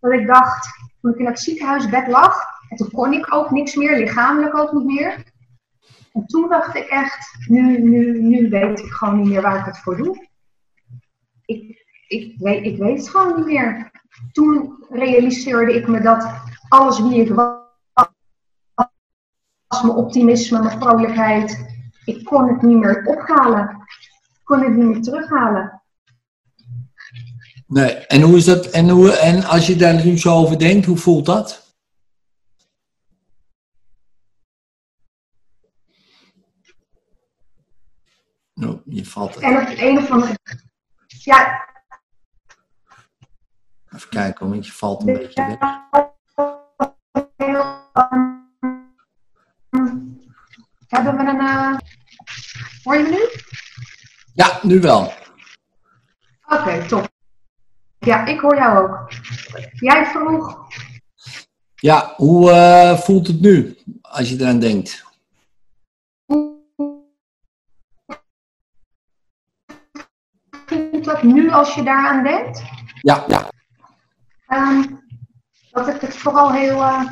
dat 0.00 0.12
ik 0.12 0.26
dacht, 0.26 0.68
toen 1.04 1.12
ik 1.12 1.18
in 1.18 1.26
het 1.26 1.40
ziekenhuisbed 1.40 2.06
lag. 2.06 2.36
En 2.68 2.76
toen 2.76 2.90
kon 2.90 3.12
ik 3.12 3.34
ook 3.34 3.50
niks 3.50 3.74
meer, 3.74 3.98
lichamelijk 3.98 4.56
ook 4.56 4.72
niet 4.72 4.84
meer. 4.84 5.32
En 6.12 6.26
toen 6.26 6.48
dacht 6.48 6.76
ik 6.76 6.84
echt, 6.84 7.36
nu, 7.48 7.78
nu, 7.78 8.22
nu 8.22 8.48
weet 8.48 8.78
ik 8.78 8.92
gewoon 8.92 9.20
niet 9.20 9.28
meer 9.28 9.42
waar 9.42 9.58
ik 9.58 9.64
het 9.64 9.78
voor 9.78 9.96
doe. 9.96 10.28
Ik, 11.44 11.84
ik, 12.08 12.34
weet, 12.38 12.64
ik 12.64 12.78
weet 12.78 12.98
het 12.98 13.08
gewoon 13.08 13.36
niet 13.36 13.46
meer. 13.46 13.90
Toen 14.32 14.84
realiseerde 14.90 15.74
ik 15.74 15.88
me 15.88 16.00
dat 16.00 16.32
alles 16.68 17.00
wie 17.00 17.20
ik 17.20 17.34
was, 17.34 17.62
mijn 19.82 19.96
optimisme, 19.96 20.62
mijn 20.62 20.80
vrolijkheid, 20.80 21.74
ik 22.04 22.24
kon 22.24 22.48
het 22.48 22.62
niet 22.62 22.78
meer 22.78 23.04
ophalen. 23.06 23.84
Ik 24.34 24.44
kon 24.44 24.60
het 24.60 24.76
niet 24.76 24.86
meer 24.86 25.02
terughalen. 25.02 25.82
Nee, 27.74 27.92
en 27.92 28.22
hoe 28.22 28.36
is 28.36 28.44
dat? 28.44 28.66
En, 28.66 28.88
hoe, 28.88 29.12
en 29.12 29.44
als 29.44 29.66
je 29.66 29.76
daar 29.76 30.04
nu 30.04 30.18
zo 30.18 30.34
over 30.34 30.58
denkt, 30.58 30.86
hoe 30.86 30.96
voelt 30.96 31.26
dat? 31.26 31.76
Nou, 38.54 38.80
je 38.84 39.06
valt. 39.06 39.36
En 39.36 39.56
op 39.56 39.78
een 39.78 39.98
of 39.98 40.10
andere. 40.10 40.38
Ja. 41.06 41.68
Even 43.94 44.08
kijken, 44.08 44.48
want 44.48 44.66
je 44.66 44.72
valt 44.72 45.00
een 45.00 45.14
beetje 45.14 45.46
weg. 45.46 45.58
Hebben 50.88 51.16
we 51.16 51.22
een. 51.22 51.40
Uh... 51.40 51.78
Hoor 52.82 52.96
je 52.96 53.02
me 53.02 53.08
nu? 53.08 53.42
Ja, 54.34 54.58
nu 54.62 54.80
wel. 54.80 55.00
Oké, 55.00 56.54
okay, 56.54 56.86
top. 56.86 57.12
Ja, 58.04 58.26
ik 58.26 58.40
hoor 58.40 58.56
jou 58.56 58.78
ook. 58.78 59.10
Jij 59.72 60.06
vroeg. 60.06 60.68
Ja, 61.74 62.12
hoe 62.16 62.50
uh, 62.50 62.98
voelt 62.98 63.26
het 63.26 63.40
nu 63.40 63.76
als 64.00 64.28
je 64.28 64.40
eraan 64.40 64.58
denkt? 64.58 65.04
Voelt 70.66 71.04
dat 71.04 71.22
nu 71.22 71.50
als 71.50 71.74
je 71.74 71.82
daaraan 71.82 72.22
denkt? 72.22 72.62
Ja. 73.00 73.24
ja. 73.26 73.48
Um, 74.48 75.02
dat 75.70 75.88
ik 75.88 76.00
het 76.00 76.16
vooral 76.16 76.52
heel. 76.52 76.76
Uh, 76.76 77.10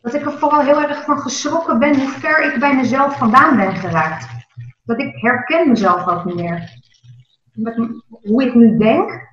dat 0.00 0.14
ik 0.14 0.24
er 0.24 0.38
vooral 0.38 0.60
heel 0.60 0.82
erg 0.82 1.04
van 1.04 1.18
geschrokken 1.18 1.78
ben 1.78 2.00
hoe 2.00 2.08
ver 2.08 2.52
ik 2.52 2.60
bij 2.60 2.76
mezelf 2.76 3.16
vandaan 3.16 3.56
ben 3.56 3.76
geraakt. 3.76 4.26
Dat 4.84 5.00
ik 5.00 5.20
herken 5.20 5.68
mezelf 5.68 6.06
ook 6.06 6.24
niet 6.24 6.34
meer. 6.34 6.79
Met 7.62 7.76
hoe 8.08 8.44
ik 8.44 8.54
nu 8.54 8.78
denk, 8.78 9.28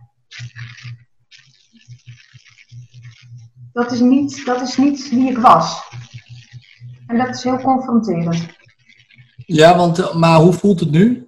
dat 3.71 3.91
is, 3.91 3.99
niet, 3.99 4.45
dat 4.45 4.61
is 4.61 4.77
niet 4.77 5.09
wie 5.09 5.29
ik 5.29 5.37
was. 5.37 5.81
En 7.07 7.17
dat 7.17 7.35
is 7.35 7.43
heel 7.43 7.61
confronterend. 7.61 8.45
Ja, 9.45 9.77
want, 9.77 10.13
maar 10.13 10.39
hoe 10.39 10.53
voelt 10.53 10.79
het 10.79 10.91
nu? 10.91 11.27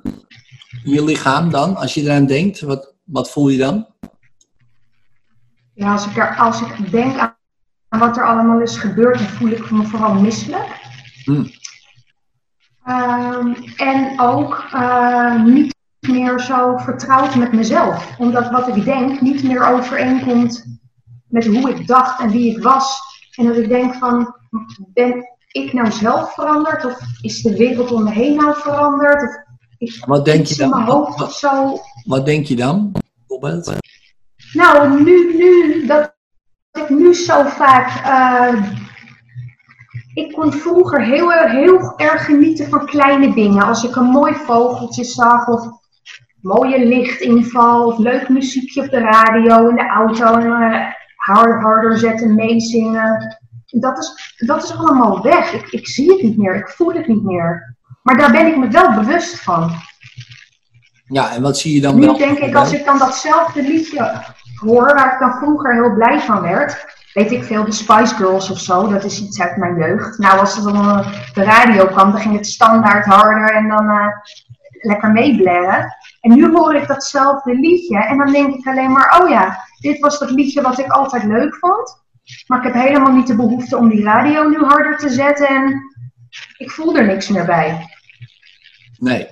Je 0.84 1.04
lichaam 1.04 1.50
dan, 1.50 1.76
als 1.76 1.94
je 1.94 2.02
eraan 2.02 2.26
denkt? 2.26 2.60
Wat, 2.60 2.96
wat 3.04 3.32
voel 3.32 3.50
je 3.50 3.58
dan? 3.58 3.88
Ja, 5.74 5.92
als 5.92 6.06
ik, 6.06 6.18
er, 6.18 6.36
als 6.36 6.62
ik 6.62 6.92
denk 6.92 7.18
aan 7.18 8.00
wat 8.00 8.18
er 8.18 8.26
allemaal 8.26 8.62
is 8.62 8.78
gebeurd, 8.78 9.18
dan 9.18 9.28
voel 9.28 9.50
ik 9.50 9.72
me 9.72 9.84
vooral 9.84 10.14
misselijk. 10.14 10.68
Hmm. 11.24 11.52
Um, 12.88 13.56
en 13.76 14.20
ook 14.20 14.70
uh, 14.74 15.44
niet 15.44 15.78
meer 16.12 16.40
zo 16.40 16.78
vertrouwd 16.78 17.36
met 17.36 17.54
mezelf. 17.54 18.10
Omdat 18.18 18.50
wat 18.50 18.68
ik 18.68 18.84
denk 18.86 19.22
niet 19.22 19.44
meer 19.44 19.68
overeenkomt 19.68 20.66
met 21.28 21.46
hoe 21.46 21.70
ik 21.70 21.88
dacht 21.88 22.22
en 22.22 22.30
wie 22.30 22.56
ik 22.56 22.64
was. 22.64 23.00
En 23.36 23.46
dat 23.46 23.58
ik 23.58 23.70
denk 23.70 23.94
van, 23.94 24.36
ben 24.94 25.26
ik 25.52 25.74
nou 25.74 25.92
zelf 25.92 26.34
veranderd? 26.34 26.86
Of 26.86 27.00
is 27.22 27.42
de 27.42 27.58
wereld 27.58 27.92
om 27.92 28.04
me 28.04 28.12
heen 28.12 28.36
nou 28.36 28.56
veranderd? 28.56 29.24
Of 29.24 29.36
is 29.78 30.04
wat 30.06 30.26
denk 30.26 30.46
je 30.46 30.56
dan? 30.56 30.70
Mijn 30.70 30.84
hoofd 30.84 31.22
of 31.22 31.34
zo? 31.34 31.80
Wat 32.04 32.26
denk 32.26 32.46
je 32.46 32.56
dan, 32.56 32.92
bijvoorbeeld? 33.28 33.74
Nou, 34.54 35.04
nu, 35.04 35.38
nu, 35.38 35.86
dat 35.86 36.16
ik 36.72 36.90
nu 36.90 37.14
zo 37.14 37.44
vaak... 37.44 38.06
Uh, 38.06 38.72
ik 40.14 40.34
kon 40.34 40.52
vroeger 40.52 41.02
heel, 41.02 41.32
heel 41.32 41.98
erg 41.98 42.26
genieten 42.26 42.70
van 42.70 42.86
kleine 42.86 43.34
dingen. 43.34 43.64
Als 43.64 43.84
ik 43.84 43.96
een 43.96 44.04
mooi 44.04 44.34
vogeltje 44.34 45.04
zag 45.04 45.48
of 45.48 45.79
mooie 46.42 46.86
lichtinval 46.86 47.86
of 47.86 47.98
leuk 47.98 48.30
muziekje 48.30 48.82
op 48.82 48.90
de 48.90 49.00
radio 49.00 49.68
in 49.68 49.76
de 49.76 49.88
auto 49.88 50.34
en 50.34 50.46
uh, 50.46 50.86
harder, 51.16 51.62
harder 51.62 51.98
zetten, 51.98 52.36
meezingen. 52.36 53.38
Dat 53.66 53.98
is, 53.98 54.36
dat 54.38 54.64
is 54.64 54.78
allemaal 54.78 55.22
weg. 55.22 55.54
Ik, 55.54 55.68
ik 55.68 55.88
zie 55.88 56.12
het 56.12 56.22
niet 56.22 56.38
meer, 56.38 56.56
ik 56.56 56.70
voel 56.70 56.94
het 56.94 57.08
niet 57.08 57.24
meer. 57.24 57.78
Maar 58.04 58.18
daar 58.18 58.32
ben 58.32 58.48
ik 58.48 58.58
me 58.58 58.68
wel 58.68 58.94
bewust 58.94 59.42
van. 59.42 59.72
Ja, 61.06 61.32
en 61.32 61.42
wat 61.42 61.58
zie 61.58 61.76
je 61.76 61.82
dan 61.82 61.96
nu 61.96 62.02
wel? 62.02 62.12
Nu 62.12 62.18
denk 62.18 62.38
ik, 62.38 62.56
als 62.56 62.74
ik 62.74 62.86
dan 62.86 62.98
datzelfde 62.98 63.62
liedje 63.62 64.22
hoor, 64.56 64.94
waar 64.96 65.14
ik 65.14 65.20
dan 65.20 65.34
vroeger 65.34 65.74
heel 65.74 65.94
blij 65.94 66.20
van 66.20 66.42
werd, 66.42 66.86
weet 67.14 67.32
ik 67.32 67.44
veel, 67.44 67.66
de 67.66 67.72
Spice 67.72 68.16
Girls 68.16 68.50
of 68.50 68.60
zo, 68.60 68.88
dat 68.88 69.04
is 69.04 69.22
iets 69.22 69.42
uit 69.42 69.58
mijn 69.58 69.76
jeugd. 69.76 70.18
Nou, 70.18 70.40
als 70.40 70.56
het 70.56 70.64
dan 70.64 71.00
op 71.00 71.06
de 71.34 71.44
radio 71.44 71.86
kwam, 71.86 72.12
dan 72.12 72.22
ging 72.22 72.36
het 72.36 72.48
standaard 72.48 73.06
harder 73.06 73.56
en 73.56 73.68
dan 73.68 73.86
uh, 73.86 74.08
lekker 74.84 75.12
meeblaren. 75.12 75.96
En 76.22 76.36
nu 76.36 76.52
hoor 76.52 76.76
ik 76.76 76.88
datzelfde 76.88 77.56
liedje 77.56 78.06
en 78.06 78.18
dan 78.18 78.32
denk 78.32 78.56
ik 78.56 78.68
alleen 78.68 78.92
maar, 78.92 79.22
oh 79.22 79.30
ja, 79.30 79.66
dit 79.80 80.00
was 80.00 80.20
dat 80.20 80.32
liedje 80.32 80.62
wat 80.62 80.80
ik 80.80 80.92
altijd 80.92 81.24
leuk 81.24 81.56
vond. 81.56 82.04
Maar 82.48 82.58
ik 82.58 82.74
heb 82.74 82.84
helemaal 82.84 83.14
niet 83.14 83.28
de 83.28 83.36
behoefte 83.36 83.78
om 83.78 83.90
die 83.90 84.04
radio 84.04 84.50
nu 84.50 84.58
harder 84.58 84.98
te 84.98 85.10
zetten 85.10 85.48
en 85.48 85.82
ik 86.58 86.72
voel 86.72 86.98
er 86.98 87.06
niks 87.06 87.28
meer 87.28 87.46
bij. 87.46 87.90
Nee. 88.98 89.28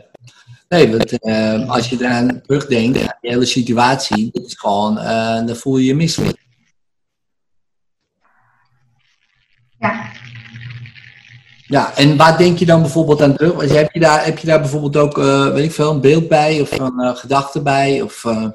Nee, 0.69 0.89
want 0.97 1.23
uh, 1.23 1.69
als 1.69 1.89
je 1.89 1.97
eraan 1.99 2.41
terugdenkt, 2.41 2.97
aan 2.97 3.17
die 3.21 3.31
hele 3.31 3.45
situatie, 3.45 4.29
dat 4.31 4.45
is 4.45 4.53
gewoon, 4.53 4.97
uh, 4.97 5.45
dan 5.45 5.55
voel 5.55 5.77
je 5.77 5.85
je 5.85 5.95
misselijk. 5.95 6.45
Ja. 9.79 10.09
Ja, 11.67 11.95
en 11.95 12.17
waar 12.17 12.37
denk 12.37 12.57
je 12.57 12.65
dan 12.65 12.81
bijvoorbeeld 12.81 13.21
aan 13.21 13.35
terug? 13.35 13.73
Heb 13.73 13.91
je 13.93 13.99
daar, 13.99 14.25
heb 14.25 14.37
je 14.37 14.47
daar 14.47 14.59
bijvoorbeeld 14.59 14.97
ook, 14.97 15.17
uh, 15.17 15.53
weet 15.53 15.63
ik 15.63 15.71
veel, 15.71 15.91
een 15.91 16.01
beeld 16.01 16.27
bij 16.27 16.61
of 16.61 16.71
een 16.71 16.93
uh, 16.97 17.15
gedachte 17.15 17.61
bij? 17.61 18.01
Of, 18.01 18.23
uh... 18.23 18.49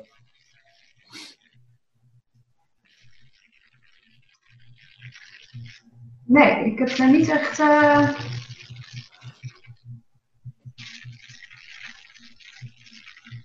Nee, 6.25 6.65
ik 6.65 6.79
heb 6.79 6.89
er 6.89 7.11
niet 7.11 7.29
echt. 7.29 7.57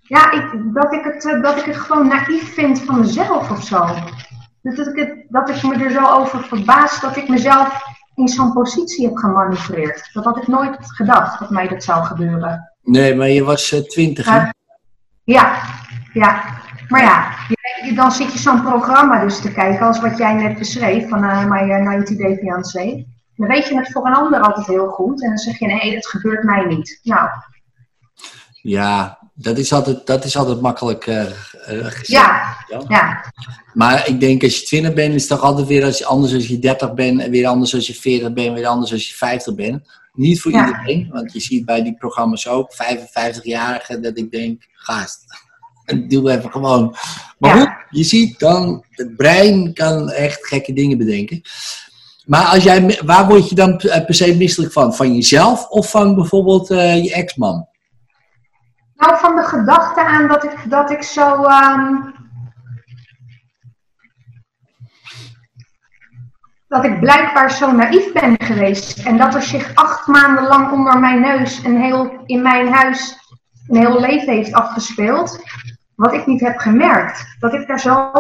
Ja, 0.07 0.31
ik, 0.31 0.73
dat, 0.73 0.93
ik 0.93 1.03
het, 1.03 1.43
dat 1.43 1.57
ik 1.57 1.65
het 1.65 1.77
gewoon 1.77 2.07
naïef 2.07 2.53
vind 2.53 2.81
van 2.81 2.99
mezelf 2.99 3.51
of 3.51 3.63
zo. 3.63 3.85
Dus 4.61 4.75
dat 4.75 4.87
ik, 4.87 4.95
het, 4.95 5.25
dat 5.29 5.49
ik 5.49 5.63
me 5.63 5.83
er 5.83 5.91
zo 5.91 6.05
over 6.05 6.43
verbaas 6.43 7.01
dat 7.01 7.17
ik 7.17 7.27
mezelf 7.27 7.96
in 8.17 8.27
zo'n 8.27 8.53
positie 8.53 9.05
heb 9.05 9.15
gemanipuleerd. 9.17 10.09
Dat 10.13 10.23
had 10.23 10.37
ik 10.37 10.47
nooit 10.47 10.77
gedacht 10.79 11.39
dat 11.39 11.49
mij 11.49 11.67
dat 11.67 11.83
zou 11.83 12.03
gebeuren. 12.05 12.71
Nee, 12.83 13.15
maar 13.15 13.27
je 13.29 13.43
was 13.43 13.71
eh, 13.71 13.79
twintig, 13.79 14.25
hè? 14.25 14.35
Ja. 14.35 14.53
Ja, 15.23 15.61
ja. 16.13 16.43
Maar 16.87 17.01
ja, 17.01 17.31
je- 17.85 17.93
dan 17.95 18.11
zit 18.11 18.33
je 18.33 18.39
zo'n 18.39 18.61
programma 18.63 19.19
dus 19.23 19.41
te 19.41 19.51
kijken 19.51 19.85
als 19.85 19.99
wat 19.99 20.17
jij 20.17 20.33
net 20.33 20.57
beschreef 20.57 21.09
van 21.09 21.23
eh 21.23 21.45
My 21.45 21.57
eh, 21.71 21.81
90 21.83 22.17
Day 22.17 22.35
Fiancé. 22.37 23.05
Dan 23.35 23.47
weet 23.47 23.67
je 23.67 23.77
het 23.77 23.91
voor 23.91 24.05
een 24.05 24.13
ander 24.15 24.41
altijd 24.41 24.67
heel 24.67 24.87
goed 24.87 25.21
en 25.23 25.29
dan 25.29 25.37
zeg 25.37 25.59
je 25.59 25.65
nee, 25.67 25.93
dat 25.93 26.07
gebeurt 26.07 26.43
mij 26.43 26.65
niet. 26.65 26.99
Nou, 27.03 27.29
Ja, 28.61 29.19
dat 29.39 29.57
is 29.57 29.73
altijd, 29.73 30.05
dat 30.07 30.23
is 30.25 30.37
altijd 30.37 30.61
makkelijk 30.61 31.07
eh, 31.07 31.21
eh, 31.21 31.31
gezegd. 31.65 32.07
ja, 32.07 32.55
Ja. 32.69 32.83
ja, 32.87 33.31
Maar 33.73 34.07
ik 34.07 34.19
denk 34.19 34.43
als 34.43 34.59
je 34.59 34.65
20 34.65 34.93
bent, 34.93 35.13
is 35.13 35.21
het 35.21 35.29
toch 35.29 35.41
altijd 35.41 35.67
weer 35.67 35.83
als 35.85 35.97
je, 35.97 36.05
anders 36.05 36.33
als 36.33 36.47
je 36.47 36.59
30 36.59 36.93
bent, 36.93 37.21
en 37.21 37.31
weer 37.31 37.47
anders 37.47 37.73
als 37.75 37.87
je 37.87 37.93
40 37.95 38.33
bent, 38.33 38.53
weer 38.53 38.67
anders 38.67 38.91
als 38.91 39.09
je 39.09 39.15
50 39.15 39.55
bent. 39.55 39.87
Niet 40.13 40.41
voor 40.41 40.51
Ja. 40.51 40.65
iedereen, 40.67 41.09
want 41.11 41.33
je 41.33 41.39
ziet 41.39 41.65
bij 41.65 41.83
die 41.83 41.95
programma's 41.97 42.47
ook 42.47 42.73
55-jarigen 42.73 44.01
dat 44.01 44.17
ik 44.17 44.31
denk, 44.31 44.67
gast, 44.73 45.19
doe 46.09 46.31
even 46.31 46.51
gewoon. 46.51 46.95
Maar 47.37 47.57
goed, 47.57 47.69
je 47.89 48.03
ziet 48.03 48.39
dan, 48.39 48.83
het 48.91 49.15
brein 49.15 49.73
kan 49.73 50.09
echt 50.09 50.47
gekke 50.47 50.73
dingen 50.73 50.97
bedenken. 50.97 51.41
Maar 52.25 52.45
als 52.45 52.63
jij, 52.63 52.99
waar 53.05 53.27
word 53.27 53.49
je 53.49 53.55
dan 53.55 53.77
per 53.77 54.05
per 54.05 54.13
se 54.15 54.35
misselijk 54.35 54.71
van? 54.73 54.95
Van 54.95 55.15
jezelf 55.15 55.67
of 55.67 55.89
van 55.89 56.15
bijvoorbeeld 56.15 56.69
eh, 56.69 57.03
je 57.03 57.13
ex-man? 57.13 57.67
Nou, 58.97 59.17
van 59.17 59.35
de 59.35 59.43
gedachte 59.43 60.05
aan 60.05 60.27
dat 60.27 60.43
ik, 60.43 60.69
dat 60.69 60.91
ik 60.91 61.03
zo. 61.03 61.43
ehm, 61.43 61.95
dat 66.67 66.83
ik 66.83 66.99
blijkbaar 66.99 67.51
zo 67.51 67.71
naïef 67.71 68.13
ben 68.13 68.35
geweest. 68.39 69.05
En 69.05 69.17
dat 69.17 69.33
er 69.33 69.41
zich 69.41 69.75
acht 69.75 70.07
maanden 70.07 70.47
lang 70.47 70.71
onder 70.71 70.99
mijn 70.99 71.21
neus 71.21 71.63
een 71.63 71.81
heel, 71.81 72.23
in 72.25 72.41
mijn 72.41 72.73
huis 72.73 73.17
een 73.67 73.77
heel 73.77 73.99
leven 73.99 74.33
heeft 74.33 74.53
afgespeeld. 74.53 75.39
Wat 75.95 76.13
ik 76.13 76.25
niet 76.25 76.41
heb 76.41 76.57
gemerkt. 76.57 77.35
Dat 77.39 77.53
ik 77.53 77.67
daar 77.67 77.79
zo. 77.79 78.11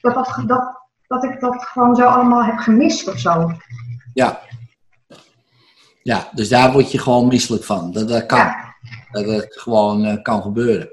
Dat, 0.00 0.14
dat, 0.14 0.42
dat, 0.46 0.88
dat 1.06 1.24
ik 1.24 1.40
dat 1.40 1.64
gewoon 1.64 1.96
zo 1.96 2.04
allemaal 2.04 2.44
heb 2.44 2.58
gemist 2.58 3.08
of 3.08 3.18
zo. 3.18 3.52
Ja. 4.14 4.40
Ja, 6.02 6.28
dus 6.32 6.48
daar 6.48 6.72
word 6.72 6.92
je 6.92 6.98
gewoon 6.98 7.28
misselijk 7.28 7.64
van. 7.64 7.92
Dat, 7.92 8.08
dat 8.08 8.26
kan. 8.26 8.38
Ja. 8.38 8.71
Dat 9.12 9.24
het 9.26 9.60
gewoon 9.60 10.04
eh, 10.04 10.22
kan 10.22 10.42
gebeuren. 10.42 10.90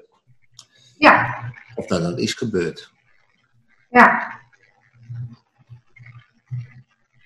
Ja, 0.97 1.37
Of 1.75 1.85
dat 1.85 2.01
dat 2.01 2.19
is 2.19 2.33
gebeurd. 2.33 2.91
ja, 3.89 4.37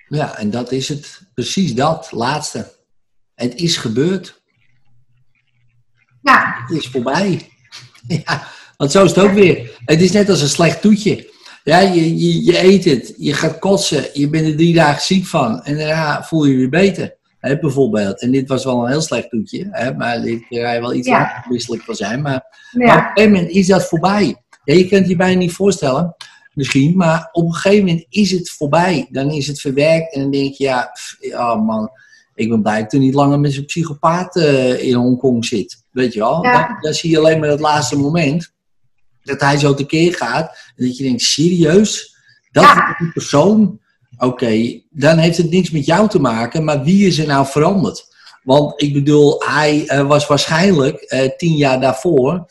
Ja, 0.07 0.37
en 0.37 0.49
dat 0.49 0.71
is 0.71 0.89
het. 0.89 1.21
Precies 1.33 1.73
dat, 1.75 2.11
laatste. 2.11 2.73
Het 3.35 3.55
is 3.55 3.77
gebeurd. 3.77 4.41
ja, 6.21 6.55
Het 6.67 6.77
is 6.77 6.87
voorbij. 6.89 7.47
Ja, 8.07 8.47
want 8.77 8.91
zo 8.91 9.03
is 9.03 9.09
het 9.15 9.19
ook 9.25 9.31
weer. 9.31 9.79
Het 9.85 10.01
is 10.01 10.11
net 10.11 10.29
als 10.29 10.41
een 10.41 10.47
slecht 10.49 10.81
toetje. 10.81 11.31
Ja, 11.63 11.79
je, 11.79 12.17
je, 12.17 12.43
je 12.43 12.63
eet 12.63 12.85
het, 12.85 13.13
je 13.17 13.33
gaat 13.33 13.59
kotsen, 13.59 14.09
je 14.13 14.29
bent 14.29 14.47
er 14.47 14.55
drie 14.55 14.73
dagen 14.73 15.01
ziek 15.01 15.25
van. 15.25 15.63
En 15.63 15.77
daarna 15.77 16.23
voel 16.23 16.45
je 16.45 16.51
je 16.51 16.57
weer 16.57 16.69
beter. 16.69 17.15
Hè, 17.43 17.59
bijvoorbeeld. 17.59 18.21
En 18.21 18.31
dit 18.31 18.47
was 18.47 18.63
wel 18.63 18.83
een 18.83 18.91
heel 18.91 19.01
slecht 19.01 19.29
toetje. 19.29 19.67
Hè, 19.71 19.93
maar 19.93 20.21
dit 20.21 20.43
ga 20.49 20.71
je 20.71 20.79
wel 20.79 20.93
iets 20.93 21.07
Ja. 21.07 21.17
langer 21.19 21.45
misselijk 21.49 21.83
van 21.83 21.95
zijn. 21.95 22.21
Maar 22.21 22.43
Maar 22.71 22.87
op 22.97 23.01
een 23.01 23.03
gegeven 23.13 23.31
moment 23.31 23.49
is 23.51 23.67
dat 23.67 23.85
voorbij. 23.87 24.35
Ja, 24.63 24.73
je 24.75 24.87
kunt 24.87 25.07
je 25.07 25.15
bijna 25.15 25.39
niet 25.39 25.51
voorstellen, 25.53 26.15
misschien, 26.53 26.97
maar 26.97 27.29
op 27.31 27.45
een 27.45 27.53
gegeven 27.53 27.85
moment 27.85 28.05
is 28.09 28.31
het 28.31 28.49
voorbij. 28.49 29.07
Dan 29.09 29.31
is 29.31 29.47
het 29.47 29.59
verwerkt 29.61 30.13
en 30.13 30.21
dan 30.21 30.31
denk 30.31 30.53
je, 30.53 30.63
ja, 30.63 30.89
pff, 30.93 31.15
ja 31.19 31.55
man, 31.55 31.89
ik 32.35 32.49
ben 32.49 32.61
blij 32.61 32.75
dat 32.75 32.83
ik 32.85 32.91
er 32.91 32.99
niet 32.99 33.13
langer 33.13 33.39
met 33.39 33.53
zo'n 33.53 33.65
psychopaat 33.65 34.35
eh, 34.35 34.83
in 34.87 34.93
Hongkong 34.93 35.45
zit. 35.45 35.83
Weet 35.91 36.13
je 36.13 36.19
wel? 36.19 36.43
Ja. 36.43 36.67
Dan, 36.67 36.77
dan 36.81 36.93
zie 36.93 37.09
je 37.11 37.17
alleen 37.17 37.39
maar 37.39 37.49
het 37.49 37.59
laatste 37.59 37.97
moment 37.97 38.53
dat 39.23 39.39
hij 39.41 39.57
zo 39.57 39.73
tekeer 39.73 40.13
gaat. 40.13 40.71
En 40.75 40.85
dat 40.85 40.97
je 40.97 41.03
denkt, 41.03 41.21
serieus? 41.21 42.15
Dat 42.51 42.63
Ja. 42.63 42.89
is 42.89 42.97
die 42.97 43.11
persoon? 43.11 43.79
Oké, 44.17 44.81
dan 44.89 45.17
heeft 45.17 45.37
het 45.37 45.49
niks 45.49 45.71
met 45.71 45.85
jou 45.85 46.09
te 46.09 46.19
maken, 46.19 46.63
maar 46.63 46.83
wie 46.83 47.07
is 47.07 47.17
er 47.17 47.27
nou 47.27 47.45
veranderd? 47.45 48.11
Want 48.43 48.81
ik 48.81 48.93
bedoel, 48.93 49.43
hij 49.45 49.87
eh, 49.87 50.07
was 50.07 50.27
waarschijnlijk 50.27 51.01
eh, 51.01 51.29
tien 51.37 51.55
jaar 51.55 51.79
daarvoor 51.79 52.45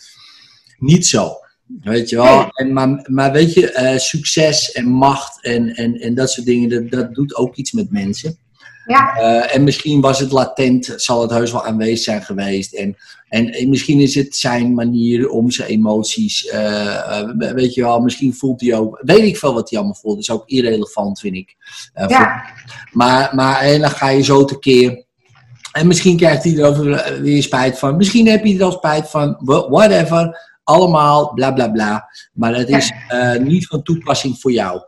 niet 0.78 1.06
zo. 1.06 1.36
Weet 1.82 2.08
je 2.08 2.16
wel? 2.16 2.36
Nee. 2.36 2.46
En, 2.52 2.72
maar, 2.72 3.06
maar 3.10 3.32
weet 3.32 3.52
je, 3.54 3.72
eh, 3.72 3.98
succes 3.98 4.72
en 4.72 4.88
macht 4.88 5.44
en, 5.44 5.74
en, 5.74 6.00
en 6.00 6.14
dat 6.14 6.30
soort 6.30 6.46
dingen, 6.46 6.68
dat, 6.68 6.90
dat 6.90 7.14
doet 7.14 7.34
ook 7.34 7.56
iets 7.56 7.72
met 7.72 7.90
mensen. 7.90 8.38
Ja, 8.86 9.14
Eh, 9.16 9.54
en 9.54 9.64
misschien 9.64 10.00
was 10.00 10.18
het 10.18 10.30
latent, 10.32 10.92
zal 10.96 11.22
het 11.22 11.30
heus 11.30 11.52
wel 11.52 11.64
aanwezig 11.66 11.98
zijn 12.04 12.22
geweest. 12.22 12.74
En, 12.74 12.96
en, 13.28 13.48
en 13.52 13.68
misschien 13.68 14.00
is 14.00 14.14
het 14.14 14.36
zijn 14.36 14.74
manier 14.74 15.28
om 15.28 15.50
zijn 15.50 15.68
emoties, 15.68 16.46
eh, 16.46 17.18
eh, 17.20 17.28
weet 17.54 17.74
je 17.74 17.82
wel, 17.82 18.00
misschien 18.00 18.34
voelt 18.34 18.60
hij 18.60 18.74
ook, 18.74 19.00
weet 19.04 19.22
ik 19.24 19.36
veel 19.36 19.54
wat 19.54 19.70
hij 19.70 19.78
allemaal 19.78 19.98
voelt. 20.00 20.14
Dat 20.14 20.22
is 20.22 20.30
ook 20.30 20.48
irrelevant, 20.48 21.20
vind 21.20 21.34
ik. 21.34 21.56
Voor- 21.94 22.10
ja, 22.10 22.42
maar, 22.92 23.34
maar 23.34 23.60
en 23.60 23.80
dan 23.80 23.90
ga 23.90 24.08
je 24.08 24.22
zo 24.22 24.44
tekeer. 24.44 25.04
En 25.72 25.86
misschien 25.86 26.16
krijgt 26.16 26.44
hij 26.44 26.58
er 26.58 27.22
weer- 27.22 27.42
spijt 27.42 27.78
van. 27.78 27.96
Misschien 27.96 28.26
heb 28.28 28.44
je 28.44 28.56
er 28.58 28.64
al 28.64 28.72
spijt 28.72 29.10
van. 29.10 29.36
wha- 29.40 29.68
Whatever. 29.68 30.50
Allemaal, 30.64 31.32
bla 31.34 31.52
bla 31.52 31.68
bla. 31.68 32.08
Maar 32.32 32.54
het 32.54 32.68
is 32.68 32.92
niet 33.40 33.66
van 33.66 33.82
toepassing 33.82 34.38
voor 34.40 34.52
jou. 34.52 34.80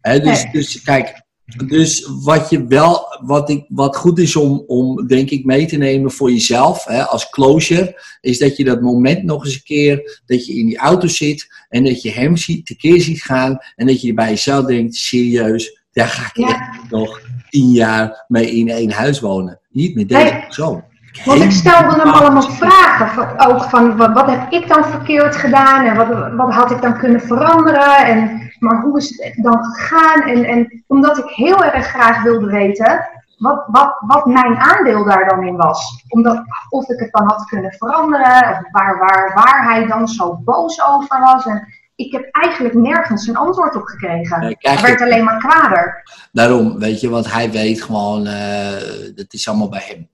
Dus, 0.00 0.20
Nee. 0.42 0.48
dus 0.52 0.82
kijk. 0.82 1.22
Dus 1.56 2.10
wat 2.24 2.50
je 2.50 2.66
wel, 2.66 3.18
wat, 3.20 3.50
ik, 3.50 3.64
wat 3.68 3.96
goed 3.96 4.18
is 4.18 4.36
om, 4.36 4.64
om 4.66 5.06
denk 5.06 5.30
ik 5.30 5.44
mee 5.44 5.66
te 5.66 5.76
nemen 5.76 6.10
voor 6.10 6.30
jezelf, 6.30 6.84
hè, 6.84 7.02
als 7.02 7.30
closure, 7.30 8.02
is 8.20 8.38
dat 8.38 8.56
je 8.56 8.64
dat 8.64 8.80
moment 8.80 9.22
nog 9.22 9.44
eens 9.44 9.54
een 9.54 9.62
keer, 9.62 10.20
dat 10.26 10.46
je 10.46 10.54
in 10.54 10.66
die 10.66 10.78
auto 10.78 11.06
zit 11.06 11.64
en 11.68 11.84
dat 11.84 12.02
je 12.02 12.10
hem 12.10 12.36
ziet, 12.36 12.66
tekeer 12.66 13.00
ziet 13.00 13.22
gaan 13.22 13.58
en 13.76 13.86
dat 13.86 14.00
je 14.00 14.14
bij 14.14 14.28
jezelf 14.28 14.66
denkt, 14.66 14.94
serieus, 14.94 15.82
daar 15.92 16.08
ga 16.08 16.26
ik 16.32 16.48
Ja. 16.48 16.70
nog 16.90 17.20
tien 17.50 17.70
jaar 17.70 18.24
mee 18.28 18.50
in 18.50 18.68
één 18.68 18.90
huis 18.90 19.20
wonen. 19.20 19.60
Niet 19.70 19.94
met 19.94 20.08
deze 20.08 20.22
Nee. 20.32 20.42
persoon. 20.44 20.84
Want 21.24 21.42
ik 21.42 21.50
stelde 21.50 21.94
hem 22.00 22.08
allemaal 22.10 22.50
vragen. 22.50 23.48
Ook 23.48 23.62
van 23.62 23.96
wat, 23.96 24.12
wat 24.12 24.26
heb 24.30 24.52
ik 24.52 24.68
dan 24.68 24.84
verkeerd 24.84 25.36
gedaan 25.36 25.86
en 25.86 25.96
wat, 25.96 26.32
wat 26.36 26.54
had 26.54 26.70
ik 26.70 26.82
dan 26.82 26.98
kunnen 26.98 27.20
veranderen. 27.20 27.96
En, 28.06 28.47
maar 28.58 28.80
hoe 28.80 28.98
is 28.98 29.22
het 29.22 29.44
dan 29.44 29.64
gegaan? 29.64 30.22
En, 30.22 30.44
en 30.44 30.84
omdat 30.86 31.18
ik 31.18 31.28
heel 31.28 31.64
erg 31.64 31.86
graag 31.86 32.22
wilde 32.22 32.46
weten 32.46 33.08
wat, 33.38 33.64
wat, 33.66 33.96
wat 34.06 34.26
mijn 34.26 34.56
aandeel 34.56 35.04
daar 35.04 35.28
dan 35.28 35.46
in 35.46 35.56
was. 35.56 36.04
Omdat, 36.08 36.42
of 36.68 36.88
ik 36.88 36.98
het 36.98 37.12
dan 37.12 37.26
had 37.26 37.44
kunnen 37.44 37.72
veranderen. 37.72 38.50
Of 38.50 38.70
waar, 38.70 38.98
waar, 38.98 39.32
waar 39.34 39.64
hij 39.64 39.86
dan 39.86 40.08
zo 40.08 40.40
boos 40.44 40.82
over 40.82 41.20
was. 41.20 41.46
En 41.46 41.68
ik 41.94 42.12
heb 42.12 42.28
eigenlijk 42.30 42.74
nergens 42.74 43.26
een 43.26 43.36
antwoord 43.36 43.76
op 43.76 43.82
gekregen. 43.82 44.40
Nee, 44.40 44.56
Hij 44.58 44.82
werd 44.82 45.00
alleen 45.00 45.24
maar 45.24 45.38
kwader. 45.38 46.02
Daarom, 46.32 46.78
weet 46.78 47.00
je, 47.00 47.08
want 47.08 47.32
hij 47.32 47.50
weet 47.50 47.82
gewoon, 47.82 48.26
eh 48.26 48.68
dat 49.14 49.32
is 49.32 49.48
allemaal 49.48 49.68
bij 49.68 49.84
hem. 49.86 50.08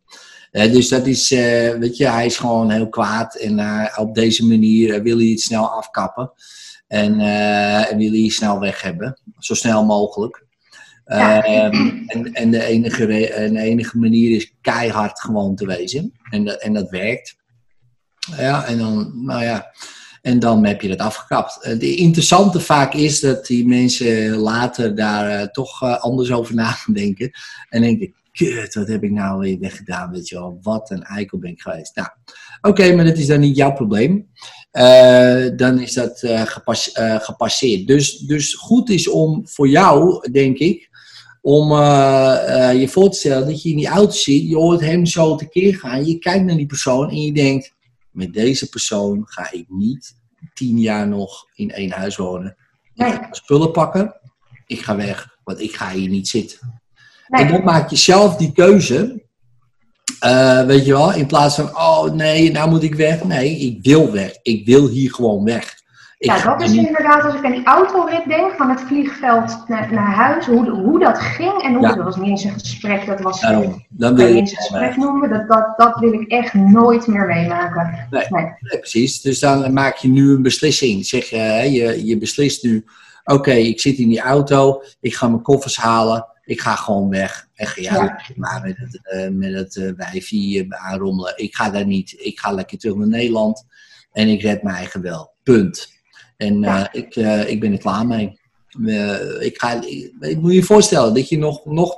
Dus 0.72 0.88
dat 0.88 1.06
is, 1.06 1.32
eh, 1.32 1.74
weet 1.74 1.96
je, 1.96 2.08
hij 2.08 2.26
is 2.26 2.36
gewoon 2.36 2.70
heel 2.70 2.88
kwaad 2.88 3.34
en 3.34 3.58
eh, 3.58 3.98
op 3.98 4.14
deze 4.14 4.46
manier 4.46 5.02
wil 5.02 5.16
hij 5.16 5.26
het 5.26 5.40
snel 5.40 5.70
afkappen. 5.70 6.32
En, 6.86 7.20
eh, 7.20 7.92
en 7.92 7.98
wil 7.98 8.10
hij 8.10 8.20
het 8.20 8.32
snel 8.32 8.60
weg 8.60 8.82
hebben, 8.82 9.20
zo 9.38 9.54
snel 9.54 9.84
mogelijk. 9.84 10.46
Ja. 11.04 11.42
Ehm, 11.42 12.02
en, 12.06 12.32
en, 12.32 12.50
de 12.50 12.64
enige 12.64 13.32
en 13.32 13.52
de 13.52 13.60
enige 13.60 13.98
manier 13.98 14.36
is 14.36 14.54
keihard 14.60 15.20
gewoon 15.20 15.54
te 15.54 15.66
wezen. 15.66 16.12
En 16.30 16.44
dat, 16.44 16.60
en 16.60 16.72
dat 16.72 16.90
werkt. 16.90 17.36
Ja, 18.36 18.64
en 18.64 18.78
dan, 18.78 19.24
nou 19.24 19.42
ja, 19.42 19.72
en 20.24 20.38
dan 20.38 20.64
heb 20.64 20.80
je 20.80 20.88
het 20.88 21.00
afgekapt. 21.00 21.62
Eh, 21.62 21.78
De 21.78 21.94
interessante 21.94 22.60
vaak 22.60 22.94
is 22.94 23.20
dat 23.20 23.46
die 23.46 23.66
mensen 23.66 24.36
later 24.36 24.94
daar 24.94 25.28
eh, 25.28 25.46
toch 25.46 25.82
eh, 25.82 26.00
anders 26.00 26.32
over 26.32 26.54
na 26.54 26.70
gaan 26.70 26.94
denken. 26.94 27.30
En 27.68 27.80
denken, 27.80 28.14
kut, 28.32 28.74
wat 28.74 28.88
heb 28.88 29.02
ik 29.02 29.10
nou 29.10 29.38
weer 29.38 29.58
weggedaan, 29.58 30.10
weet 30.10 30.28
je 30.28 30.34
wel. 30.34 30.58
Wat 30.62 30.90
een 30.90 31.02
eikel 31.02 31.38
ben 31.38 31.50
ik 31.50 31.60
geweest. 31.60 31.96
Nou, 31.96 32.08
oké, 32.60 32.94
maar 32.94 33.04
dat 33.04 33.16
is 33.16 33.26
dan 33.26 33.40
niet 33.40 33.56
jouw 33.56 33.72
probleem. 33.72 34.28
Eh, 34.74 35.46
dan 35.56 35.78
is 35.80 35.92
dat 35.92 36.22
eh, 36.22 36.42
gepas- 36.42 36.92
eh, 36.92 37.20
gepasseerd. 37.20 37.86
Dus, 37.86 38.18
dus 38.18 38.54
goed 38.54 38.90
is 38.90 39.08
om 39.08 39.48
voor 39.48 39.68
jou, 39.68 40.30
denk 40.30 40.58
ik, 40.58 40.88
om 41.42 41.70
je 41.72 42.86
voor 42.90 43.10
te 43.10 43.18
stellen 43.18 43.46
dat 43.46 43.62
je 43.62 43.70
in 43.70 43.76
die 43.76 43.86
auto 43.88 44.12
zit, 44.12 44.48
je 44.48 44.56
hoort 44.56 44.80
hem 44.80 45.06
zo 45.06 45.36
tekeer 45.36 45.74
gaan, 45.74 46.04
je 46.06 46.18
kijkt 46.18 46.44
naar 46.44 46.56
die 46.56 46.66
persoon 46.66 47.10
en 47.10 47.20
je 47.20 47.32
denkt, 47.32 47.72
met 48.10 48.32
deze 48.32 48.68
persoon 48.68 49.22
ga 49.24 49.52
ik 49.52 49.64
niet 49.68 50.14
tien 50.54 50.78
jaar 50.80 51.08
nog 51.08 51.46
in 51.54 51.70
één 51.70 51.90
huis 51.90 52.16
wonen. 52.16 52.56
Ik 52.94 53.02
Nee. 53.02 53.10
ga 53.12 53.28
spullen 53.30 53.70
pakken, 53.70 54.20
ik 54.66 54.80
ga 54.80 54.96
weg, 54.96 55.36
want 55.44 55.60
ik 55.60 55.74
ga 55.76 55.90
hier 55.90 56.08
niet 56.08 56.28
zitten. 56.28 56.80
Nee. 57.28 57.44
En 57.44 57.52
dan 57.52 57.64
maak 57.64 57.90
je 57.90 57.96
zelf 57.96 58.36
die 58.36 58.52
keuze, 58.52 59.23
eh, 60.24 60.62
weet 60.66 60.86
je 60.86 60.92
wel, 60.92 61.12
in 61.14 61.26
plaats 61.26 61.54
van, 61.54 61.64
oh 61.76 62.04
nee, 62.12 62.50
nou 62.52 62.70
moet 62.70 62.82
ik 62.82 62.94
weg. 62.94 63.24
Nee, 63.24 63.58
ik 63.58 63.78
wil 63.82 64.12
weg, 64.12 64.38
ik 64.42 64.66
wil 64.66 64.88
hier 64.88 65.14
gewoon 65.14 65.44
weg. 65.44 65.82
Ik 66.18 66.30
Ja, 66.30 66.42
dat 66.42 66.62
is 66.62 66.70
niet- 66.70 66.86
inderdaad, 66.86 67.24
als 67.24 67.34
ik 67.34 67.44
aan 67.44 67.52
die 67.52 67.64
autorit 67.66 68.24
denk, 68.28 68.52
van 68.56 68.70
het 68.70 68.80
vliegveld 68.80 69.64
naar, 69.68 69.92
naar 69.92 70.14
huis, 70.14 70.46
hoe, 70.46 70.70
hoe 70.70 70.98
dat 70.98 71.18
ging 71.18 71.62
en 71.62 71.74
hoe, 71.74 71.82
Ja. 71.82 71.94
dat 71.94 72.04
was 72.04 72.16
niet 72.16 72.28
eens 72.28 72.44
een 72.44 72.52
gesprek, 72.52 73.06
dat 73.06 73.20
was, 73.20 73.40
Daarom, 73.40 73.84
wil 74.16 74.26
eens 74.26 74.50
een 74.50 74.56
gesprek 74.56 74.96
noemen, 74.96 75.30
dat, 75.30 75.48
dat, 75.48 75.72
dat 75.76 75.98
wil 75.98 76.12
ik 76.12 76.28
echt 76.30 76.54
nooit 76.54 77.06
meer 77.06 77.26
meemaken. 77.26 78.06
Nee. 78.10 78.26
Nee. 78.28 78.42
Nee, 78.60 78.78
precies. 78.78 79.20
Dus 79.20 79.40
dan 79.40 79.72
maak 79.72 79.96
je 79.96 80.08
nu 80.08 80.30
een 80.34 80.42
beslissing. 80.42 81.06
Zeg 81.06 81.30
hè, 81.30 81.62
je, 81.62 82.06
je 82.06 82.18
beslist 82.18 82.62
nu: 82.62 82.84
oké, 83.24 83.52
ik 83.52 83.80
zit 83.80 83.98
in 83.98 84.08
die 84.08 84.20
auto, 84.20 84.82
ik 85.00 85.14
ga 85.14 85.28
mijn 85.28 85.42
koffers 85.42 85.76
halen, 85.76 86.26
ik 86.44 86.60
ga 86.60 86.74
gewoon 86.74 87.08
weg. 87.08 87.48
En 87.54 87.66
ga 87.66 87.80
Ja. 87.82 88.20
maar 88.36 88.62
met 88.62 88.76
het, 88.76 89.00
eh 89.02 89.28
met 89.28 89.52
het 89.52 89.76
eh, 89.76 90.62
aanrommelen. 90.68 91.32
Ik 91.36 91.54
ga 91.54 91.70
daar 91.70 91.86
niet. 91.86 92.14
Ik 92.18 92.38
ga 92.38 92.50
lekker 92.52 92.78
terug 92.78 92.96
naar 92.96 93.06
Nederland 93.08 93.66
en 94.12 94.28
ik 94.28 94.42
red 94.42 94.62
mijn 94.62 94.76
eigen 94.76 95.00
wel. 95.02 95.32
Punt. 95.42 95.92
En 96.36 96.60
Ja. 96.60 96.92
ik, 96.92 97.16
ik 97.46 97.60
ben 97.60 97.72
er 97.72 97.78
klaar 97.78 98.06
mee. 98.06 98.38
Ik, 99.40 99.60
ga, 99.60 99.82
ik, 99.82 100.12
ik 100.20 100.40
moet 100.40 100.52
je 100.54 100.62
voorstellen 100.62 101.14
dat 101.14 101.28
je 101.28 101.38
nog, 101.38 101.64
nog 101.64 101.94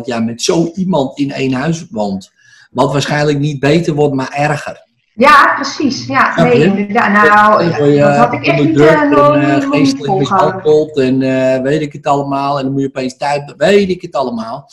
12,5 0.00 0.04
jaar 0.04 0.22
met 0.24 0.42
zo 0.42 0.70
iemand 0.74 1.18
in 1.18 1.32
één 1.32 1.52
huis 1.52 1.86
woont. 1.90 2.32
Wat 2.70 2.92
waarschijnlijk 2.92 3.38
niet 3.38 3.60
beter 3.60 3.94
wordt, 3.94 4.14
maar 4.14 4.32
erger. 4.32 4.86
Ja, 5.18 5.54
precies. 5.54 6.06
Ja, 6.06 6.42
nee, 6.42 6.64
inderdaad. 6.64 7.12
Nou, 7.12 7.64
je 7.64 8.00
dat 8.00 8.16
had 8.16 8.32
ik 8.32 8.46
echt 8.46 8.64
niet, 8.64 8.80
eh, 8.80 8.92
eh, 8.92 9.54
niet 9.54 9.64
geestelijk 9.70 10.18
mishandeld 10.18 10.98
en 10.98 11.22
eh, 11.22 11.62
weet 11.62 11.80
ik 11.80 11.92
het 11.92 12.06
allemaal. 12.06 12.58
En 12.58 12.64
dan 12.64 12.72
moet 12.72 12.80
je 12.80 12.86
opeens 12.86 13.16
thuis, 13.16 13.54
weet 13.56 13.88
ik 13.88 14.02
het 14.02 14.14
allemaal. 14.14 14.70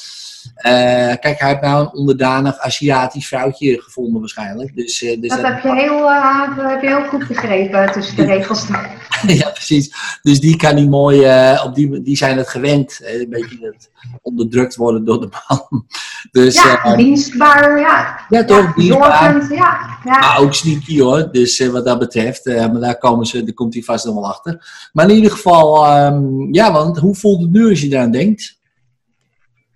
Eh, 0.55 0.71
kijk, 1.19 1.39
hij 1.39 1.49
heeft 1.49 1.61
nou 1.61 1.81
een 1.81 1.93
onderdanig 1.93 2.59
Aziatisch 2.59 3.27
vrouwtje 3.27 3.81
gevonden 3.81 4.19
waarschijnlijk. 4.19 4.75
Dus, 4.75 5.03
eh, 5.03 5.21
dus 5.21 5.29
Dat 5.29 5.41
heb 5.41 5.63
je 5.63 5.73
heel, 5.73 6.09
eh, 6.09 6.55
dat 6.57 6.69
heb 6.69 6.81
je 6.81 6.87
heel 6.87 7.03
goed 7.03 7.27
begrepen 7.27 7.91
tussen 7.91 8.15
de 8.15 8.25
regels. 8.25 8.67
ja, 9.27 9.49
precies. 9.49 9.95
Dus 10.21 10.39
die 10.39 10.55
kan 10.55 10.75
niet 10.75 10.89
mooi, 10.89 11.17
op 11.63 11.75
die, 11.75 12.01
die 12.01 12.17
zijn 12.17 12.37
het 12.37 12.47
gewend. 12.49 12.99
een 13.03 13.29
beetje 13.29 13.57
het 13.61 13.89
onderdrukt 14.21 14.75
worden 14.75 15.05
door 15.05 15.19
de 15.21 15.29
man. 15.47 15.65
Dus 16.31 16.63
Ja, 16.63 16.95
dienstbaar, 16.95 17.79
ja. 17.79 18.19
ja, 18.29 18.43
toch, 18.43 18.73
dienstbaar. 18.73 19.53
Ja. 19.53 19.99
ja. 20.03 20.19
Maar 20.19 20.39
ook 20.39 20.53
sneaky 20.53 20.99
hoor, 20.99 21.31
dus 21.31 21.67
wat 21.67 21.85
dat 21.85 21.99
betreft. 21.99 22.45
maar 22.45 22.79
daar, 22.79 22.97
komen 22.97 23.25
ze, 23.25 23.43
daar 23.43 23.53
komt 23.53 23.73
hij 23.73 23.83
vast 23.83 24.05
nog 24.05 24.13
wel 24.13 24.27
achter. 24.27 24.89
Maar 24.93 25.09
in 25.09 25.15
ieder 25.15 25.31
geval, 25.31 25.85
ehm, 25.85 26.53
ja, 26.53 26.71
want 26.71 26.97
hoe 26.97 27.15
voelt 27.15 27.41
het 27.41 27.51
nu 27.51 27.69
als 27.69 27.81
je 27.81 27.89
daaraan 27.89 28.11
denkt? 28.11 28.57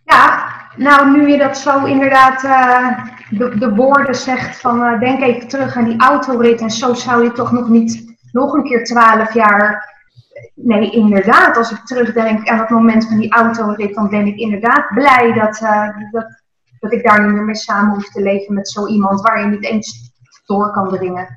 Ja, 0.05 0.48
nou 0.75 1.11
nu 1.11 1.29
je 1.29 1.37
dat 1.37 1.57
zo 1.57 1.85
inderdaad 1.85 2.43
eh, 2.43 3.05
de, 3.29 3.57
de 3.57 3.75
woorden 3.75 4.15
zegt 4.15 4.59
van 4.59 4.83
eh, 4.83 4.99
denk 4.99 5.21
even 5.21 5.47
terug 5.47 5.75
aan 5.75 5.89
die 5.89 5.99
autorit 5.99 6.61
en 6.61 6.69
zo 6.69 6.93
zou 6.93 7.23
je 7.23 7.31
toch 7.31 7.51
nog 7.51 7.69
niet 7.69 8.17
nog 8.31 8.53
een 8.53 8.63
keer 8.63 8.83
twaalf 8.83 9.33
jaar... 9.33 9.97
Nee, 10.55 10.91
inderdaad, 10.91 11.57
als 11.57 11.71
ik 11.71 11.85
terugdenk 11.85 12.47
aan 12.47 12.59
het 12.59 12.69
moment 12.69 13.07
van 13.07 13.17
die 13.17 13.31
autorit, 13.31 13.95
dan 13.95 14.09
ben 14.09 14.27
ik 14.27 14.37
inderdaad 14.37 14.87
blij 14.93 15.33
dat, 15.33 15.61
eh, 15.61 15.87
dat, 16.11 16.41
dat 16.79 16.93
ik 16.93 17.03
daar 17.03 17.25
niet 17.25 17.33
meer 17.33 17.43
mee 17.43 17.55
samen 17.55 17.93
hoef 17.93 18.11
te 18.11 18.21
leven 18.21 18.53
met 18.53 18.69
zo 18.69 18.87
iemand 18.87 19.21
waar 19.21 19.39
je 19.39 19.45
niet 19.45 19.65
eens 19.65 20.11
door 20.45 20.71
kan 20.71 20.89
dringen. 20.89 21.27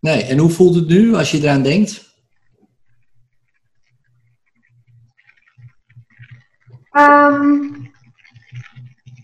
Nee, 0.00 0.24
en 0.24 0.38
hoe 0.38 0.50
voelt 0.50 0.74
het 0.74 0.88
nu 0.88 1.14
als 1.14 1.30
je 1.30 1.38
eraan 1.38 1.62
denkt? 1.62 2.12
Ehm, 6.90 7.83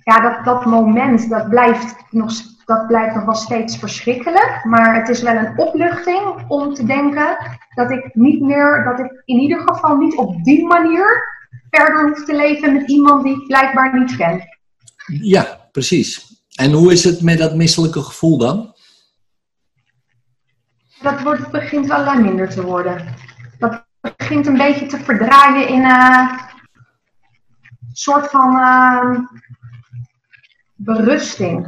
ja, 0.02 0.20
dat, 0.20 0.44
dat 0.44 0.64
moment, 0.64 1.28
dat 1.28 1.48
blijft, 1.48 1.96
nog, 2.10 2.32
dat 2.64 2.86
blijft 2.86 3.14
nog 3.14 3.24
wel 3.24 3.34
steeds 3.34 3.76
verschrikkelijk. 3.76 4.60
Maar 4.64 4.94
het 4.94 5.08
is 5.08 5.22
wel 5.22 5.36
een 5.36 5.58
opluchting 5.58 6.44
om 6.48 6.74
te 6.74 6.86
denken 6.86 7.36
dat 7.74 7.90
ik 7.90 8.14
niet 8.14 8.40
meer, 8.40 8.84
dat 8.84 8.98
ik 8.98 9.22
in 9.24 9.38
ieder 9.38 9.60
geval 9.60 9.96
niet 9.96 10.16
op 10.16 10.44
die 10.44 10.66
manier 10.66 11.38
verder 11.70 12.08
hoef 12.08 12.24
te 12.24 12.36
leven 12.36 12.72
met 12.72 12.88
iemand 12.88 13.24
die 13.24 13.40
ik 13.40 13.46
blijkbaar 13.46 13.98
niet 13.98 14.16
ken. 14.16 14.48
Ja, 15.06 15.68
precies. 15.72 16.42
En 16.54 16.72
hoe 16.72 16.92
is 16.92 17.04
het 17.04 17.22
met 17.22 17.38
dat 17.38 17.54
misselijke 17.54 18.02
gevoel 18.02 18.38
dan? 18.38 18.74
Dat 21.02 21.22
wordt, 21.22 21.50
begint 21.50 21.86
wel 21.86 22.04
lang 22.04 22.22
minder 22.22 22.48
te 22.48 22.62
worden. 22.62 23.14
Dat 23.58 23.84
begint 24.00 24.46
een 24.46 24.56
beetje 24.56 24.86
te 24.86 24.98
verdraaien 24.98 25.68
in 25.68 25.84
een 25.84 26.28
soort 27.92 28.30
van 28.30 28.58
eh, 28.58 29.18
berusting. 30.84 31.66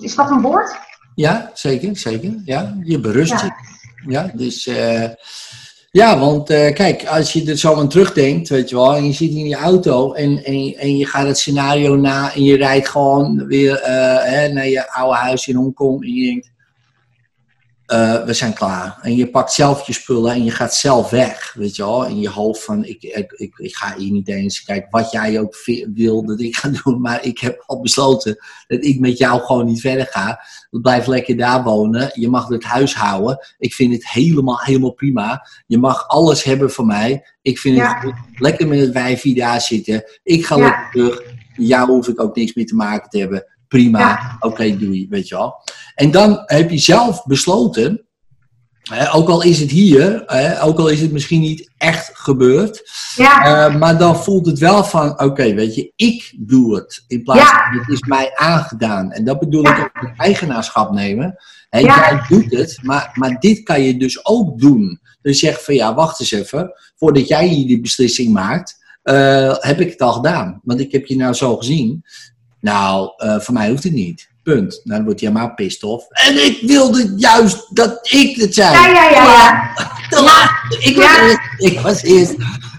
Is- 0.00 0.14
dat 0.14 0.30
een 0.30 0.40
woord? 0.40 0.76
Ja, 1.14 1.50
zeker, 1.54 1.96
zeker. 1.96 2.34
Ja, 2.44 2.76
je 2.82 3.00
berust 3.00 3.30
Ja. 3.40 3.44
je. 3.44 3.76
Ja, 4.12 4.30
dus 4.34 4.66
eh, 4.66 5.04
ja, 5.90 6.18
want 6.18 6.50
eh, 6.50 6.74
kijk, 6.74 7.06
als 7.06 7.32
je 7.32 7.50
er 7.50 7.56
zo 7.58 7.74
aan 7.74 7.88
terugdenkt, 7.88 8.48
weet 8.48 8.68
je 8.68 8.74
wel, 8.76 8.94
en 8.96 9.04
je 9.06 9.12
zit 9.12 9.30
in 9.30 9.48
je 9.48 9.56
auto 9.56 10.12
en, 10.12 10.44
en, 10.44 10.64
je- 10.64 10.76
en 10.76 10.96
je 10.96 11.06
gaat 11.06 11.26
het 11.26 11.38
scenario 11.38 11.96
na 11.96 12.34
en 12.34 12.44
je 12.44 12.56
rijdt 12.56 12.88
gewoon 12.88 13.46
weer 13.46 13.80
eh, 13.80 14.24
hè, 14.24 14.48
naar 14.48 14.68
je 14.68 14.92
oude 14.92 15.16
huis 15.16 15.48
in 15.48 15.54
Hongkong 15.56 16.02
en 16.04 16.12
je 16.14 16.24
denkt, 16.30 16.50
eh, 17.88 18.24
we 18.24 18.32
zijn 18.32 18.52
klaar. 18.54 18.98
En 19.02 19.16
je 19.16 19.30
pakt 19.30 19.52
zelf 19.52 19.86
je 19.86 19.92
spullen 19.92 20.32
en 20.32 20.44
je 20.44 20.50
gaat 20.50 20.74
zelf 20.74 21.10
weg, 21.10 21.54
weet 21.56 21.76
je 21.76 21.82
wel, 21.82 22.06
in 22.06 22.20
je 22.20 22.28
hoofd 22.28 22.64
van, 22.64 22.84
ik, 22.84 23.02
ik, 23.02 23.32
ik, 23.32 23.58
ik 23.58 23.76
ga 23.76 23.94
hier 23.96 24.10
niet 24.12 24.28
eens, 24.28 24.62
kijk, 24.62 24.86
wat 24.90 25.10
jij 25.10 25.40
ook 25.40 25.56
wil 25.94 26.26
dat 26.26 26.40
ik 26.40 26.56
ga 26.56 26.68
doen, 26.84 27.00
maar 27.00 27.24
ik 27.24 27.38
heb 27.38 27.62
al 27.66 27.80
besloten 27.80 28.36
dat 28.66 28.84
ik 28.84 29.00
met 29.00 29.18
jou 29.18 29.40
gewoon 29.40 29.66
niet 29.66 29.80
verder 29.80 30.06
ga. 30.10 30.40
Blijf 30.70 31.06
lekker 31.06 31.36
daar 31.36 31.62
wonen. 31.62 32.10
Je 32.14 32.28
mag 32.28 32.48
het 32.48 32.64
huis 32.64 32.94
houden. 32.94 33.46
Ik 33.58 33.74
vind 33.74 33.92
het 33.92 34.08
helemaal, 34.08 34.58
helemaal 34.58 34.92
prima. 34.92 35.46
Je 35.66 35.78
mag 35.78 36.08
alles 36.08 36.42
hebben 36.44 36.70
van 36.70 36.86
mij. 36.86 37.26
Ik 37.42 37.58
vind 37.58 37.76
Ja. 37.76 38.00
het 38.00 38.14
lekker 38.38 38.68
met 38.68 38.80
het 38.80 38.92
wijfie 38.92 39.34
daar 39.34 39.60
zitten. 39.60 40.04
Ik 40.22 40.46
ga 40.46 40.56
Ja. 40.56 40.62
lekker 40.62 40.88
terug. 40.92 41.22
Jou 41.56 41.90
hoef 41.90 42.08
ik 42.08 42.20
ook 42.20 42.36
niks 42.36 42.54
meer 42.54 42.66
te 42.66 42.74
maken 42.74 43.10
te 43.10 43.18
hebben. 43.18 43.46
Prima. 43.68 43.98
Ja. 43.98 44.36
Oké, 44.40 44.76
doei. 44.78 45.06
Weet 45.10 45.28
je 45.28 45.34
wel. 45.34 45.54
En 45.94 46.10
dan 46.10 46.42
heb 46.46 46.70
je 46.70 46.78
zelf 46.78 47.24
besloten. 47.24 48.02
Hè, 48.82 49.14
ook 49.14 49.28
al 49.28 49.42
is 49.42 49.60
het 49.60 49.70
hier, 49.70 50.22
hè, 50.26 50.62
ook 50.62 50.78
al 50.78 50.88
is 50.88 51.00
het 51.00 51.12
misschien 51.12 51.40
niet 51.40 51.70
echt 51.76 52.10
gebeurd, 52.14 52.90
Ja, 53.16 53.66
eh, 53.66 53.76
maar 53.76 53.98
dan 53.98 54.16
voelt 54.16 54.46
het 54.46 54.58
wel 54.58 54.84
van, 54.84 55.20
oké, 55.20 55.54
weet 55.54 55.74
je, 55.74 55.92
ik 55.96 56.34
doe 56.38 56.74
het. 56.74 57.04
In 57.06 57.22
plaats 57.22 57.40
Ja. 57.40 57.68
van, 57.70 57.78
het 57.78 57.88
is 57.88 58.00
mij 58.00 58.32
aangedaan. 58.34 59.12
En 59.12 59.24
dat 59.24 59.38
bedoel 59.38 59.62
ik 59.66 59.78
ook 59.78 60.02
met 60.02 60.12
eigenaarschap 60.16 60.92
nemen. 60.92 61.36
Hè. 61.68 61.78
Jij 61.78 62.22
doet 62.28 62.50
het, 62.52 62.78
maar, 62.82 63.10
maar 63.14 63.40
dit 63.40 63.62
kan 63.62 63.82
je 63.82 63.96
dus 63.96 64.26
ook 64.26 64.58
doen. 64.60 65.00
Dus 65.22 65.38
zeg 65.38 65.64
van, 65.64 65.74
ja, 65.74 65.94
wacht 65.94 66.20
eens 66.20 66.32
even. 66.32 66.72
Voordat 66.96 67.28
jij 67.28 67.46
hier 67.46 67.66
die 67.66 67.80
beslissing 67.80 68.32
maakt, 68.32 68.76
eh, 69.02 69.54
heb 69.58 69.80
ik 69.80 69.90
het 69.90 70.00
al 70.00 70.12
gedaan. 70.12 70.60
Want 70.62 70.80
ik 70.80 70.92
heb 70.92 71.06
je 71.06 71.16
nou 71.16 71.34
zo 71.34 71.56
gezien. 71.56 72.04
Nou, 72.60 73.12
eh 73.16 73.38
voor 73.40 73.54
mij 73.54 73.68
hoeft 73.70 73.82
het 73.84 73.92
niet. 73.92 74.28
Punt. 74.42 74.80
Nou, 74.84 74.96
dan 74.96 75.04
wordt 75.04 75.20
hij 75.20 75.28
helemaal 75.28 75.54
pissed 75.54 75.82
off. 75.82 76.06
En 76.08 76.44
ik 76.44 76.58
wilde 76.62 77.12
juist 77.16 77.66
dat 77.76 77.98
ik 78.12 78.36
het 78.40 78.54
zei. 78.54 78.72
ja, 78.72 78.86
ja, 78.88 79.10
ja. 79.10 79.24
ja. 80.10 80.50
Ik 80.88 80.96
was 80.96 81.04
Ja. 81.04 81.22
eerst. 81.26 81.38
Ik 81.56 81.80
was 81.80 82.02
eerst. 82.02 82.34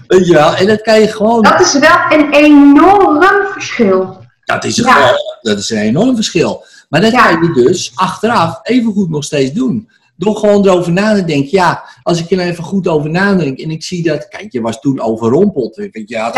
Weet 0.06 0.26
je 0.26 0.32
wel, 0.32 0.54
en 0.54 0.66
dat 0.66 0.82
kan 0.82 1.00
je 1.00 1.08
gewoon. 1.08 1.42
Dat 1.42 1.60
is 1.60 1.72
wel 1.78 1.96
een 2.08 2.32
enorm 2.32 3.22
verschil. 3.52 4.18
Dat 4.44 4.64
is, 4.64 4.76
een, 4.78 4.84
Ja. 4.84 5.12
dat 5.42 5.58
is 5.58 5.70
een 5.70 5.78
enorm 5.78 6.14
verschil. 6.14 6.64
Maar 6.88 7.00
dat 7.00 7.12
Ja. 7.12 7.26
kan 7.32 7.42
je 7.42 7.52
dus 7.64 7.92
achteraf 7.94 8.58
even 8.62 8.92
goed 8.92 9.10
nog 9.10 9.24
steeds 9.24 9.52
doen. 9.52 9.90
Door 10.20 10.36
gewoon 10.36 10.64
erover 10.66 10.92
na 10.92 11.14
te 11.14 11.24
denken. 11.24 11.50
Ja, 11.50 11.84
als 12.02 12.20
ik 12.20 12.30
er 12.30 12.38
even 12.40 12.64
goed 12.64 12.88
over 12.88 13.10
nadenk 13.10 13.58
en 13.58 13.70
ik 13.70 13.82
zie 13.82 14.02
dat. 14.02 14.28
Kijk, 14.28 14.52
je 14.52 14.60
was 14.60 14.80
toen 14.80 15.00
overrompeld. 15.00 15.74
Denk, 15.74 16.08
ja, 16.08 16.32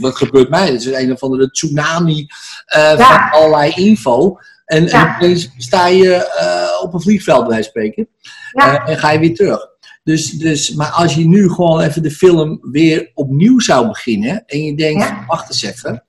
wat 0.00 0.16
gebeurt 0.16 0.48
mij? 0.48 0.66
Dat 0.70 0.80
is 0.80 0.86
een 0.86 1.12
of 1.12 1.22
andere 1.22 1.50
tsunami 1.50 2.26
eh, 2.66 2.82
Ja. 2.98 3.30
van 3.30 3.40
allerlei 3.40 3.72
info. 3.74 4.36
En, 4.64 4.88
en 4.88 5.30
Ja. 5.30 5.46
sta 5.56 5.86
je 5.86 6.14
eh, 6.14 6.82
op 6.82 6.94
een 6.94 7.00
vliegveld, 7.00 7.48
bij 7.48 7.62
spreken. 7.62 8.08
Ja. 8.52 8.84
Eh, 8.84 8.92
en 8.92 8.98
ga 8.98 9.10
je 9.10 9.18
weer 9.18 9.34
terug. 9.34 9.68
Dus, 10.04 10.30
dus, 10.30 10.74
maar 10.74 10.90
als 10.90 11.14
je 11.14 11.26
nu 11.26 11.48
gewoon 11.48 11.80
even 11.80 12.02
de 12.02 12.10
film 12.10 12.58
weer 12.62 13.10
opnieuw 13.14 13.60
zou 13.60 13.88
beginnen. 13.88 14.42
En 14.46 14.64
je 14.64 14.76
denkt, 14.76 15.12
wacht 15.26 15.48
eens 15.48 15.62
even. 15.62 16.04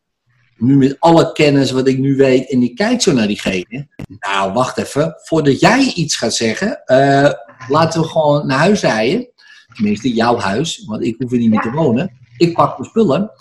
Nu 0.63 0.77
met 0.77 0.95
alle 0.99 1.31
kennis 1.31 1.71
wat 1.71 1.87
ik 1.87 1.97
nu 1.97 2.15
weet. 2.15 2.49
En 2.49 2.61
ik 2.63 2.75
kijk 2.75 3.01
zo 3.01 3.13
naar 3.13 3.27
diegene. 3.27 3.87
Nou, 4.19 4.53
wacht 4.53 4.77
even. 4.77 5.15
Voordat 5.23 5.59
jij 5.59 5.91
iets 5.95 6.15
gaat 6.15 6.33
zeggen. 6.33 6.85
eh, 6.85 7.31
laten 7.67 8.01
we 8.01 8.07
gewoon 8.07 8.47
naar 8.47 8.57
huis 8.57 8.81
rijden. 8.81 9.27
Tenminste, 9.73 10.13
jouw 10.13 10.37
huis. 10.37 10.83
Want 10.85 11.03
ik 11.03 11.15
hoef 11.19 11.31
er 11.31 11.37
niet 11.37 11.49
meer 11.49 11.61
te 11.61 11.71
wonen. 11.71 12.11
Ik 12.37 12.53
pak 12.53 12.77
mijn 12.77 12.89
spullen. 12.89 13.31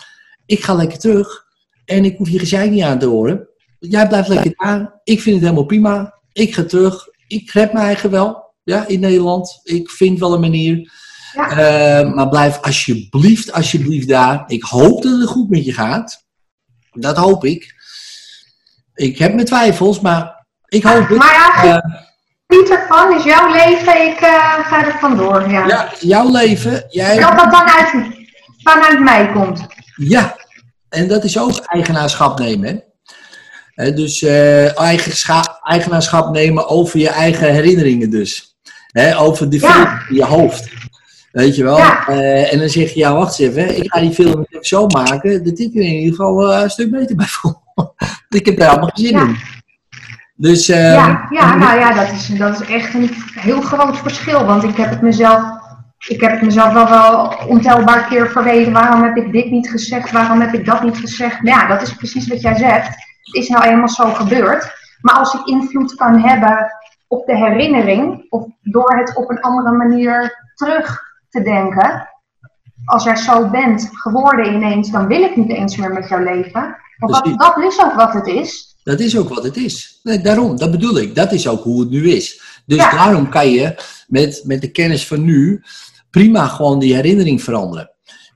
Ik 0.45 0.63
ga 0.63 0.73
lekker 0.73 0.99
terug. 0.99 1.45
En 1.85 2.05
ik 2.05 2.17
hoef 2.17 2.29
je 2.29 2.39
gezeik 2.39 2.71
niet 2.71 2.83
aan 2.83 2.99
te 2.99 3.05
horen. 3.05 3.47
Jij 3.79 4.07
blijft 4.07 4.27
lekker 4.27 4.53
daar. 4.55 4.99
Ik 5.03 5.21
vind 5.21 5.35
het 5.35 5.43
helemaal 5.43 5.65
prima. 5.65 6.13
Ik 6.33 6.53
ga 6.53 6.63
terug. 6.63 7.07
Ik 7.27 7.51
red 7.51 7.73
mijn 7.73 7.85
eigen 7.85 8.11
wel. 8.11 8.53
Ja, 8.63 8.87
in 8.87 8.99
Nederland. 8.99 9.59
Ik 9.63 9.89
vind 9.89 10.19
wel 10.19 10.33
een 10.33 10.39
manier. 10.39 10.91
Ja. 11.33 11.49
Eh, 11.49 12.13
maar 12.13 12.29
blijf 12.29 12.61
alsjeblieft, 12.61 13.51
alsjeblieft 13.51 14.07
daar. 14.07 14.43
Ik 14.47 14.63
hoop 14.63 15.03
dat 15.03 15.19
het 15.19 15.29
goed 15.29 15.49
met 15.49 15.65
je 15.65 15.73
gaat. 15.73 16.25
Dat 16.93 17.17
hoop 17.17 17.45
ik. 17.45 17.73
Ik 18.95 19.17
heb 19.17 19.33
mijn 19.33 19.45
twijfels, 19.45 19.99
maar 19.99 20.45
ik 20.67 20.83
hoop 20.83 21.07
het. 21.09 21.17
Maar 21.17 21.33
ja, 21.33 21.63
Eh, 21.63 21.77
geniet 22.47 22.69
ervan, 22.69 23.15
is 23.17 23.23
jouw 23.23 23.51
leven, 23.51 24.01
ik 24.07 24.19
eh, 24.19 24.67
ga 24.67 24.85
er 24.85 24.95
vandoor. 24.99 25.49
Ja. 25.49 25.67
Ja, 25.67 25.91
jouw 25.99 26.31
leven, 26.31 26.85
jij... 26.89 27.19
Dat 27.19 27.37
dat 27.37 27.51
dan 27.51 27.69
uit, 27.69 27.91
vanuit 28.63 28.99
mij 28.99 29.31
komt. 29.31 29.65
Ja, 29.95 30.35
en 30.89 31.07
dat 31.07 31.23
is 31.23 31.37
ook 31.37 31.59
eigenaarschap 31.59 32.39
nemen. 32.39 32.83
Hè? 33.75 33.93
Dus 33.93 34.21
eigenscha- 34.75 35.59
eigenaarschap 35.63 36.31
nemen 36.31 36.67
over 36.67 36.99
je 36.99 37.09
eigen 37.09 37.53
herinneringen 37.53 38.09
dus. 38.09 38.55
Hè, 38.91 39.17
over 39.19 39.49
die 39.49 39.61
Ja. 39.61 40.01
in 40.09 40.15
je 40.15 40.25
hoofd. 40.25 40.69
Weet 41.33 41.55
je 41.55 41.63
wel? 41.63 41.77
Ja. 41.77 42.07
Eh, 42.07 42.53
en 42.53 42.59
dan 42.59 42.69
zeg 42.69 42.89
je, 42.93 42.99
ja 42.99 43.13
wacht 43.13 43.39
eens 43.39 43.49
even, 43.55 43.77
ik 43.77 43.91
ga 43.93 43.99
die 43.99 44.11
film 44.11 44.45
zo 44.61 44.87
maken 44.87 45.43
dat 45.43 45.59
ik 45.59 45.75
er 45.75 45.81
in 45.81 45.93
ieder 45.93 46.09
geval 46.15 46.53
eh, 46.53 46.61
een 46.61 46.69
stuk 46.69 46.91
beter 46.91 47.15
bij 47.21 47.25
voel. 47.25 47.53
ik 48.29 48.45
heb 48.45 48.57
daar 48.57 48.69
allemaal 48.69 48.89
geen 48.93 49.05
zin 49.05 49.17
Ja. 49.17 49.23
in. 49.25 49.37
Dus, 50.35 50.69
eh, 50.69 50.93
Ja, 50.93 51.27
ja, 51.29 51.55
nou 51.55 51.79
ja, 51.79 51.93
dat 51.93 52.11
is, 52.11 52.27
dat 52.27 52.61
is 52.61 52.67
echt 52.67 52.93
een 52.93 53.09
heel 53.33 53.61
groot 53.61 53.97
verschil. 53.97 54.45
Want 54.45 54.63
ik 54.63 54.75
heb 54.77 54.89
het 54.89 55.01
mezelf, 55.01 55.41
ik 56.07 56.21
heb 56.21 56.31
het 56.31 56.41
mezelf 56.41 56.73
wel, 56.73 56.89
wel 56.89 57.33
ontelbaar 57.47 58.07
keer 58.07 58.29
verweten. 58.29 58.73
Waarom 58.73 59.03
heb 59.03 59.15
ik 59.17 59.31
dit 59.31 59.51
niet 59.51 59.69
gezegd? 59.69 60.11
Waarom 60.11 60.41
heb 60.41 60.53
ik 60.53 60.65
dat 60.65 60.83
niet 60.83 60.97
gezegd? 60.97 61.41
Nou 61.41 61.59
ja, 61.59 61.67
dat 61.67 61.81
is 61.81 61.93
precies 61.95 62.27
wat 62.27 62.41
jij 62.41 62.55
zegt. 62.55 62.87
Het 62.87 63.35
is 63.35 63.47
nou 63.47 63.63
eenmaal 63.63 63.89
zo 63.89 64.05
gebeurd. 64.13 64.71
Maar 65.01 65.15
als 65.15 65.33
ik 65.33 65.45
invloed 65.47 65.95
kan 65.95 66.19
hebben 66.19 66.71
op 67.07 67.25
de 67.25 67.35
herinnering, 67.37 68.25
of 68.29 68.45
door 68.61 68.95
het 68.97 69.15
op 69.15 69.29
een 69.29 69.39
andere 69.41 69.75
manier 69.75 70.41
terug 70.55 71.01
te 71.33 71.41
denken. 71.41 72.09
Als 72.85 73.03
jij 73.03 73.15
zo 73.15 73.49
bent 73.49 73.89
geworden 73.91 74.53
ineens, 74.53 74.91
dan 74.91 75.07
wil 75.07 75.21
ik 75.21 75.35
niet 75.35 75.49
eens 75.49 75.77
meer 75.77 75.93
met 75.93 76.09
jou 76.09 76.23
leven. 76.23 76.75
Want 76.97 77.13
dat, 77.13 77.39
dat 77.39 77.57
is 77.57 77.81
ook 77.83 77.93
wat 77.93 78.13
het 78.13 78.27
is. 78.27 78.75
Dat 78.83 78.99
is 78.99 79.17
ook 79.17 79.29
wat 79.29 79.43
het 79.43 79.57
is. 79.57 79.99
Nee, 80.03 80.21
daarom, 80.21 80.57
dat 80.57 80.71
bedoel 80.71 80.97
ik. 80.97 81.15
Dat 81.15 81.31
is 81.31 81.47
ook 81.47 81.63
hoe 81.63 81.79
het 81.79 81.89
nu 81.89 82.09
is. 82.09 82.41
Dus 82.65 82.77
Ja. 82.77 82.91
daarom 82.91 83.29
kan 83.29 83.49
je 83.49 83.75
met, 84.07 84.41
met 84.45 84.61
de 84.61 84.71
kennis 84.71 85.07
van 85.07 85.23
nu 85.23 85.63
prima 86.09 86.47
gewoon 86.47 86.79
die 86.79 86.95
herinnering 86.95 87.43
veranderen. 87.43 87.91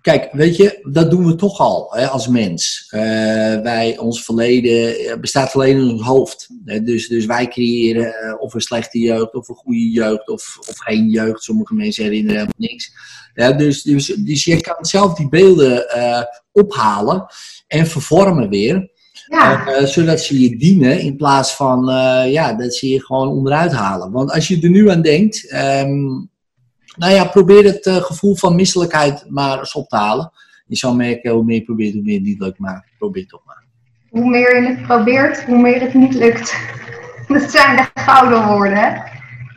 Kijk, 0.07 0.29
weet 0.31 0.55
je, 0.55 0.79
dat 0.91 1.11
doen 1.11 1.25
we 1.25 1.35
toch 1.35 1.59
al 1.59 1.87
hè, 1.89 2.07
als 2.07 2.27
mens. 2.27 2.87
Eh, 2.89 3.01
wij, 3.61 3.97
ons 3.97 4.23
verleden 4.23 4.99
eh, 4.99 5.19
bestaat 5.19 5.53
alleen 5.53 5.77
in 5.77 5.91
ons 5.91 6.01
hoofd. 6.01 6.49
Hè, 6.65 6.83
dus, 6.83 7.07
dus 7.07 7.25
wij 7.25 7.47
creëren 7.47 8.13
eh, 8.13 8.41
of 8.41 8.53
een 8.53 8.61
slechte 8.61 8.99
jeugd, 8.99 9.33
of 9.33 9.49
een 9.49 9.55
goede 9.55 9.89
jeugd, 9.89 10.29
of, 10.29 10.57
of 10.69 10.77
geen 10.77 11.09
jeugd. 11.09 11.43
Sommige 11.43 11.73
mensen 11.73 12.03
herinneren 12.03 12.35
helemaal 12.35 12.69
niks. 12.69 12.91
Ja, 13.33 13.51
dus, 13.51 13.81
dus, 13.81 14.05
dus 14.05 14.43
je 14.43 14.61
kan 14.61 14.85
zelf 14.85 15.13
die 15.13 15.29
beelden 15.29 15.85
ophalen 16.51 17.25
en 17.67 17.87
vervormen 17.87 18.49
weer. 18.49 18.91
Ja. 19.27 19.85
Zodat 19.85 20.19
ze 20.19 20.41
je 20.41 20.57
dienen 20.57 20.99
in 20.99 21.15
plaats 21.15 21.55
van 21.55 21.85
ja, 22.29 22.53
dat 22.53 22.75
ze 22.75 22.87
je 22.87 23.05
gewoon 23.05 23.27
onderuit 23.27 23.71
halen. 23.71 24.11
Want 24.11 24.31
als 24.31 24.47
je 24.47 24.61
er 24.61 24.69
nu 24.69 24.89
aan 24.89 25.01
denkt, 25.01 25.49
ehm, 25.49 26.25
nou 26.97 27.13
ja, 27.13 27.25
probeer 27.25 27.63
het 27.63 27.85
eh, 27.85 27.95
gevoel 27.95 28.35
van 28.35 28.55
misselijkheid 28.55 29.25
maar 29.29 29.59
eens 29.59 29.73
op 29.73 29.89
te 29.89 29.95
halen. 29.95 30.31
Je 30.65 30.75
zal 30.75 30.95
merken, 30.95 31.31
hoe 31.31 31.43
meer 31.43 31.55
je 31.55 31.63
probeert, 31.63 31.93
hoe 31.93 32.03
meer 32.03 32.15
het 32.15 32.23
niet 32.23 32.39
lukt, 32.39 32.59
maar 32.59 32.85
probeer 32.97 33.21
het 33.21 33.31
toch 33.31 33.41
maar. 33.45 33.63
hoe 34.09 34.29
meer 34.29 34.61
je 34.61 34.67
het 34.67 34.81
probeert, 34.81 35.43
hoe 35.43 35.61
meer 35.61 35.81
het 35.81 35.93
niet 35.93 36.13
lukt. 36.13 36.55
Dat 37.27 37.51
zijn 37.51 37.75
de 37.75 38.01
gouden 38.01 38.47
woorden, 38.47 38.77
hè? 38.77 38.99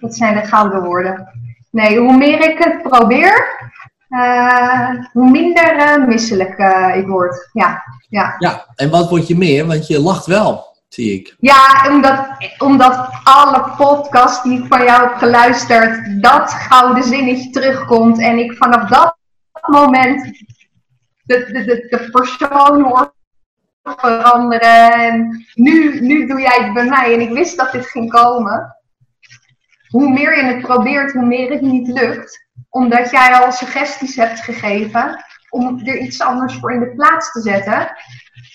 Dat 0.01 0.17
zijn 0.17 0.35
de 0.35 0.47
gouden 0.47 0.83
woorden. 0.83 1.29
Nee, 1.71 1.99
hoe 1.99 2.17
meer 2.17 2.51
ik 2.51 2.59
het 2.59 2.83
probeer, 2.83 3.59
eh, 4.09 4.89
hoe 5.13 5.31
minder 5.31 5.77
eh, 5.77 6.07
misselijk 6.07 6.59
ik 6.97 7.07
word. 7.07 7.49
Ja, 7.53 7.83
ja. 8.09 8.35
Ja, 8.39 8.67
en 8.75 8.91
wat 8.91 9.11
word 9.11 9.27
je 9.27 9.37
meer? 9.37 9.67
Want 9.67 9.87
je 9.87 10.01
lacht 10.01 10.27
wel, 10.27 10.70
ja 11.41 11.89
omdat, 11.89 12.29
omdat 12.59 13.09
alle 13.25 13.75
podcasts 13.77 14.43
die 14.43 14.59
ik 14.59 14.67
van 14.67 14.85
jou 14.85 15.09
heb 15.09 15.17
geluisterd, 15.17 16.23
dat 16.23 16.53
gouden 16.53 17.05
zinnetje 17.05 17.51
terugkomt. 17.51 18.21
En 18.21 18.39
ik 18.39 18.57
vanaf 18.57 18.89
dat 18.89 19.17
moment 19.67 20.45
de, 21.23 21.45
de 21.91 22.09
persoon 22.11 22.83
hoor 22.83 23.15
veranderen. 23.83 24.93
En 24.93 25.47
nu, 25.55 26.01
nu 26.01 26.27
doe 26.27 26.41
jij 26.41 26.65
het 26.65 26.73
bij 26.73 26.85
mij 26.85 27.15
en 27.15 27.21
ik 27.21 27.31
wist 27.31 27.57
dat 27.57 27.73
dit 27.73 27.87
ging 27.87 28.11
komen. 28.11 28.77
Hoe 29.89 30.11
meer 30.11 30.37
je 30.37 30.43
het 30.43 30.63
probeert, 30.63 31.13
hoe 31.13 31.27
meer 31.27 31.51
het 31.51 31.61
niet 31.61 31.89
lukt. 31.89 32.49
Omdat 32.69 33.11
jij 33.11 33.35
al 33.35 33.53
suggesties 33.53 34.17
hebt 34.17 34.41
gegeven 34.41 35.25
om 35.51 35.81
er 35.85 35.99
iets 35.99 36.21
anders 36.21 36.55
voor 36.55 36.73
in 36.73 36.81
de 36.81 36.95
plaats 36.95 37.33
te 37.33 37.41
zetten. 37.41 37.93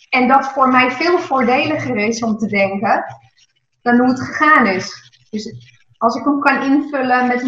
En 0.09 0.27
dat 0.27 0.47
voor 0.47 0.67
mij 0.67 0.91
veel 0.91 1.19
voordeliger 1.19 1.95
is 1.97 2.23
om 2.23 2.37
te 2.37 2.47
denken 2.47 3.03
dan 3.81 3.97
hoe 3.97 4.07
het 4.07 4.21
gegaan 4.21 4.67
is. 4.67 5.11
Dus 5.29 5.53
als 5.97 6.15
ik 6.15 6.23
hem 6.23 6.39
kan 6.39 6.61
invullen 6.61 7.27
met, 7.27 7.43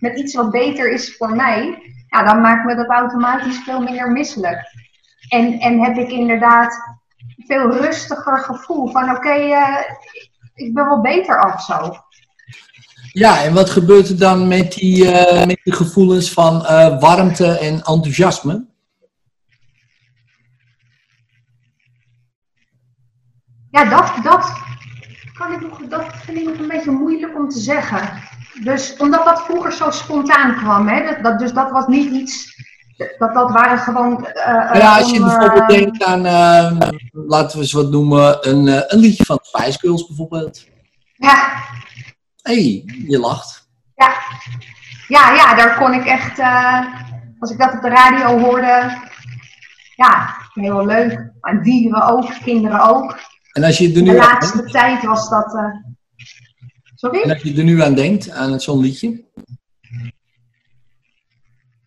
met 0.00 0.18
iets 0.18 0.34
wat 0.34 0.50
beter 0.50 0.92
is 0.92 1.16
voor 1.16 1.36
mij, 1.36 1.78
ja, 2.08 2.22
dan 2.22 2.40
maakt 2.40 2.64
me 2.64 2.74
dat 2.74 2.88
automatisch 2.88 3.58
veel 3.58 3.80
minder 3.80 4.10
misselijk. 4.10 4.60
En, 5.28 5.58
en 5.58 5.80
heb 5.80 5.96
ik 5.96 6.10
inderdaad 6.10 6.74
veel 7.46 7.70
rustiger 7.70 8.38
gevoel 8.38 8.88
van 8.88 9.10
oké, 9.10 9.32
eh, 9.32 9.78
ik 10.54 10.74
ben 10.74 10.84
wel 10.84 11.00
beter 11.00 11.40
af 11.40 11.62
zo. 11.62 11.96
Ja, 13.12 13.42
en 13.42 13.54
wat 13.54 13.70
gebeurt 13.70 14.08
er 14.08 14.18
dan 14.18 14.48
met 14.48 14.72
die, 14.72 15.10
eh, 15.10 15.46
met 15.46 15.60
die 15.62 15.74
gevoelens 15.74 16.32
van 16.32 16.66
eh, 16.66 17.00
warmte 17.00 17.46
en 17.46 17.74
enthousiasme? 17.74 18.66
Ja, 23.72 23.84
dat, 23.84 24.12
dat, 24.22 24.52
kan 25.38 25.52
ik 25.52 25.60
nog, 25.60 25.78
dat 25.88 26.04
vind 26.24 26.38
ik 26.38 26.44
nog 26.44 26.58
een 26.58 26.68
beetje 26.68 26.90
moeilijk 26.90 27.36
om 27.36 27.48
te 27.48 27.58
zeggen. 27.58 28.08
Dus 28.62 28.96
omdat 28.96 29.24
dat 29.24 29.42
vroeger 29.44 29.72
zo 29.72 29.90
spontaan 29.90 30.56
kwam, 30.56 30.88
hè? 30.88 31.04
Dat, 31.04 31.22
dat, 31.22 31.38
dus 31.38 31.52
dat 31.52 31.70
was 31.70 31.86
niet 31.86 32.10
iets. 32.12 32.60
Dat, 33.18 33.34
dat 33.34 33.50
waren 33.50 33.78
gewoon. 33.78 34.26
eh, 34.26 34.70
eh, 34.70 34.80
Ja, 34.80 34.96
als 34.98 35.10
je 35.10 35.20
om, 35.22 35.28
eh, 35.28 35.38
bijvoorbeeld 35.38 35.68
denkt 35.68 36.04
aan, 36.04 36.26
eh, 36.26 36.88
laten 37.12 37.56
we 37.56 37.62
eens 37.62 37.72
wat 37.72 37.90
noemen, 37.90 38.48
een, 38.48 38.68
eh, 38.68 38.82
een 38.86 38.98
liedje 38.98 39.24
van 39.24 39.38
Spice 39.42 39.78
Girls 39.78 40.06
bijvoorbeeld. 40.06 40.64
Ja, 41.16 41.52
Hé, 42.42 42.52
hey, 42.54 42.84
je 43.08 43.18
lacht. 43.18 43.68
ja, 43.94 44.12
ja, 45.08 45.34
ja, 45.34 45.54
daar 45.54 45.78
kon 45.78 45.92
ik 45.94 46.04
echt. 46.04 46.38
eh, 46.38 46.80
als 47.38 47.50
ik 47.50 47.58
dat 47.58 47.72
op 47.72 47.82
de 47.82 47.88
radio 47.88 48.38
hoorde. 48.38 48.98
Ja, 49.96 50.34
heel 50.52 50.86
leuk. 50.86 51.30
Maar 51.40 51.62
dieren 51.62 52.02
ook, 52.06 52.26
kinderen 52.44 52.80
ook. 52.80 53.18
En 53.52 53.64
als 53.64 53.78
je 53.78 53.88
er 53.88 53.94
De 53.94 54.00
nu 54.02 54.10
aan 54.10 54.16
laatste 54.16 54.56
denkt, 54.56 54.72
tijd 54.72 55.04
was 55.04 55.28
dat. 55.28 55.54
eh, 55.54 55.62
en 55.62 55.96
Sorry? 56.94 57.30
als 57.30 57.42
je 57.42 57.56
er 57.56 57.64
nu 57.64 57.82
aan 57.82 57.94
denkt, 57.94 58.30
aan 58.30 58.60
zo'n 58.60 58.80
liedje. 58.80 59.24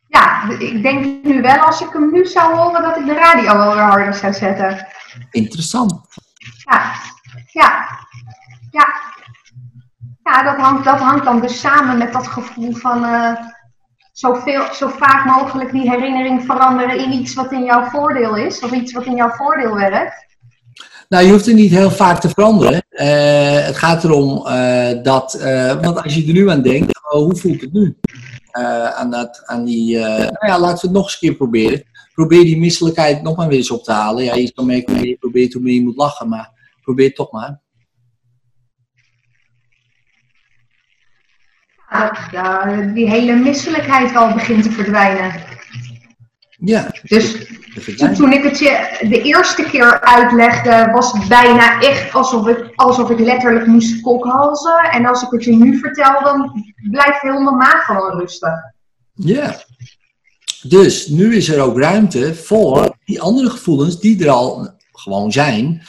Ja, 0.08 0.50
ik 0.50 0.82
denk 0.84 1.24
nu 1.24 1.42
wel 1.42 1.58
als 1.58 1.82
ik 1.82 1.90
hem 1.92 2.12
nu 2.12 2.26
zou 2.26 2.56
horen 2.56 2.82
dat 2.82 2.98
ik 2.98 3.06
de 3.06 3.14
radio 3.14 3.58
wel 3.58 3.74
weer 3.74 3.84
harder 3.84 4.14
zou 4.14 4.34
zetten. 4.34 4.88
Interessant. 5.32 5.94
Ja, 6.70 6.94
ja, 7.52 7.88
ja. 8.72 8.88
Ja, 10.24 10.44
dat 10.44 10.58
hangt, 10.58 10.84
dat 10.84 11.00
hangt 11.00 11.26
dan 11.26 11.42
dus 11.42 11.60
samen 11.60 11.98
met 11.98 12.14
dat 12.14 12.28
gevoel 12.28 12.74
van 12.76 13.06
eh, 13.06 13.34
zoveel, 14.12 14.74
zo 14.74 14.88
vaak 14.88 15.26
mogelijk 15.26 15.72
die 15.72 15.90
herinnering 15.90 16.46
veranderen 16.46 16.98
in 17.00 17.12
iets 17.14 17.34
wat 17.34 17.52
in 17.52 17.64
jouw 17.64 17.84
voordeel 17.90 18.36
is, 18.36 18.60
of 18.60 18.72
iets 18.72 18.94
wat 18.94 19.06
in 19.06 19.16
jouw 19.16 19.30
voordeel 19.30 19.76
werkt. 19.76 20.25
Nou, 21.10 21.26
je 21.26 21.32
hoeft 21.32 21.48
er 21.48 21.54
niet 21.54 21.72
heel 21.72 21.92
vaak 21.92 22.20
te 22.20 22.30
veranderen. 22.30 22.86
Eh, 22.90 23.66
het 23.66 23.78
gaat 23.78 24.04
erom 24.04 24.48
eh, 24.48 25.04
dat, 25.04 25.34
eh, 25.34 25.82
want 25.82 26.04
als 26.04 26.16
je 26.16 26.28
er 26.28 26.34
nu 26.34 26.50
aan 26.50 26.62
denkt, 26.62 27.00
oh, 27.12 27.22
hoe 27.22 27.36
voelt 27.36 27.62
het 27.62 27.74
nu? 27.74 27.98
Aan, 28.52 29.12
dat, 29.12 29.42
aan 29.46 29.66
die, 29.66 29.98
nou 29.98 30.48
ja, 30.48 30.60
laten 30.60 30.80
we 30.80 30.88
het 30.88 30.92
nog 30.92 31.04
eens 31.04 31.14
een 31.14 31.20
keer 31.20 31.36
proberen. 31.36 31.84
Probeer 32.14 32.44
die 32.44 32.58
misselijkheid 32.58 33.22
nog 33.22 33.36
maar 33.36 33.48
weer 33.48 33.58
eens 33.58 33.72
op 33.72 33.84
te 33.84 33.92
halen. 33.92 34.24
Ja, 34.24 34.36
je 34.36 34.54
kan 34.54 34.66
merken 34.66 34.98
hoe 34.98 35.08
je 35.08 35.18
probeert, 35.18 35.54
hoe 35.54 35.62
meer 35.62 35.74
je 35.74 35.82
moet 35.82 35.96
lachen, 35.96 36.30
maar 36.30 36.52
probeer 36.82 37.06
het 37.06 37.16
toch 37.16 37.32
maar. 37.32 37.62
Ja, 42.32 42.82
die 42.94 43.10
hele 43.10 43.36
misselijkheid 43.36 44.12
wel 44.12 44.34
begint 44.34 44.64
te 44.64 44.72
verdwijnen. 44.72 45.55
Ja, 46.66 46.92
Dus 47.04 47.48
toen 48.16 48.32
ik 48.32 48.44
het 48.44 48.60
je 48.60 48.98
de 49.10 49.22
eerste 49.22 49.64
keer 49.64 50.02
uitlegde, 50.02 50.92
was 50.92 51.12
het 51.12 51.28
bijna 51.28 51.82
echt 51.82 52.14
alsof 52.14 52.48
ik, 52.48 52.72
alsof 52.76 53.10
ik 53.10 53.20
letterlijk 53.20 53.66
moest 53.66 54.02
kokhalzen. 54.02 54.84
En 54.92 55.06
als 55.06 55.22
ik 55.22 55.28
het 55.32 55.44
je 55.44 55.56
nu 55.56 55.80
vertel, 55.80 56.24
dan 56.24 56.66
blijft 56.92 57.22
heel 57.22 57.40
mijn 57.40 57.58
maag 57.58 57.86
gewoon 57.86 58.20
rustig. 58.20 58.54
Ja. 59.14 59.56
Dus 60.62 61.08
nu 61.08 61.36
is 61.36 61.50
er 61.50 61.62
ook 61.62 61.80
ruimte 61.80 62.36
voor 62.36 62.96
die 63.06 63.22
andere 63.22 63.50
gevoelens 63.50 64.00
die 64.00 64.24
er 64.24 64.30
al 64.30 64.70
gewoon 64.92 65.32
zijn. 65.32 65.82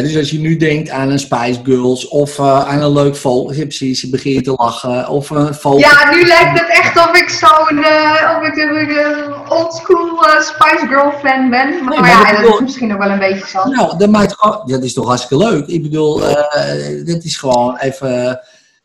Dus 0.00 0.16
als 0.16 0.30
je 0.30 0.38
nu 0.38 0.56
denkt 0.56 0.90
aan 0.90 1.10
een 1.10 1.18
Spice 1.18 1.60
Girls 1.64 2.08
of 2.08 2.38
eh, 2.38 2.68
aan 2.68 2.82
een 2.82 2.92
leuk 2.92 3.16
vogel, 3.16 3.52
je 3.52 3.66
precies, 3.66 4.00
je 4.00 4.08
begint 4.08 4.44
te 4.44 4.52
lachen, 4.56 5.08
of 5.08 5.30
een 5.30 5.54
vogel. 5.54 5.78
Ja, 5.78 6.10
nu 6.10 6.26
lijkt 6.26 6.60
het 6.60 6.68
echt 6.68 6.96
of 6.96 7.16
ik 7.20 7.28
zo'n 7.28 7.84
eh, 7.84 8.38
of 8.40 8.46
ik 8.46 8.56
een 8.56 9.34
oldschool 9.50 10.24
eh, 10.26 10.40
Spice 10.40 10.86
Girl 10.88 11.10
fan 11.22 11.50
ben. 11.50 11.68
Maar, 11.84 11.88
Nee, 11.88 12.00
maar 12.00 12.08
ja, 12.08 12.32
dat 12.32 12.36
bedoel- 12.40 12.54
is 12.54 12.60
misschien 12.60 12.92
ook 12.92 12.98
wel 12.98 13.10
een 13.10 13.18
beetje 13.18 13.46
zo. 13.46 13.64
Nou, 13.68 13.98
dat, 13.98 14.10
maakt, 14.10 14.36
dat 14.66 14.82
is 14.82 14.92
toch 14.92 15.06
hartstikke 15.06 15.44
leuk. 15.44 15.66
Ik 15.66 15.82
bedoel, 15.82 16.18
dat 17.04 17.22
is 17.24 17.36
gewoon 17.36 17.76
even 17.78 18.40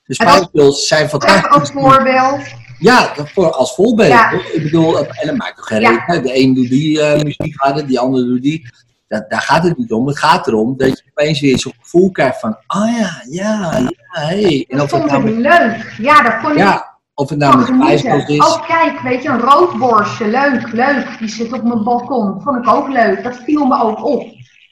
De 0.05 0.14
Spice 0.14 0.49
Girls 0.53 0.88
zijn 0.88 1.10
fantastisch. 1.10 1.49
als 1.51 1.72
voorbeeld. 1.72 2.41
Ja, 2.80 3.14
voor, 3.34 3.51
als 3.51 3.74
voorbeeld. 3.76 4.10
Ja. 4.10 4.32
Ik 4.53 4.64
bedoel, 4.64 4.97
en 4.99 5.28
dat 5.28 5.36
maakt 5.36 5.55
toch 5.58 5.68
geen 5.68 5.82
Ja. 5.82 6.05
De 6.08 6.38
een 6.39 6.53
doet 6.53 6.70
die 6.70 7.01
muziek 7.24 7.53
harder, 7.55 7.88
die 7.88 7.99
ander 7.99 8.24
doet 8.26 8.41
die. 8.41 8.70
Dat, 9.08 9.30
daar 9.30 9.41
gaat 9.41 9.64
het 9.64 9.78
niet 9.78 9.91
om. 9.91 10.08
Het 10.08 10.20
gaat 10.20 10.47
erom 10.47 10.78
dat 10.78 10.88
je 10.88 11.03
opeens 11.10 11.39
weer 11.39 11.60
zo'n 11.60 11.74
gevoel 11.82 12.12
krijgt 12.12 12.39
van, 12.39 12.58
ah 12.66 12.97
ja, 12.97 13.22
ja, 13.30 13.78
ja, 13.78 13.91
hey. 14.08 14.66
En 14.70 14.78
Dat 14.78 14.86
of 14.93 15.01
het 15.01 15.12
vond 15.12 15.24
nou 15.24 15.30
ik 15.30 15.38
leuk. 15.38 15.95
Ja, 15.97 16.22
daar 16.22 16.41
kon 16.41 16.51
ik 16.51 16.58
ja, 16.58 16.97
of 17.14 17.30
het 17.30 17.39
nou 17.39 17.58
met 17.58 17.66
genieten. 17.66 18.28
is. 18.28 18.39
Oh, 18.39 18.68
kijk, 18.68 18.99
weet 18.99 19.24
je, 19.24 19.30
een 19.30 19.39
roodborstje. 19.39 20.28
Leuk, 20.28 20.72
leuk. 20.72 21.16
Die 21.20 21.28
zit 21.28 21.53
op 21.53 21.64
mijn 21.64 21.84
balkon. 21.84 22.41
Vond 22.41 22.58
ik 22.58 22.74
ook 22.74 22.88
leuk. 22.88 23.24
Dat 23.24 23.38
viel 23.38 23.66
me 23.66 23.82
ook 23.82 24.05
op. 24.05 24.24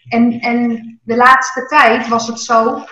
En, 0.07 0.39
en 0.39 0.99
de 1.03 1.15
laatste 1.15 1.65
tijd 1.65 2.07
was 2.07 2.27
het 2.27 2.39
zo 2.39 2.83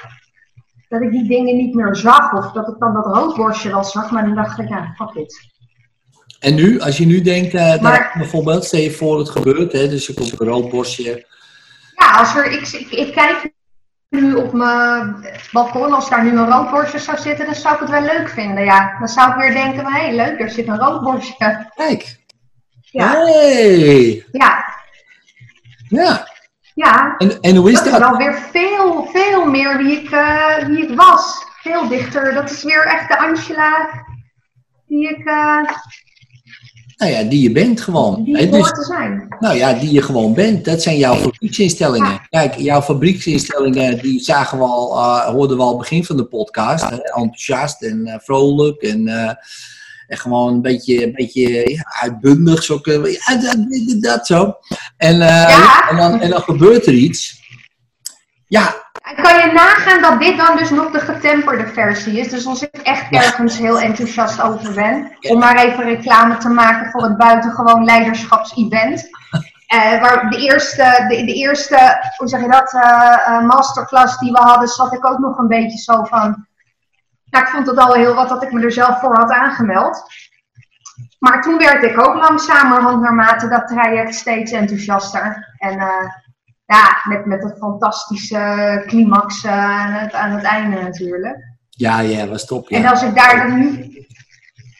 dat 0.89 1.01
ik 1.01 1.11
die 1.11 1.27
dingen 1.27 1.55
niet 1.55 1.73
meer 1.73 1.95
zag. 1.95 2.33
Of 2.33 2.51
dat 2.51 2.67
ik 2.67 2.79
dan 2.79 2.93
dat 2.93 3.05
roodborstje 3.05 3.69
wel 3.69 3.83
zag. 3.83 4.11
Maar 4.11 4.25
dan 4.25 4.35
dacht 4.35 4.59
ik, 4.59 4.69
ja, 4.69 4.93
fuck 4.95 5.13
it. 5.13 5.52
En 6.43 6.55
nu, 6.55 6.79
als 6.79 6.97
je 6.97 7.05
nu 7.05 7.21
denkt, 7.21 7.53
eh, 7.53 7.81
Maar- 7.81 8.11
bijvoorbeeld, 8.17 8.65
stel 8.65 8.79
je 8.79 8.91
voor 8.91 9.19
het 9.19 9.29
gebeurt, 9.29 9.71
hè, 9.71 9.87
dus 9.89 10.07
je 10.07 10.13
komt 10.13 10.39
een 10.39 10.47
rood 10.47 10.69
borstje. 10.69 11.25
Ja, 11.95 12.11
als 12.11 12.35
er, 12.35 12.45
ik, 12.51 12.67
ik, 12.67 12.91
ik 12.91 13.13
kijk 13.13 13.51
nu 14.09 14.33
op 14.33 14.53
mijn 14.53 15.25
balkon. 15.51 15.93
Als 15.93 16.09
daar 16.09 16.23
nu 16.23 16.29
een 16.29 16.49
roodborstje 16.49 16.99
zou 16.99 17.17
zitten, 17.17 17.45
dan 17.45 17.55
zou 17.55 17.73
ik 17.73 17.79
het 17.79 17.89
wel 17.89 18.01
leuk 18.01 18.29
vinden. 18.29 18.63
Ja, 18.63 18.95
dan 18.99 19.07
zou 19.07 19.29
ik 19.31 19.35
weer 19.37 19.53
denken, 19.63 19.85
hé, 19.85 19.99
hey, 20.01 20.15
leuk, 20.15 20.39
er 20.39 20.49
zit 20.49 20.67
een 20.67 20.77
roodborstje. 20.79 21.67
Kijk. 21.75 22.17
Ja, 22.81 23.11
Hey. 23.11 24.25
ja, 24.31 24.65
Ja. 25.89 26.27
ja. 26.73 27.15
En, 27.17 27.39
en 27.41 27.55
hoe 27.55 27.71
is 27.71 27.75
dat 27.77 27.85
is 27.85 27.91
dat? 27.91 27.99
wel 27.99 28.17
weer 28.17 28.33
veel, 28.51 29.07
veel 29.13 29.45
meer 29.45 29.77
wie 29.77 30.01
ik, 30.01 30.11
eh, 30.11 30.57
wie 30.57 30.89
ik 30.89 30.95
was. 30.97 31.45
Veel 31.61 31.87
dichter. 31.87 32.33
Dat 32.33 32.51
is 32.51 32.63
weer 32.63 32.85
echt 32.85 33.07
de 33.07 33.17
Angela 33.19 33.89
die 34.87 35.09
ik 35.09 35.25
eh 35.25 35.59
Nou 37.03 37.15
ja, 37.15 37.23
die 37.23 37.41
je 37.41 37.51
bent 37.51 37.81
gewoon. 37.81 38.23
die 38.23 38.37
ik 38.37 38.51
dus, 38.51 38.67
te 38.71 38.83
zijn. 38.83 39.35
nou 39.39 39.55
ja, 39.57 39.73
die 39.73 39.91
je 39.91 40.01
gewoon 40.01 40.33
bent. 40.33 40.65
Dat 40.65 40.81
zijn 40.81 40.97
jouw 40.97 41.15
fabrieksinstellingen. 41.15 42.21
Kijk, 42.29 42.55
jouw 42.55 42.81
fabrieksinstellingen, 42.81 44.01
die 44.01 44.19
zagen 44.19 44.57
we 44.57 44.63
al, 44.63 44.97
eh, 44.97 45.25
hoorden 45.25 45.57
we 45.57 45.63
al 45.63 45.77
begin 45.77 46.05
van 46.05 46.17
de 46.17 46.25
podcast. 46.25 46.83
Enthousiast 46.91 47.81
en 47.81 48.05
eh, 48.05 48.19
vrolijk 48.19 48.81
en, 48.81 49.07
eh, 49.07 49.31
en 50.07 50.17
gewoon 50.17 50.53
een 50.53 50.61
beetje, 50.61 51.03
een 51.05 51.11
beetje 51.13 51.69
ja, 51.69 51.95
uitbundig. 52.01 52.63
Zo, 52.63 52.79
kunnen 52.79 53.01
we- 53.01 53.21
ja, 53.25 53.35
dat, 53.37 53.57
dat, 53.87 54.01
dat 54.01 54.27
zo. 54.27 54.53
En, 54.97 55.21
en, 55.89 55.97
dan, 55.97 56.21
en 56.21 56.29
dan 56.29 56.41
gebeurt 56.41 56.85
er 56.85 56.93
iets. 56.93 57.41
Ja, 58.47 58.82
kan 59.15 59.39
je 59.39 59.51
nagaan 59.53 60.01
dat 60.01 60.19
dit 60.19 60.37
dan 60.37 60.57
dus 60.57 60.69
nog 60.69 60.91
de 60.91 60.99
getemperde 60.99 61.67
versie 61.67 62.19
is? 62.19 62.29
Dus 62.29 62.45
als 62.45 62.61
ik 62.61 62.75
echt 62.83 63.11
ergens 63.11 63.57
heel 63.57 63.79
enthousiast 63.79 64.41
over 64.41 64.73
ben, 64.73 65.17
om 65.19 65.39
maar 65.39 65.55
even 65.55 65.83
reclame 65.83 66.37
te 66.37 66.49
maken 66.49 66.91
voor 66.91 67.03
het 67.03 67.17
buitengewoon 67.17 67.85
leiderschapsevent. 67.85 69.09
Eh 69.67 70.01
waar 70.01 70.29
de 70.29 70.37
eerste, 70.37 71.05
de, 71.07 71.25
de 71.25 71.33
eerste, 71.33 72.11
hoe 72.17 72.27
zeg 72.27 72.41
je 72.41 72.47
dat, 72.47 72.73
eh, 72.73 73.41
masterclass 73.41 74.17
die 74.19 74.31
we 74.31 74.37
hadden, 74.37 74.67
zat 74.67 74.93
ik 74.93 75.05
ook 75.05 75.17
nog 75.17 75.37
een 75.37 75.47
beetje 75.47 75.77
zo 75.77 76.03
van. 76.03 76.47
Nou, 77.25 77.45
ik 77.45 77.51
vond 77.51 77.67
het 77.67 77.77
al 77.77 77.93
heel 77.93 78.13
wat 78.13 78.29
dat 78.29 78.43
ik 78.43 78.51
me 78.51 78.61
er 78.61 78.71
zelf 78.71 78.99
voor 78.99 79.17
had 79.17 79.31
aangemeld. 79.31 80.03
Maar 81.19 81.41
toen 81.41 81.57
werd 81.57 81.83
ik 81.83 81.99
ook 82.07 82.15
langzamerhand 82.15 83.01
naarmate 83.01 83.47
dat 83.47 83.67
traject 83.67 84.15
steeds 84.15 84.51
enthousiaster. 84.51 85.53
En 85.57 85.79
ja, 86.65 87.01
met, 87.03 87.25
met 87.25 87.43
een 87.43 87.57
fantastische 87.57 88.83
climax 88.87 89.43
eh, 89.43 89.51
aan, 89.51 89.91
het, 89.91 90.13
aan 90.13 90.31
het 90.31 90.43
einde 90.43 90.81
natuurlijk. 90.81 91.55
ja, 91.69 91.99
ja, 91.99 92.27
was 92.27 92.45
top. 92.45 92.69
En 92.69 92.85
als 92.85 93.01
ik 93.03 93.15
daar 93.15 93.47
dan 93.47 93.59
nu... 93.59 93.91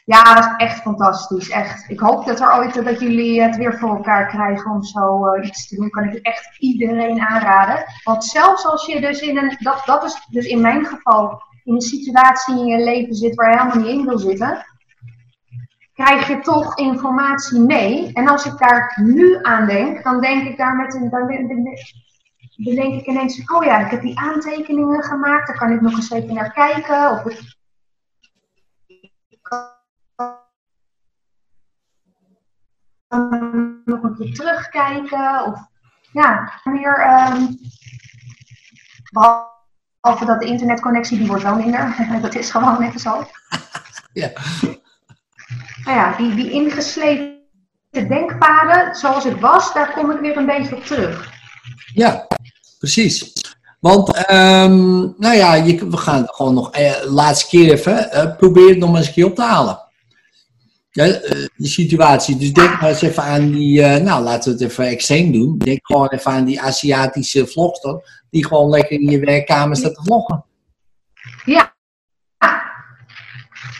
Ja, 0.04 0.22
dat 0.22 0.44
was 0.44 0.56
echt 0.56 0.80
fantastisch, 0.80 1.48
echt. 1.48 1.90
Ik 1.90 2.00
hoop 2.00 2.26
dat 2.26 2.40
er 2.40 2.52
ooit 2.52 2.84
dat 2.84 3.00
jullie 3.00 3.42
het 3.42 3.56
weer 3.56 3.78
voor 3.78 3.96
elkaar 3.96 4.26
krijgen 4.26 4.70
om 4.70 4.82
zo 4.82 5.26
eh, 5.26 5.46
iets 5.46 5.68
te 5.68 5.76
doen. 5.76 5.90
Kan 5.90 6.04
ik 6.04 6.14
echt 6.14 6.58
iedereen 6.58 7.20
aanraden. 7.20 7.84
Want 8.04 8.24
zelfs 8.24 8.66
als 8.66 8.86
je 8.86 9.00
dus 9.00 9.20
in 9.20 9.36
een... 9.36 9.56
Dat, 9.58 9.82
dat 9.84 10.04
is 10.04 10.26
dus 10.30 10.46
in 10.46 10.60
mijn 10.60 10.84
geval 10.84 11.42
in 11.64 11.74
een 11.74 11.80
situatie 11.80 12.58
in 12.58 12.66
je 12.66 12.84
leven 12.84 13.14
zit 13.14 13.34
waar 13.34 13.50
je 13.50 13.58
helemaal 13.58 13.82
niet 13.82 13.98
in 13.98 14.06
wil 14.06 14.18
zitten 14.18 14.64
krijg 15.94 16.28
je 16.28 16.40
toch 16.40 16.76
informatie 16.76 17.60
mee. 17.60 18.12
En 18.12 18.28
als 18.28 18.46
ik 18.46 18.58
daar 18.58 19.00
nu 19.02 19.38
aan 19.42 19.66
denk, 19.66 20.02
dan 20.02 20.20
denk 20.20 20.48
ik 20.48 20.56
daar 20.56 20.76
met 20.76 20.94
een. 20.94 21.10
Dan, 21.10 21.26
denk 22.74 22.94
ik 23.00 23.06
ineens: 23.06 23.50
oh 23.52 23.64
ja, 23.64 23.78
ik 23.78 23.90
heb 23.90 24.02
die 24.02 24.18
aantekeningen 24.18 25.02
gemaakt, 25.02 25.46
daar 25.46 25.56
kan 25.56 25.72
ik 25.72 25.80
nog 25.80 25.92
eens 25.92 26.10
even 26.10 26.34
naar 26.34 26.52
kijken. 26.52 27.10
Of 27.10 27.24
ik 29.28 29.42
kan 29.42 29.72
nog 33.84 34.02
een 34.02 34.16
keer 34.16 34.34
terugkijken. 34.34 35.44
Of 35.44 35.60
ja, 36.12 36.60
meer. 36.64 36.98
ehm, 36.98 37.46
behalve 39.10 40.24
dat 40.24 40.40
de 40.40 40.46
internetconnectie, 40.46 41.18
die 41.18 41.26
wordt 41.26 41.42
wel 41.42 41.56
minder. 41.56 41.96
dat 42.22 42.34
is 42.34 42.50
gewoon 42.50 42.82
even 42.82 43.00
zo. 43.00 43.22
Ja. 44.12 44.30
Nou 45.84 45.96
ja, 45.96 46.16
die, 46.16 46.34
die 46.34 46.50
ingesleten 46.50 47.32
denkpaden, 47.92 48.94
zoals 48.94 49.24
ik 49.24 49.36
was, 49.36 49.72
daar 49.74 49.92
kom 49.92 50.10
ik 50.10 50.20
weer 50.20 50.36
een 50.36 50.46
beetje 50.46 50.76
op 50.76 50.84
terug. 50.84 51.32
Ja, 51.94 52.26
precies. 52.78 53.32
Want, 53.80 54.14
ehm, 54.26 54.98
nou 54.98 55.34
ja, 55.34 55.54
je, 55.54 55.88
we 55.88 55.96
gaan 55.96 56.26
gewoon 56.26 56.54
nog 56.54 56.70
eh, 56.70 56.92
laatste 57.04 57.48
keer 57.48 57.72
even. 57.72 58.10
eh, 58.10 58.36
probeer 58.36 58.68
het 58.68 58.78
nog 58.78 58.96
eens 58.96 59.06
een 59.06 59.12
keer 59.12 59.26
op 59.26 59.34
te 59.34 59.42
halen. 59.42 59.78
Ja, 60.90 61.04
eh, 61.04 61.46
die 61.56 61.68
situatie. 61.68 62.36
Dus 62.36 62.52
denk 62.52 62.80
maar 62.80 62.90
eens 62.90 63.02
even 63.02 63.22
aan 63.22 63.50
die, 63.50 63.82
eh, 63.82 64.02
nou 64.02 64.22
laten 64.22 64.52
we 64.56 64.62
het 64.62 64.70
even 64.70 64.86
extreem 64.86 65.32
doen. 65.32 65.58
Denk 65.58 65.78
gewoon 65.82 66.08
even 66.08 66.30
aan 66.30 66.44
die 66.44 66.60
Aziatische 66.60 67.46
vlogster. 67.46 68.22
Die 68.30 68.46
gewoon 68.46 68.70
lekker 68.70 69.00
in 69.00 69.10
je 69.10 69.18
werkkamer 69.18 69.76
staat 69.76 69.94
te 69.94 70.02
vloggen. 70.02 70.44
Ja. 71.44 71.73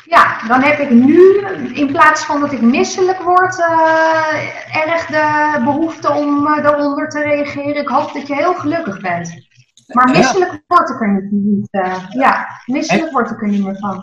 Ja, 0.05 0.47
dan 0.49 0.63
heb 0.63 0.79
ik 0.79 0.91
nu, 0.91 1.39
in 1.73 1.87
plaats 1.87 2.25
van 2.25 2.41
dat 2.41 2.53
ik 2.53 2.61
misselijk 2.61 3.19
word, 3.23 3.59
eh, 3.61 4.87
erg 4.87 5.07
de 5.07 5.61
behoefte 5.65 6.13
om 6.13 6.47
eh, 6.47 6.63
daaronder 6.63 7.09
te 7.09 7.23
reageren. 7.23 7.83
Ik 7.83 7.89
hoop 7.89 8.13
dat 8.13 8.27
je 8.27 8.35
heel 8.35 8.55
gelukkig 8.55 9.01
bent. 9.01 9.47
Maar 9.87 10.13
Ja. 10.13 10.19
misselijk 10.19 10.63
word 10.67 10.89
ik 10.91 11.01
er 11.01 11.29
niet. 11.31 11.69
eh, 11.71 12.05
ja, 12.11 12.47
misselijk 12.67 13.11
word 13.13 13.31
ik 13.31 13.43
er 13.43 13.49
niet 13.49 13.65
meer 13.65 13.77
van. 13.79 14.03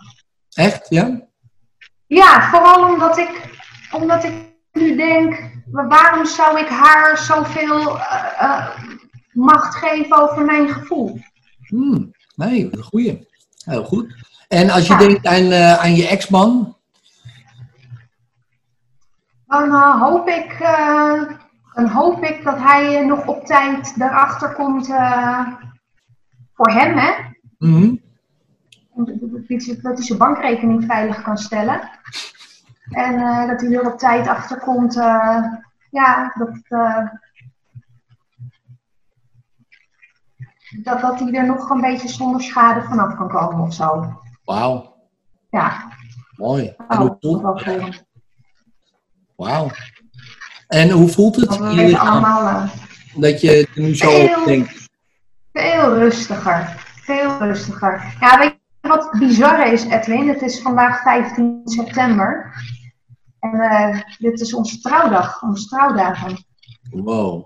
Echt, 0.53 0.89
ja? 0.89 1.21
Ja, 2.07 2.49
vooral 2.49 2.89
omdat 2.93 3.17
ik, 3.17 3.49
omdat 3.91 4.23
ik 4.23 4.33
nu 4.71 4.95
denk, 4.95 5.39
wa- 5.71 5.87
waarom 5.87 6.25
zou 6.25 6.59
ik 6.59 6.67
haar 6.67 7.17
zoveel 7.17 7.99
eh, 7.99 8.23
eh, 8.39 8.67
macht 9.31 9.75
geven 9.75 10.17
over 10.21 10.45
mijn 10.45 10.69
gevoel? 10.69 11.19
Hmm, 11.67 12.11
nee, 12.35 12.67
een 12.71 12.83
goeie. 12.83 13.27
Heel 13.65 13.83
goed. 13.83 14.13
En 14.51 14.69
als 14.69 14.87
je 14.87 14.93
Ja. 14.93 14.99
denkt 14.99 15.25
aan, 15.27 15.51
eh, 15.51 15.79
aan 15.79 15.95
je 15.95 16.07
ex-man, 16.07 16.75
Dan 19.45 19.69
eh, 19.69 20.01
hoop 20.01 20.27
ik, 20.27 20.51
eh, 20.59 21.21
dan 21.73 21.87
hoop 21.87 22.23
ik 22.23 22.43
dat 22.43 22.57
hij 22.57 23.05
nog 23.05 23.25
op 23.27 23.45
tijd 23.45 23.93
erachter 23.97 24.53
komt 24.53 24.85
voor 26.53 26.69
hem, 26.71 26.97
hè? 26.97 27.11
mhm, 27.57 27.95
Dat 28.95 29.07
hij- 29.47 29.79
dat 29.81 29.97
hij 29.97 30.05
zijn 30.05 30.17
bankrekening 30.17 30.83
veilig 30.85 31.21
kan 31.21 31.37
stellen. 31.37 31.89
En 32.89 33.17
dat 33.47 33.61
hij 33.61 33.71
er 33.73 33.91
op 33.93 33.99
tijd 33.99 34.27
achter 34.27 34.57
komt, 34.59 34.93
ja, 35.89 36.33
dat, 36.37 36.59
dat, 40.83 41.01
dat 41.01 41.19
hij 41.19 41.31
er 41.33 41.45
nog 41.45 41.69
een 41.69 41.81
beetje 41.81 42.07
zonder 42.07 42.41
schade 42.41 42.81
vanaf 42.81 43.15
kan 43.15 43.29
komen 43.29 43.59
of 43.59 43.73
zo. 43.73 44.19
Wauw, 44.53 44.95
Ja, 45.49 45.91
mooi. 46.35 46.73
En 46.77 46.85
oh, 46.87 46.97
hoe 46.97 47.17
voelt, 47.19 48.03
wauw. 49.35 49.69
En 50.67 50.89
hoe 50.89 51.09
voelt 51.09 51.35
het 51.35 51.49
Dat 51.49 51.73
je 51.75 51.97
allemaal 51.99 52.47
eh, 52.47 52.69
dat 53.15 53.41
je 53.41 53.67
er 53.75 53.81
nu 53.81 53.95
zo 53.95 54.09
Heel- 54.09 54.39
op 54.39 54.45
denkt? 54.45 54.89
veel 55.53 55.97
rustiger. 55.97 56.83
Veel 57.01 57.37
rustiger. 57.37 58.15
Ja, 58.19 58.39
weet 58.39 58.57
je 58.81 58.87
wat 58.87 59.11
bizar 59.19 59.71
is, 59.73 59.83
Edwin? 59.85 60.27
Het 60.27 60.41
is 60.41 60.61
vandaag 60.61 61.01
15 61.01 61.61
september. 61.63 62.53
En 63.39 63.59
eh, 63.59 63.99
dit 64.17 64.39
is 64.41 64.53
onze 64.53 64.79
trouwdag, 64.79 65.41
onze 65.41 65.67
trouwdagen. 65.67 66.45
Wow, 66.91 67.45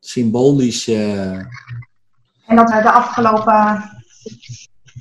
symbolisch. 0.00 0.86
eh, 0.88 1.30
En 2.46 2.56
dat 2.56 2.70
we 2.72 2.82
de 2.82 2.90
afgelopen. 2.92 3.90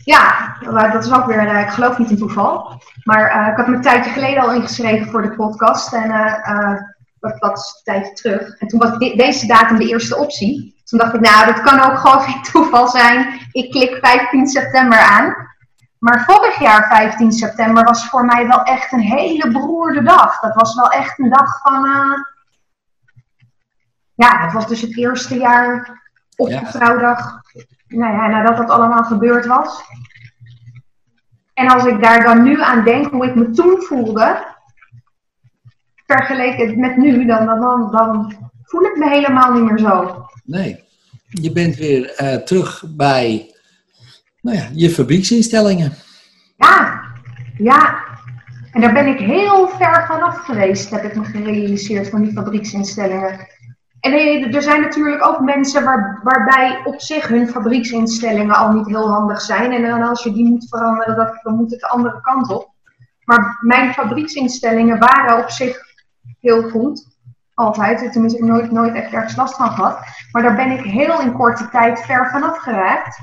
Ja, 0.06 0.56
dat 0.92 1.06
is 1.06 1.14
ook 1.14 1.26
weer. 1.26 1.48
eh, 1.48 1.60
ik 1.62 1.70
geloof 1.70 1.98
niet 1.98 2.10
in 2.10 2.18
toeval. 2.18 2.82
Maar 3.04 3.28
eh, 3.30 3.48
ik 3.48 3.58
had 3.58 3.68
me 3.68 3.76
een 3.76 3.82
tijdje 3.82 4.12
geleden 4.12 4.44
al 4.44 4.54
ingeschreven 4.54 5.12
voor 5.12 5.22
de 5.22 5.36
podcast. 5.36 5.94
En 5.94 6.12
eh, 6.12 6.50
eh, 6.50 6.82
dat, 7.20 7.40
dat 7.40 7.58
is 7.58 7.74
een 7.78 7.94
tijdje 7.94 8.14
terug. 8.14 8.60
En 8.60 8.68
toen 8.68 8.80
was 8.80 8.98
deze 8.98 9.48
datum 9.48 9.78
de 9.78 9.88
eerste 9.88 10.18
optie. 10.18 10.82
Toen 10.84 11.00
dacht 11.00 11.14
ik, 11.14 11.22
nou, 11.22 11.46
dat 11.46 11.62
kan 11.62 11.80
ook 11.80 11.98
gewoon 11.98 12.22
geen 12.28 12.42
toeval 12.44 12.88
zijn. 12.88 13.40
Ik 13.52 13.72
klik 13.72 13.98
15 14.02 14.48
september 14.48 15.00
aan. 15.00 15.36
Maar 16.00 16.24
vorig 16.28 16.60
jaar, 16.60 16.88
15 16.88 17.32
september, 17.32 17.84
was 17.84 18.10
voor 18.10 18.26
mij 18.26 18.48
wel 18.48 18.64
echt 18.64 18.92
een 18.92 19.00
hele 19.00 19.52
beroerde 19.52 20.04
dag. 20.04 20.40
Dat 20.40 20.56
was 20.56 20.76
wel 20.76 20.90
echt 20.90 21.20
een 21.20 21.30
dag 21.30 21.62
van. 21.62 21.84
Ja, 24.16 24.42
het 24.44 24.54
was 24.54 24.68
dus 24.68 24.82
het 24.82 24.98
eerste 24.98 25.38
jaar 25.38 26.02
op 26.36 26.48
Ja. 26.50 26.60
de 26.60 26.66
trouwdag. 26.72 27.42
Nou 27.96 28.14
ja, 28.14 28.28
nadat 28.28 28.58
dat 28.58 28.70
allemaal 28.70 29.04
gebeurd 29.04 29.46
was. 29.46 29.84
En 31.54 31.68
als 31.68 31.86
ik 31.86 32.02
daar 32.02 32.24
dan 32.24 32.44
nu 32.44 32.62
aan 32.62 32.84
denk 32.84 33.12
hoe 33.12 33.26
ik 33.26 33.36
me 33.36 33.50
toen 33.50 33.82
voelde, 33.82 34.46
vergeleken 36.06 36.80
met 36.80 36.98
nu, 36.98 37.26
dan, 37.26 37.46
dan, 37.92 38.34
voel 38.64 38.82
ik 38.82 38.96
me 38.96 39.10
helemaal 39.10 39.54
niet 39.54 39.72
meer 39.72 39.80
zo. 39.80 40.26
Nee. 40.44 40.84
Je 41.28 41.52
bent 41.52 41.76
weer 41.76 42.14
eh, 42.16 42.36
terug 42.36 42.84
bij 42.96 43.54
nou 44.42 44.58
ja, 44.58 44.70
je 44.74 44.90
fabrieksinstellingen. 44.90 45.94
Ja, 46.58 47.02
ja. 47.58 48.04
En 48.72 48.82
daar 48.82 48.94
ben 48.94 49.08
ik 49.08 49.20
heel 49.20 49.68
ver 49.68 50.06
vanaf 50.08 50.38
geweest, 50.38 50.90
heb 50.90 51.04
ik 51.04 51.16
me 51.16 51.24
gerealiseerd 51.24 52.10
van 52.10 52.22
die 52.22 52.32
fabrieksinstellingen. 52.32 53.48
En 54.06 54.14
eh, 54.14 54.56
er 54.56 54.62
zijn 54.62 54.82
natuurlijk 54.82 55.26
ook 55.26 55.40
mensen 55.40 55.84
waar, 55.84 56.20
waarbij 56.24 56.82
op 56.84 57.02
zich 57.02 57.28
hun 57.28 57.48
fabrieksinstellingen 57.48 58.56
al 58.56 58.72
niet 58.72 58.88
heel 58.88 59.10
handig 59.10 59.42
zijn. 59.42 59.72
En 59.72 59.82
dan 59.82 60.04
als 60.04 60.24
je 60.24 60.32
die 60.32 60.46
moet 60.46 60.68
veranderen, 60.70 61.40
dan 61.44 61.56
moet 61.56 61.72
het 61.72 61.80
de 61.80 61.88
andere 61.88 62.22
kant 62.22 62.50
op. 62.50 62.70
Maar 63.24 63.58
mijn 63.62 63.94
fabrieksinstellingen 63.94 65.00
waren 65.00 65.44
op 65.44 65.50
zich 65.50 65.78
heel 66.42 66.70
goed. 66.70 67.08
Altijd. 67.54 68.12
Tenminste, 68.12 68.40
ik 68.40 68.46
heb 68.46 68.56
nooit, 68.56 68.72
nooit 68.72 68.96
echt 68.96 69.14
ergens 69.14 69.36
last 69.36 69.56
van 69.56 69.72
gehad. 69.72 70.00
Maar 70.32 70.42
daar 70.42 70.56
ben 70.56 70.72
ik 70.72 70.84
heel 70.84 71.22
in 71.22 71.34
korte 71.34 71.70
tijd 71.70 72.00
ver 72.00 72.30
vanaf 72.32 72.58
geraakt. 72.58 73.20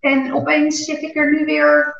En 0.00 0.34
opeens 0.34 0.84
zit 0.84 1.02
ik 1.02 1.16
er 1.16 1.30
nu 1.30 1.44
weer 1.44 1.94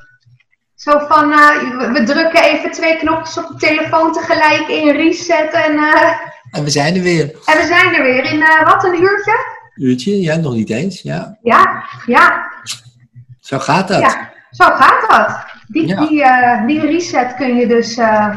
zo 0.75 0.99
van, 0.99 1.33
eh, 1.33 1.79
we, 1.79 1.93
we 1.93 2.03
drukken 2.03 2.43
even 2.43 2.71
twee 2.71 2.97
knopjes 2.97 3.39
op 3.39 3.49
de 3.49 3.57
telefoon 3.57 4.13
tegelijk 4.13 4.69
in 4.69 4.91
reset 4.91 5.53
en, 5.53 5.77
eh, 5.77 6.31
En 6.53 6.65
we 6.65 6.71
zijn 6.71 6.95
er 6.97 7.03
weer. 7.03 7.23
en 7.25 7.59
we 7.59 7.65
zijn 7.67 7.95
er 7.95 8.03
weer 8.03 8.25
in, 8.33 8.43
eh, 8.43 8.65
wat, 8.67 8.85
een 8.85 9.03
uurtje? 9.03 9.37
Uurtje, 9.75 10.21
ja, 10.21 10.37
nog 10.37 10.55
niet 10.55 10.71
eens. 10.71 11.03
Ja, 11.03 11.39
Ja, 11.43 11.85
ja, 12.07 12.47
zo 13.41 13.59
gaat 13.59 13.89
dat. 13.89 14.01
ja, 14.01 14.31
zo 14.51 14.65
gaat 14.65 15.11
dat. 15.11 15.45
Die, 15.67 15.87
Ja. 15.87 16.07
die, 16.07 16.23
eh, 16.23 16.67
die 16.67 16.81
reset 16.81 17.35
kun 17.35 17.57
je 17.57 17.67
dus 17.67 17.97
eh, 17.97 18.37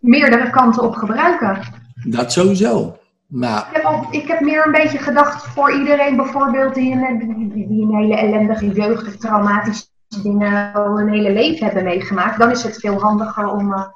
meerdere 0.00 0.50
kanten 0.50 0.82
op 0.82 0.94
gebruiken. 0.94 1.58
Dat 2.04 2.32
sowieso. 2.32 2.98
Maar 3.26 3.58
Ik 3.70 3.76
heb, 3.76 3.84
al, 3.84 4.06
ik 4.10 4.28
heb 4.28 4.40
meer 4.40 4.66
een 4.66 4.72
beetje 4.72 4.98
gedacht 4.98 5.46
voor 5.46 5.72
iedereen 5.72 6.16
bijvoorbeeld 6.16 6.74
die 6.74 6.92
een, 6.92 7.18
die, 7.54 7.68
die 7.68 7.82
een 7.82 7.94
hele 7.96 8.16
ellendige 8.16 8.70
jeugd 8.72 9.06
of 9.06 9.16
traumatische 9.16 9.86
dingen 10.22 10.72
al 10.72 11.00
een 11.00 11.08
hele 11.08 11.32
leven 11.32 11.64
hebben 11.66 11.84
meegemaakt. 11.84 12.38
Dan 12.38 12.50
is 12.50 12.62
het 12.62 12.76
veel 12.80 13.00
handiger 13.00 13.46
om 13.50 13.92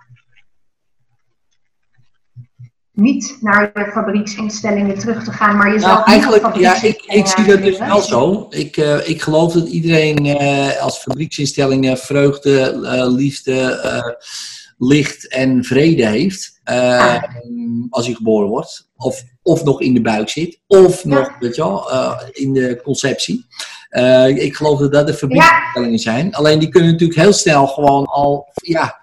niet 3.03 3.39
naar 3.41 3.71
de 3.75 3.91
fabrieksinstellingen 3.93 4.99
terug 4.99 5.25
te 5.25 5.33
gaan, 5.33 5.57
maar 5.57 5.73
jezelf 5.73 5.93
Nou, 5.93 6.05
eigenlijk, 6.05 6.57
ja, 6.57 6.83
ik, 6.83 7.03
ik 7.07 7.27
zie 7.27 7.45
dat 7.45 7.63
dus 7.63 7.79
wel 7.79 8.01
zo. 8.01 8.47
Ik, 8.51 8.77
eh, 8.77 9.09
ik 9.09 9.23
geloof 9.23 9.53
dat 9.53 9.69
iedereen 9.69 10.27
eh, 10.27 10.83
als 10.83 10.99
fabrieksinstellingen 10.99 11.99
vreugde, 11.99 12.61
eh, 12.61 13.13
liefde, 13.13 14.15
licht 14.79 15.29
en 15.29 15.65
vrede 15.65 16.07
heeft. 16.07 16.61
Als 17.91 18.07
hij 18.07 18.15
geboren 18.15 18.49
wordt. 18.49 18.89
Of, 18.97 19.23
of 19.43 19.65
nog 19.65 19.81
in 19.81 19.95
de 19.95 20.01
buik 20.03 20.29
zit. 20.29 20.61
Of 20.67 21.05
nog, 21.05 21.39
weet 21.39 21.57
je 21.57 21.63
wel, 21.63 21.91
in 22.33 22.53
de 22.53 22.81
conceptie. 22.83 23.47
Ik 24.35 24.55
geloof 24.55 24.79
dat 24.79 24.93
dat 24.93 25.07
de 25.07 25.15
fabrieksinstellingen 25.15 25.99
zijn. 25.99 26.35
Alleen 26.35 26.59
die 26.59 26.69
kunnen 26.69 26.91
natuurlijk 26.91 27.21
heel 27.21 27.33
snel 27.33 27.67
gewoon 27.67 28.05
al, 28.05 28.49
ja... 28.55 29.01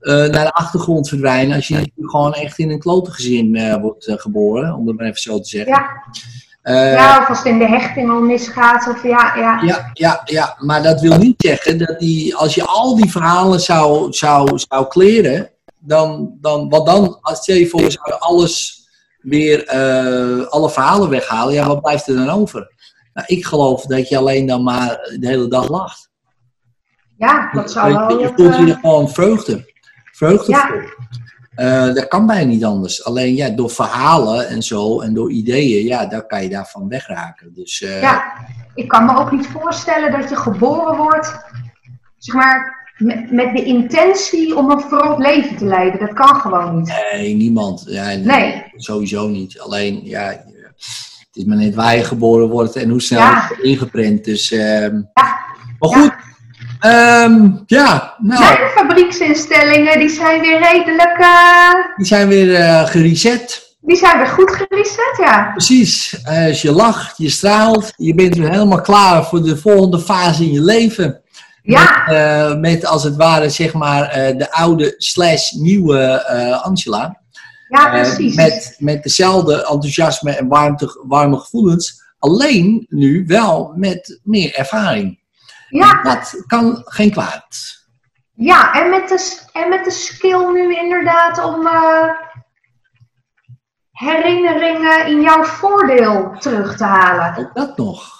eh, 0.00 0.14
naar 0.14 0.44
de 0.44 0.52
achtergrond 0.52 1.08
verdwijnen 1.08 1.56
als 1.56 1.68
je 1.68 1.92
gewoon 1.96 2.34
echt 2.34 2.58
in 2.58 2.70
een 2.70 2.78
klote 2.78 3.10
gezin 3.10 3.56
eh, 3.56 3.80
wordt 3.80 4.06
eh, 4.06 4.18
geboren, 4.18 4.74
om 4.74 4.86
het 4.86 4.96
maar 4.96 5.06
even 5.06 5.20
zo 5.20 5.40
te 5.40 5.48
zeggen. 5.48 5.72
Ja, 5.72 6.02
Eh, 6.62 6.92
ja, 6.92 7.20
of 7.20 7.28
als 7.28 7.38
het 7.38 7.46
in 7.46 7.58
de 7.58 7.66
hechting 7.66 8.10
al 8.10 8.20
misgaat. 8.20 8.88
Of 8.88 9.02
ja, 9.02 9.36
ja. 9.36 9.62
ja, 9.62 9.90
ja, 9.92 10.20
ja, 10.24 10.56
maar 10.58 10.82
dat 10.82 11.00
wil 11.00 11.18
niet 11.18 11.34
zeggen 11.38 11.78
dat 11.78 11.98
die, 11.98 12.36
als 12.36 12.54
je 12.54 12.64
al 12.64 12.96
die 12.96 13.10
verhalen 13.10 13.60
zou, 13.60 14.12
zou, 14.12 14.58
zou 14.58 14.86
kleren, 14.86 15.50
dan, 15.78 16.36
dan, 16.40 16.68
wat 16.68 16.86
dan, 16.86 17.18
als 17.20 17.46
je 17.46 17.68
voor, 17.68 17.80
je 17.80 17.90
zou 17.90 18.18
alles 18.18 18.84
weer, 19.20 19.66
eh, 19.66 20.46
alle 20.46 20.70
verhalen 20.70 21.08
weghalen, 21.08 21.54
ja, 21.54 21.66
wat 21.66 21.82
blijft 21.82 22.08
er 22.08 22.16
dan 22.16 22.30
over? 22.30 22.72
Nou, 23.12 23.26
ik 23.26 23.44
geloof 23.44 23.82
dat 23.82 24.08
je 24.08 24.16
alleen 24.16 24.46
dan 24.46 24.62
maar 24.62 25.16
de 25.18 25.26
hele 25.26 25.48
dag 25.48 25.68
lacht. 25.68 26.10
ja, 27.18 27.50
dat 27.52 27.70
zou 27.70 27.92
wel. 27.92 28.20
je 28.20 28.32
voelt 28.36 28.56
je 28.56 28.62
eh, 28.62 28.68
er 28.68 28.78
gewoon 28.80 29.08
vreugde. 29.08 29.69
Ja. 30.46 30.70
Eh, 31.54 31.94
dat 31.94 32.08
kan 32.08 32.26
bijna 32.26 32.46
niet 32.50 32.64
anders. 32.64 33.04
Alleen 33.04 33.34
ja, 33.34 33.48
door 33.48 33.70
verhalen 33.70 34.48
en 34.48 34.62
zo 34.62 35.00
en 35.00 35.14
door 35.14 35.30
ideeën, 35.30 35.86
ja, 35.86 36.06
daar 36.06 36.26
kan 36.26 36.42
je 36.42 36.48
daarvan 36.48 36.88
wegraken. 36.88 37.54
Dus 37.54 37.82
eh, 37.82 38.00
Ja, 38.02 38.32
ik 38.74 38.88
kan 38.88 39.04
me 39.04 39.16
ook 39.18 39.30
niet 39.32 39.46
voorstellen 39.46 40.20
dat 40.20 40.28
je 40.30 40.36
geboren 40.36 40.96
wordt, 40.96 41.44
zeg 42.18 42.34
maar, 42.34 42.78
met, 43.30 43.56
de 43.56 43.62
intentie 43.64 44.56
om 44.56 44.70
een 44.70 44.80
verrot 44.80 45.18
leven 45.18 45.56
te 45.56 45.64
leiden. 45.64 46.00
Dat 46.00 46.12
kan 46.12 46.34
gewoon 46.40 46.76
niet. 46.76 46.94
nee, 47.12 47.34
niemand. 47.34 47.84
Ja, 47.86 48.04
nee, 48.04 48.18
Nee. 48.18 48.64
Sowieso 48.76 49.28
niet. 49.28 49.60
Alleen, 49.60 50.00
ja, 50.04 50.24
het 50.26 51.36
is 51.36 51.44
maar 51.44 51.56
net 51.56 51.74
waar 51.74 51.96
je 51.96 52.04
geboren 52.04 52.48
wordt 52.48 52.76
en 52.76 52.88
hoe 52.88 53.00
snel 53.02 53.20
Ja. 53.20 53.40
het 53.40 53.48
wordt 53.48 53.62
ingeprent. 53.62 54.24
Dus, 54.24 54.52
ehm, 54.52 54.94
Ja. 55.14 55.38
maar 55.78 55.90
goed. 55.90 56.12
Ehm, 56.80 57.48
ja, 57.66 58.14
nou, 58.18 58.40
Mijn 58.40 58.70
fabrieksinstellingen, 58.70 59.98
die 59.98 60.08
zijn 60.08 60.40
weer 60.40 60.58
redelijk, 60.58 61.18
eh, 61.18 61.96
die 61.96 62.06
zijn 62.06 62.28
weer 62.28 62.54
eh, 62.54 62.86
gereset. 62.86 63.76
die 63.80 63.96
zijn 63.96 64.18
weer 64.18 64.26
goed 64.26 64.50
gereset, 64.50 65.16
ja. 65.18 65.50
Precies. 65.52 66.22
Eh, 66.22 66.46
als 66.46 66.62
je 66.62 66.72
lacht, 66.72 67.18
je 67.18 67.30
straalt, 67.30 67.92
je 67.96 68.14
bent 68.14 68.36
weer 68.36 68.50
helemaal 68.50 68.80
klaar 68.80 69.24
voor 69.24 69.42
de 69.42 69.56
volgende 69.56 70.00
fase 70.00 70.42
in 70.44 70.52
je 70.52 70.62
leven. 70.62 71.20
Ja, 71.62 72.04
Met, 72.06 72.58
met 72.60 72.86
als 72.86 73.04
het 73.04 73.16
ware, 73.16 73.48
zeg 73.48 73.72
maar, 73.72 74.34
de 74.36 74.52
oude 74.52 74.94
slash 74.96 75.50
nieuwe 75.50 76.24
Angela. 76.62 77.20
ja, 77.68 77.88
precies. 77.90 78.34
met, 78.34 78.76
met 78.78 79.02
dezelfde 79.02 79.54
enthousiasme 79.54 80.36
en 80.36 80.48
warmte, 80.48 81.00
warme 81.06 81.36
gevoelens. 81.36 82.02
Alleen 82.18 82.86
nu 82.88 83.24
wel 83.26 83.72
met 83.76 84.20
meer 84.22 84.54
ervaring. 84.54 85.19
Ja, 85.70 86.02
Dat 86.02 86.42
kan 86.46 86.82
geen 86.84 87.10
kwaad. 87.10 87.46
ja 88.34 88.72
en, 88.72 88.90
met 88.90 89.08
de, 89.08 89.40
en 89.52 89.68
met 89.68 89.84
de 89.84 89.90
skill 89.90 90.52
nu 90.52 90.74
inderdaad 90.76 91.44
om 91.44 91.66
eh, 91.66 92.08
herinneringen 93.90 95.06
in 95.06 95.20
jouw 95.20 95.44
voordeel 95.44 96.34
terug 96.38 96.76
te 96.76 96.84
halen. 96.84 97.36
Ook 97.36 97.54
dat 97.54 97.76
nog. 97.76 98.12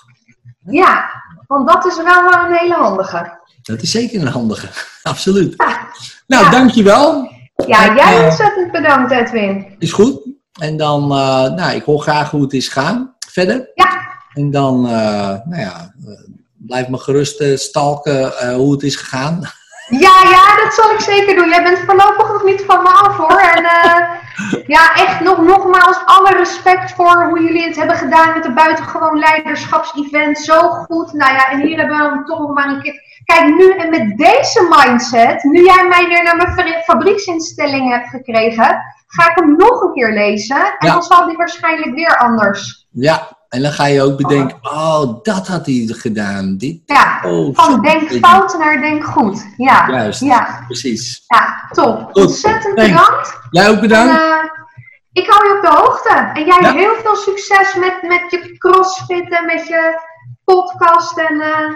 Ja, 0.61 1.11
want 1.47 1.69
dat 1.69 1.87
is 1.87 1.97
wel 2.03 2.33
een 2.33 2.53
hele 2.53 2.75
handige. 2.75 3.39
Dat 3.63 3.83
is 3.83 3.91
zeker 3.91 4.21
een 4.21 4.27
handige. 4.33 4.69
Absoluut. 5.03 5.55
Ja. 5.57 5.89
Nou, 6.27 6.45
Ja. 6.45 6.51
dankjewel. 6.51 7.31
Ja, 7.67 7.95
jij 7.95 8.19
eh, 8.19 8.25
ontzettend 8.25 8.73
bedankt, 8.73 9.11
Edwin. 9.13 9.77
Is 9.79 9.93
goed. 9.93 10.21
En 10.61 10.77
dan, 10.77 11.03
eh, 11.03 11.51
nou, 11.51 11.73
ik 11.75 11.83
hoor 11.85 12.01
graag 12.01 12.31
hoe 12.31 12.43
het 12.43 12.53
is 12.53 12.69
gaan. 12.69 13.15
Verder. 13.29 13.71
Ja, 13.75 13.89
En 14.35 14.51
dan, 14.51 14.81
nou 14.83 15.57
ja, 15.57 15.95
blijf 16.71 16.89
me 16.89 16.99
gerust 16.99 17.41
eh, 17.41 17.57
stalken 17.57 18.39
eh, 18.39 18.55
hoe 18.55 18.73
het 18.73 18.83
is 18.83 18.97
gegaan. 18.97 19.41
ja, 19.89 20.17
ja, 20.37 20.45
dat 20.65 20.75
zal 20.75 20.91
ik 20.91 21.01
zeker 21.01 21.37
doen. 21.37 21.49
Jij 21.49 21.63
bent 21.63 21.79
voorlopig 21.87 22.29
nog 22.33 22.45
niet 22.45 22.63
van 22.67 22.83
me 22.83 22.89
af 22.89 23.17
hoor. 23.17 23.39
En 23.41 23.65
eh, 23.65 24.01
ja, 24.77 24.95
echt 24.95 25.21
nog, 25.21 25.39
nogmaals 25.43 25.99
alle 26.05 26.37
respect 26.37 26.93
voor 26.93 27.25
hoe 27.29 27.43
jullie 27.43 27.65
het 27.67 27.77
hebben 27.77 27.97
gedaan 27.97 28.33
met 28.35 28.43
de 28.43 28.53
buitengewoon 28.53 29.19
leiderschapsevent. 29.19 30.39
Zo 30.39 30.59
goed. 30.69 31.13
Nou 31.13 31.33
ja, 31.33 31.51
en 31.51 31.61
hier 31.61 31.79
hebben 31.79 31.97
we 31.97 32.03
hem 32.03 32.25
toch 32.25 32.39
nog 32.39 32.55
maar 32.55 32.69
een 32.69 32.83
keer. 32.83 33.09
Kijk, 33.25 33.47
nu 33.55 33.71
en 33.77 33.91
met 33.91 34.19
deze 34.19 34.67
mindset, 34.77 35.43
nu 35.43 35.65
jij 35.65 35.87
mij 35.89 36.07
weer 36.09 36.23
naar 36.23 36.37
mijn 36.37 36.53
fabri- 36.53 36.83
fabrieksinstelling 36.85 37.91
hebt 37.93 38.09
gekregen, 38.09 38.83
ga 39.07 39.31
ik 39.31 39.35
hem 39.39 39.57
nog 39.57 39.81
een 39.83 39.93
keer 39.93 40.13
lezen. 40.13 40.57
En 40.57 40.87
Ja. 40.87 40.93
dan 40.93 41.03
zal 41.03 41.27
die 41.27 41.37
waarschijnlijk 41.37 41.95
weer 41.95 42.17
anders. 42.19 42.87
Ja, 42.91 43.39
en 43.51 43.63
dan 43.63 43.73
ga 43.73 43.87
je 43.87 44.03
ook 44.03 44.17
bedenken, 44.17 44.59
oh, 44.63 45.23
dat 45.23 45.47
had 45.49 45.67
hij 45.67 45.85
gedaan. 45.89 46.57
Dit, 46.57 46.81
Ja, 46.87 47.21
oh, 47.23 47.55
van 47.57 47.81
denk 47.81 48.11
fout 48.11 48.59
naar 48.59 48.81
denk 48.81 49.05
goed. 49.05 49.45
Ja, 49.57 49.89
Juist. 49.91 50.21
ja, 50.21 50.65
Precies. 50.67 51.25
ja, 51.27 51.69
top. 51.73 52.05
Goed. 52.05 52.15
Ontzettend 52.25 52.77
Thanks. 52.77 52.93
bedankt. 52.93 53.39
Jij 53.51 53.69
ook 53.69 53.75
En, 53.75 53.81
bedankt. 53.81 54.21
eh, 54.21 54.45
ik 55.13 55.27
hou 55.31 55.49
je 55.49 55.55
op 55.57 55.63
de 55.63 55.77
hoogte. 55.77 56.31
En 56.35 56.45
jij 56.45 56.59
Ja. 56.61 56.73
heel 56.73 56.95
veel 57.03 57.17
succes 57.17 57.75
met, 57.75 58.03
met 58.03 58.23
je 58.31 58.57
crossfit 58.59 59.39
en 59.39 59.47
met 59.47 59.67
je 59.69 59.99
podcast. 60.45 61.19
En 61.19 61.41
eh 61.41 61.75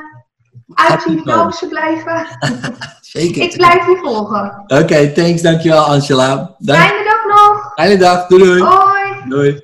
uit 0.75 1.25
dozen 1.25 1.69
blijven. 1.69 2.27
Zeker. 3.01 3.43
Ik 3.43 3.57
blijf 3.57 3.87
je 3.87 3.99
volgen. 4.03 4.65
Oké, 4.67 5.13
thanks. 5.13 5.43
Dankjewel 5.43 5.85
Angela. 5.85 6.55
Dank. 6.59 6.79
Fijne 6.81 7.05
dag 7.05 7.25
nog. 7.37 7.73
Fijne 7.75 7.97
dag. 7.97 8.27
Doei 8.27 8.43
doei. 8.45 8.63
Hoi. 8.63 9.29
Doei. 9.29 9.63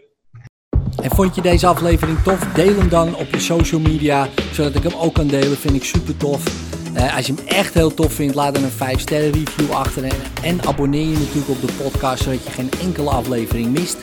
En 1.02 1.10
vond 1.10 1.34
je 1.34 1.40
deze 1.40 1.66
aflevering 1.66 2.18
tof? 2.22 2.38
Deel 2.54 2.76
hem 2.76 2.88
dan 2.88 3.16
op 3.16 3.26
je 3.30 3.40
social 3.40 3.80
media, 3.80 4.28
zodat 4.52 4.74
ik 4.74 4.82
hem 4.82 4.94
ook 5.00 5.14
kan 5.14 5.26
delen. 5.26 5.56
Vind 5.56 5.74
ik 5.74 5.84
super 5.84 6.16
tof. 6.16 6.68
Uh, 6.96 7.16
als 7.16 7.26
je 7.26 7.34
hem 7.34 7.46
echt 7.46 7.74
heel 7.74 7.94
tof 7.94 8.12
vindt, 8.12 8.34
laat 8.34 8.54
dan 8.54 8.64
een 8.64 8.70
5 8.70 9.00
sterren 9.00 9.32
review 9.32 9.70
achter. 9.70 10.04
En, 10.04 10.16
en 10.42 10.66
abonneer 10.66 11.06
je 11.06 11.18
natuurlijk 11.18 11.48
op 11.48 11.60
de 11.60 11.72
podcast, 11.82 12.22
zodat 12.22 12.44
je 12.44 12.50
geen 12.50 12.70
enkele 12.82 13.10
aflevering 13.10 13.78
mist. 13.78 13.96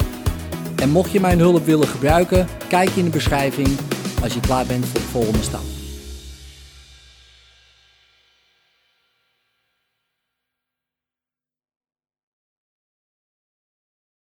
En 0.76 0.90
mocht 0.90 1.12
je 1.12 1.20
mijn 1.20 1.40
hulp 1.40 1.66
willen 1.66 1.88
gebruiken, 1.88 2.48
kijk 2.68 2.90
in 2.90 3.04
de 3.04 3.10
beschrijving 3.10 3.68
als 4.24 4.34
je 4.34 4.40
klaar 4.40 4.66
bent 4.66 4.86
voor 4.86 5.00
de 5.00 5.06
volgende 5.06 5.44
stap. 5.44 5.77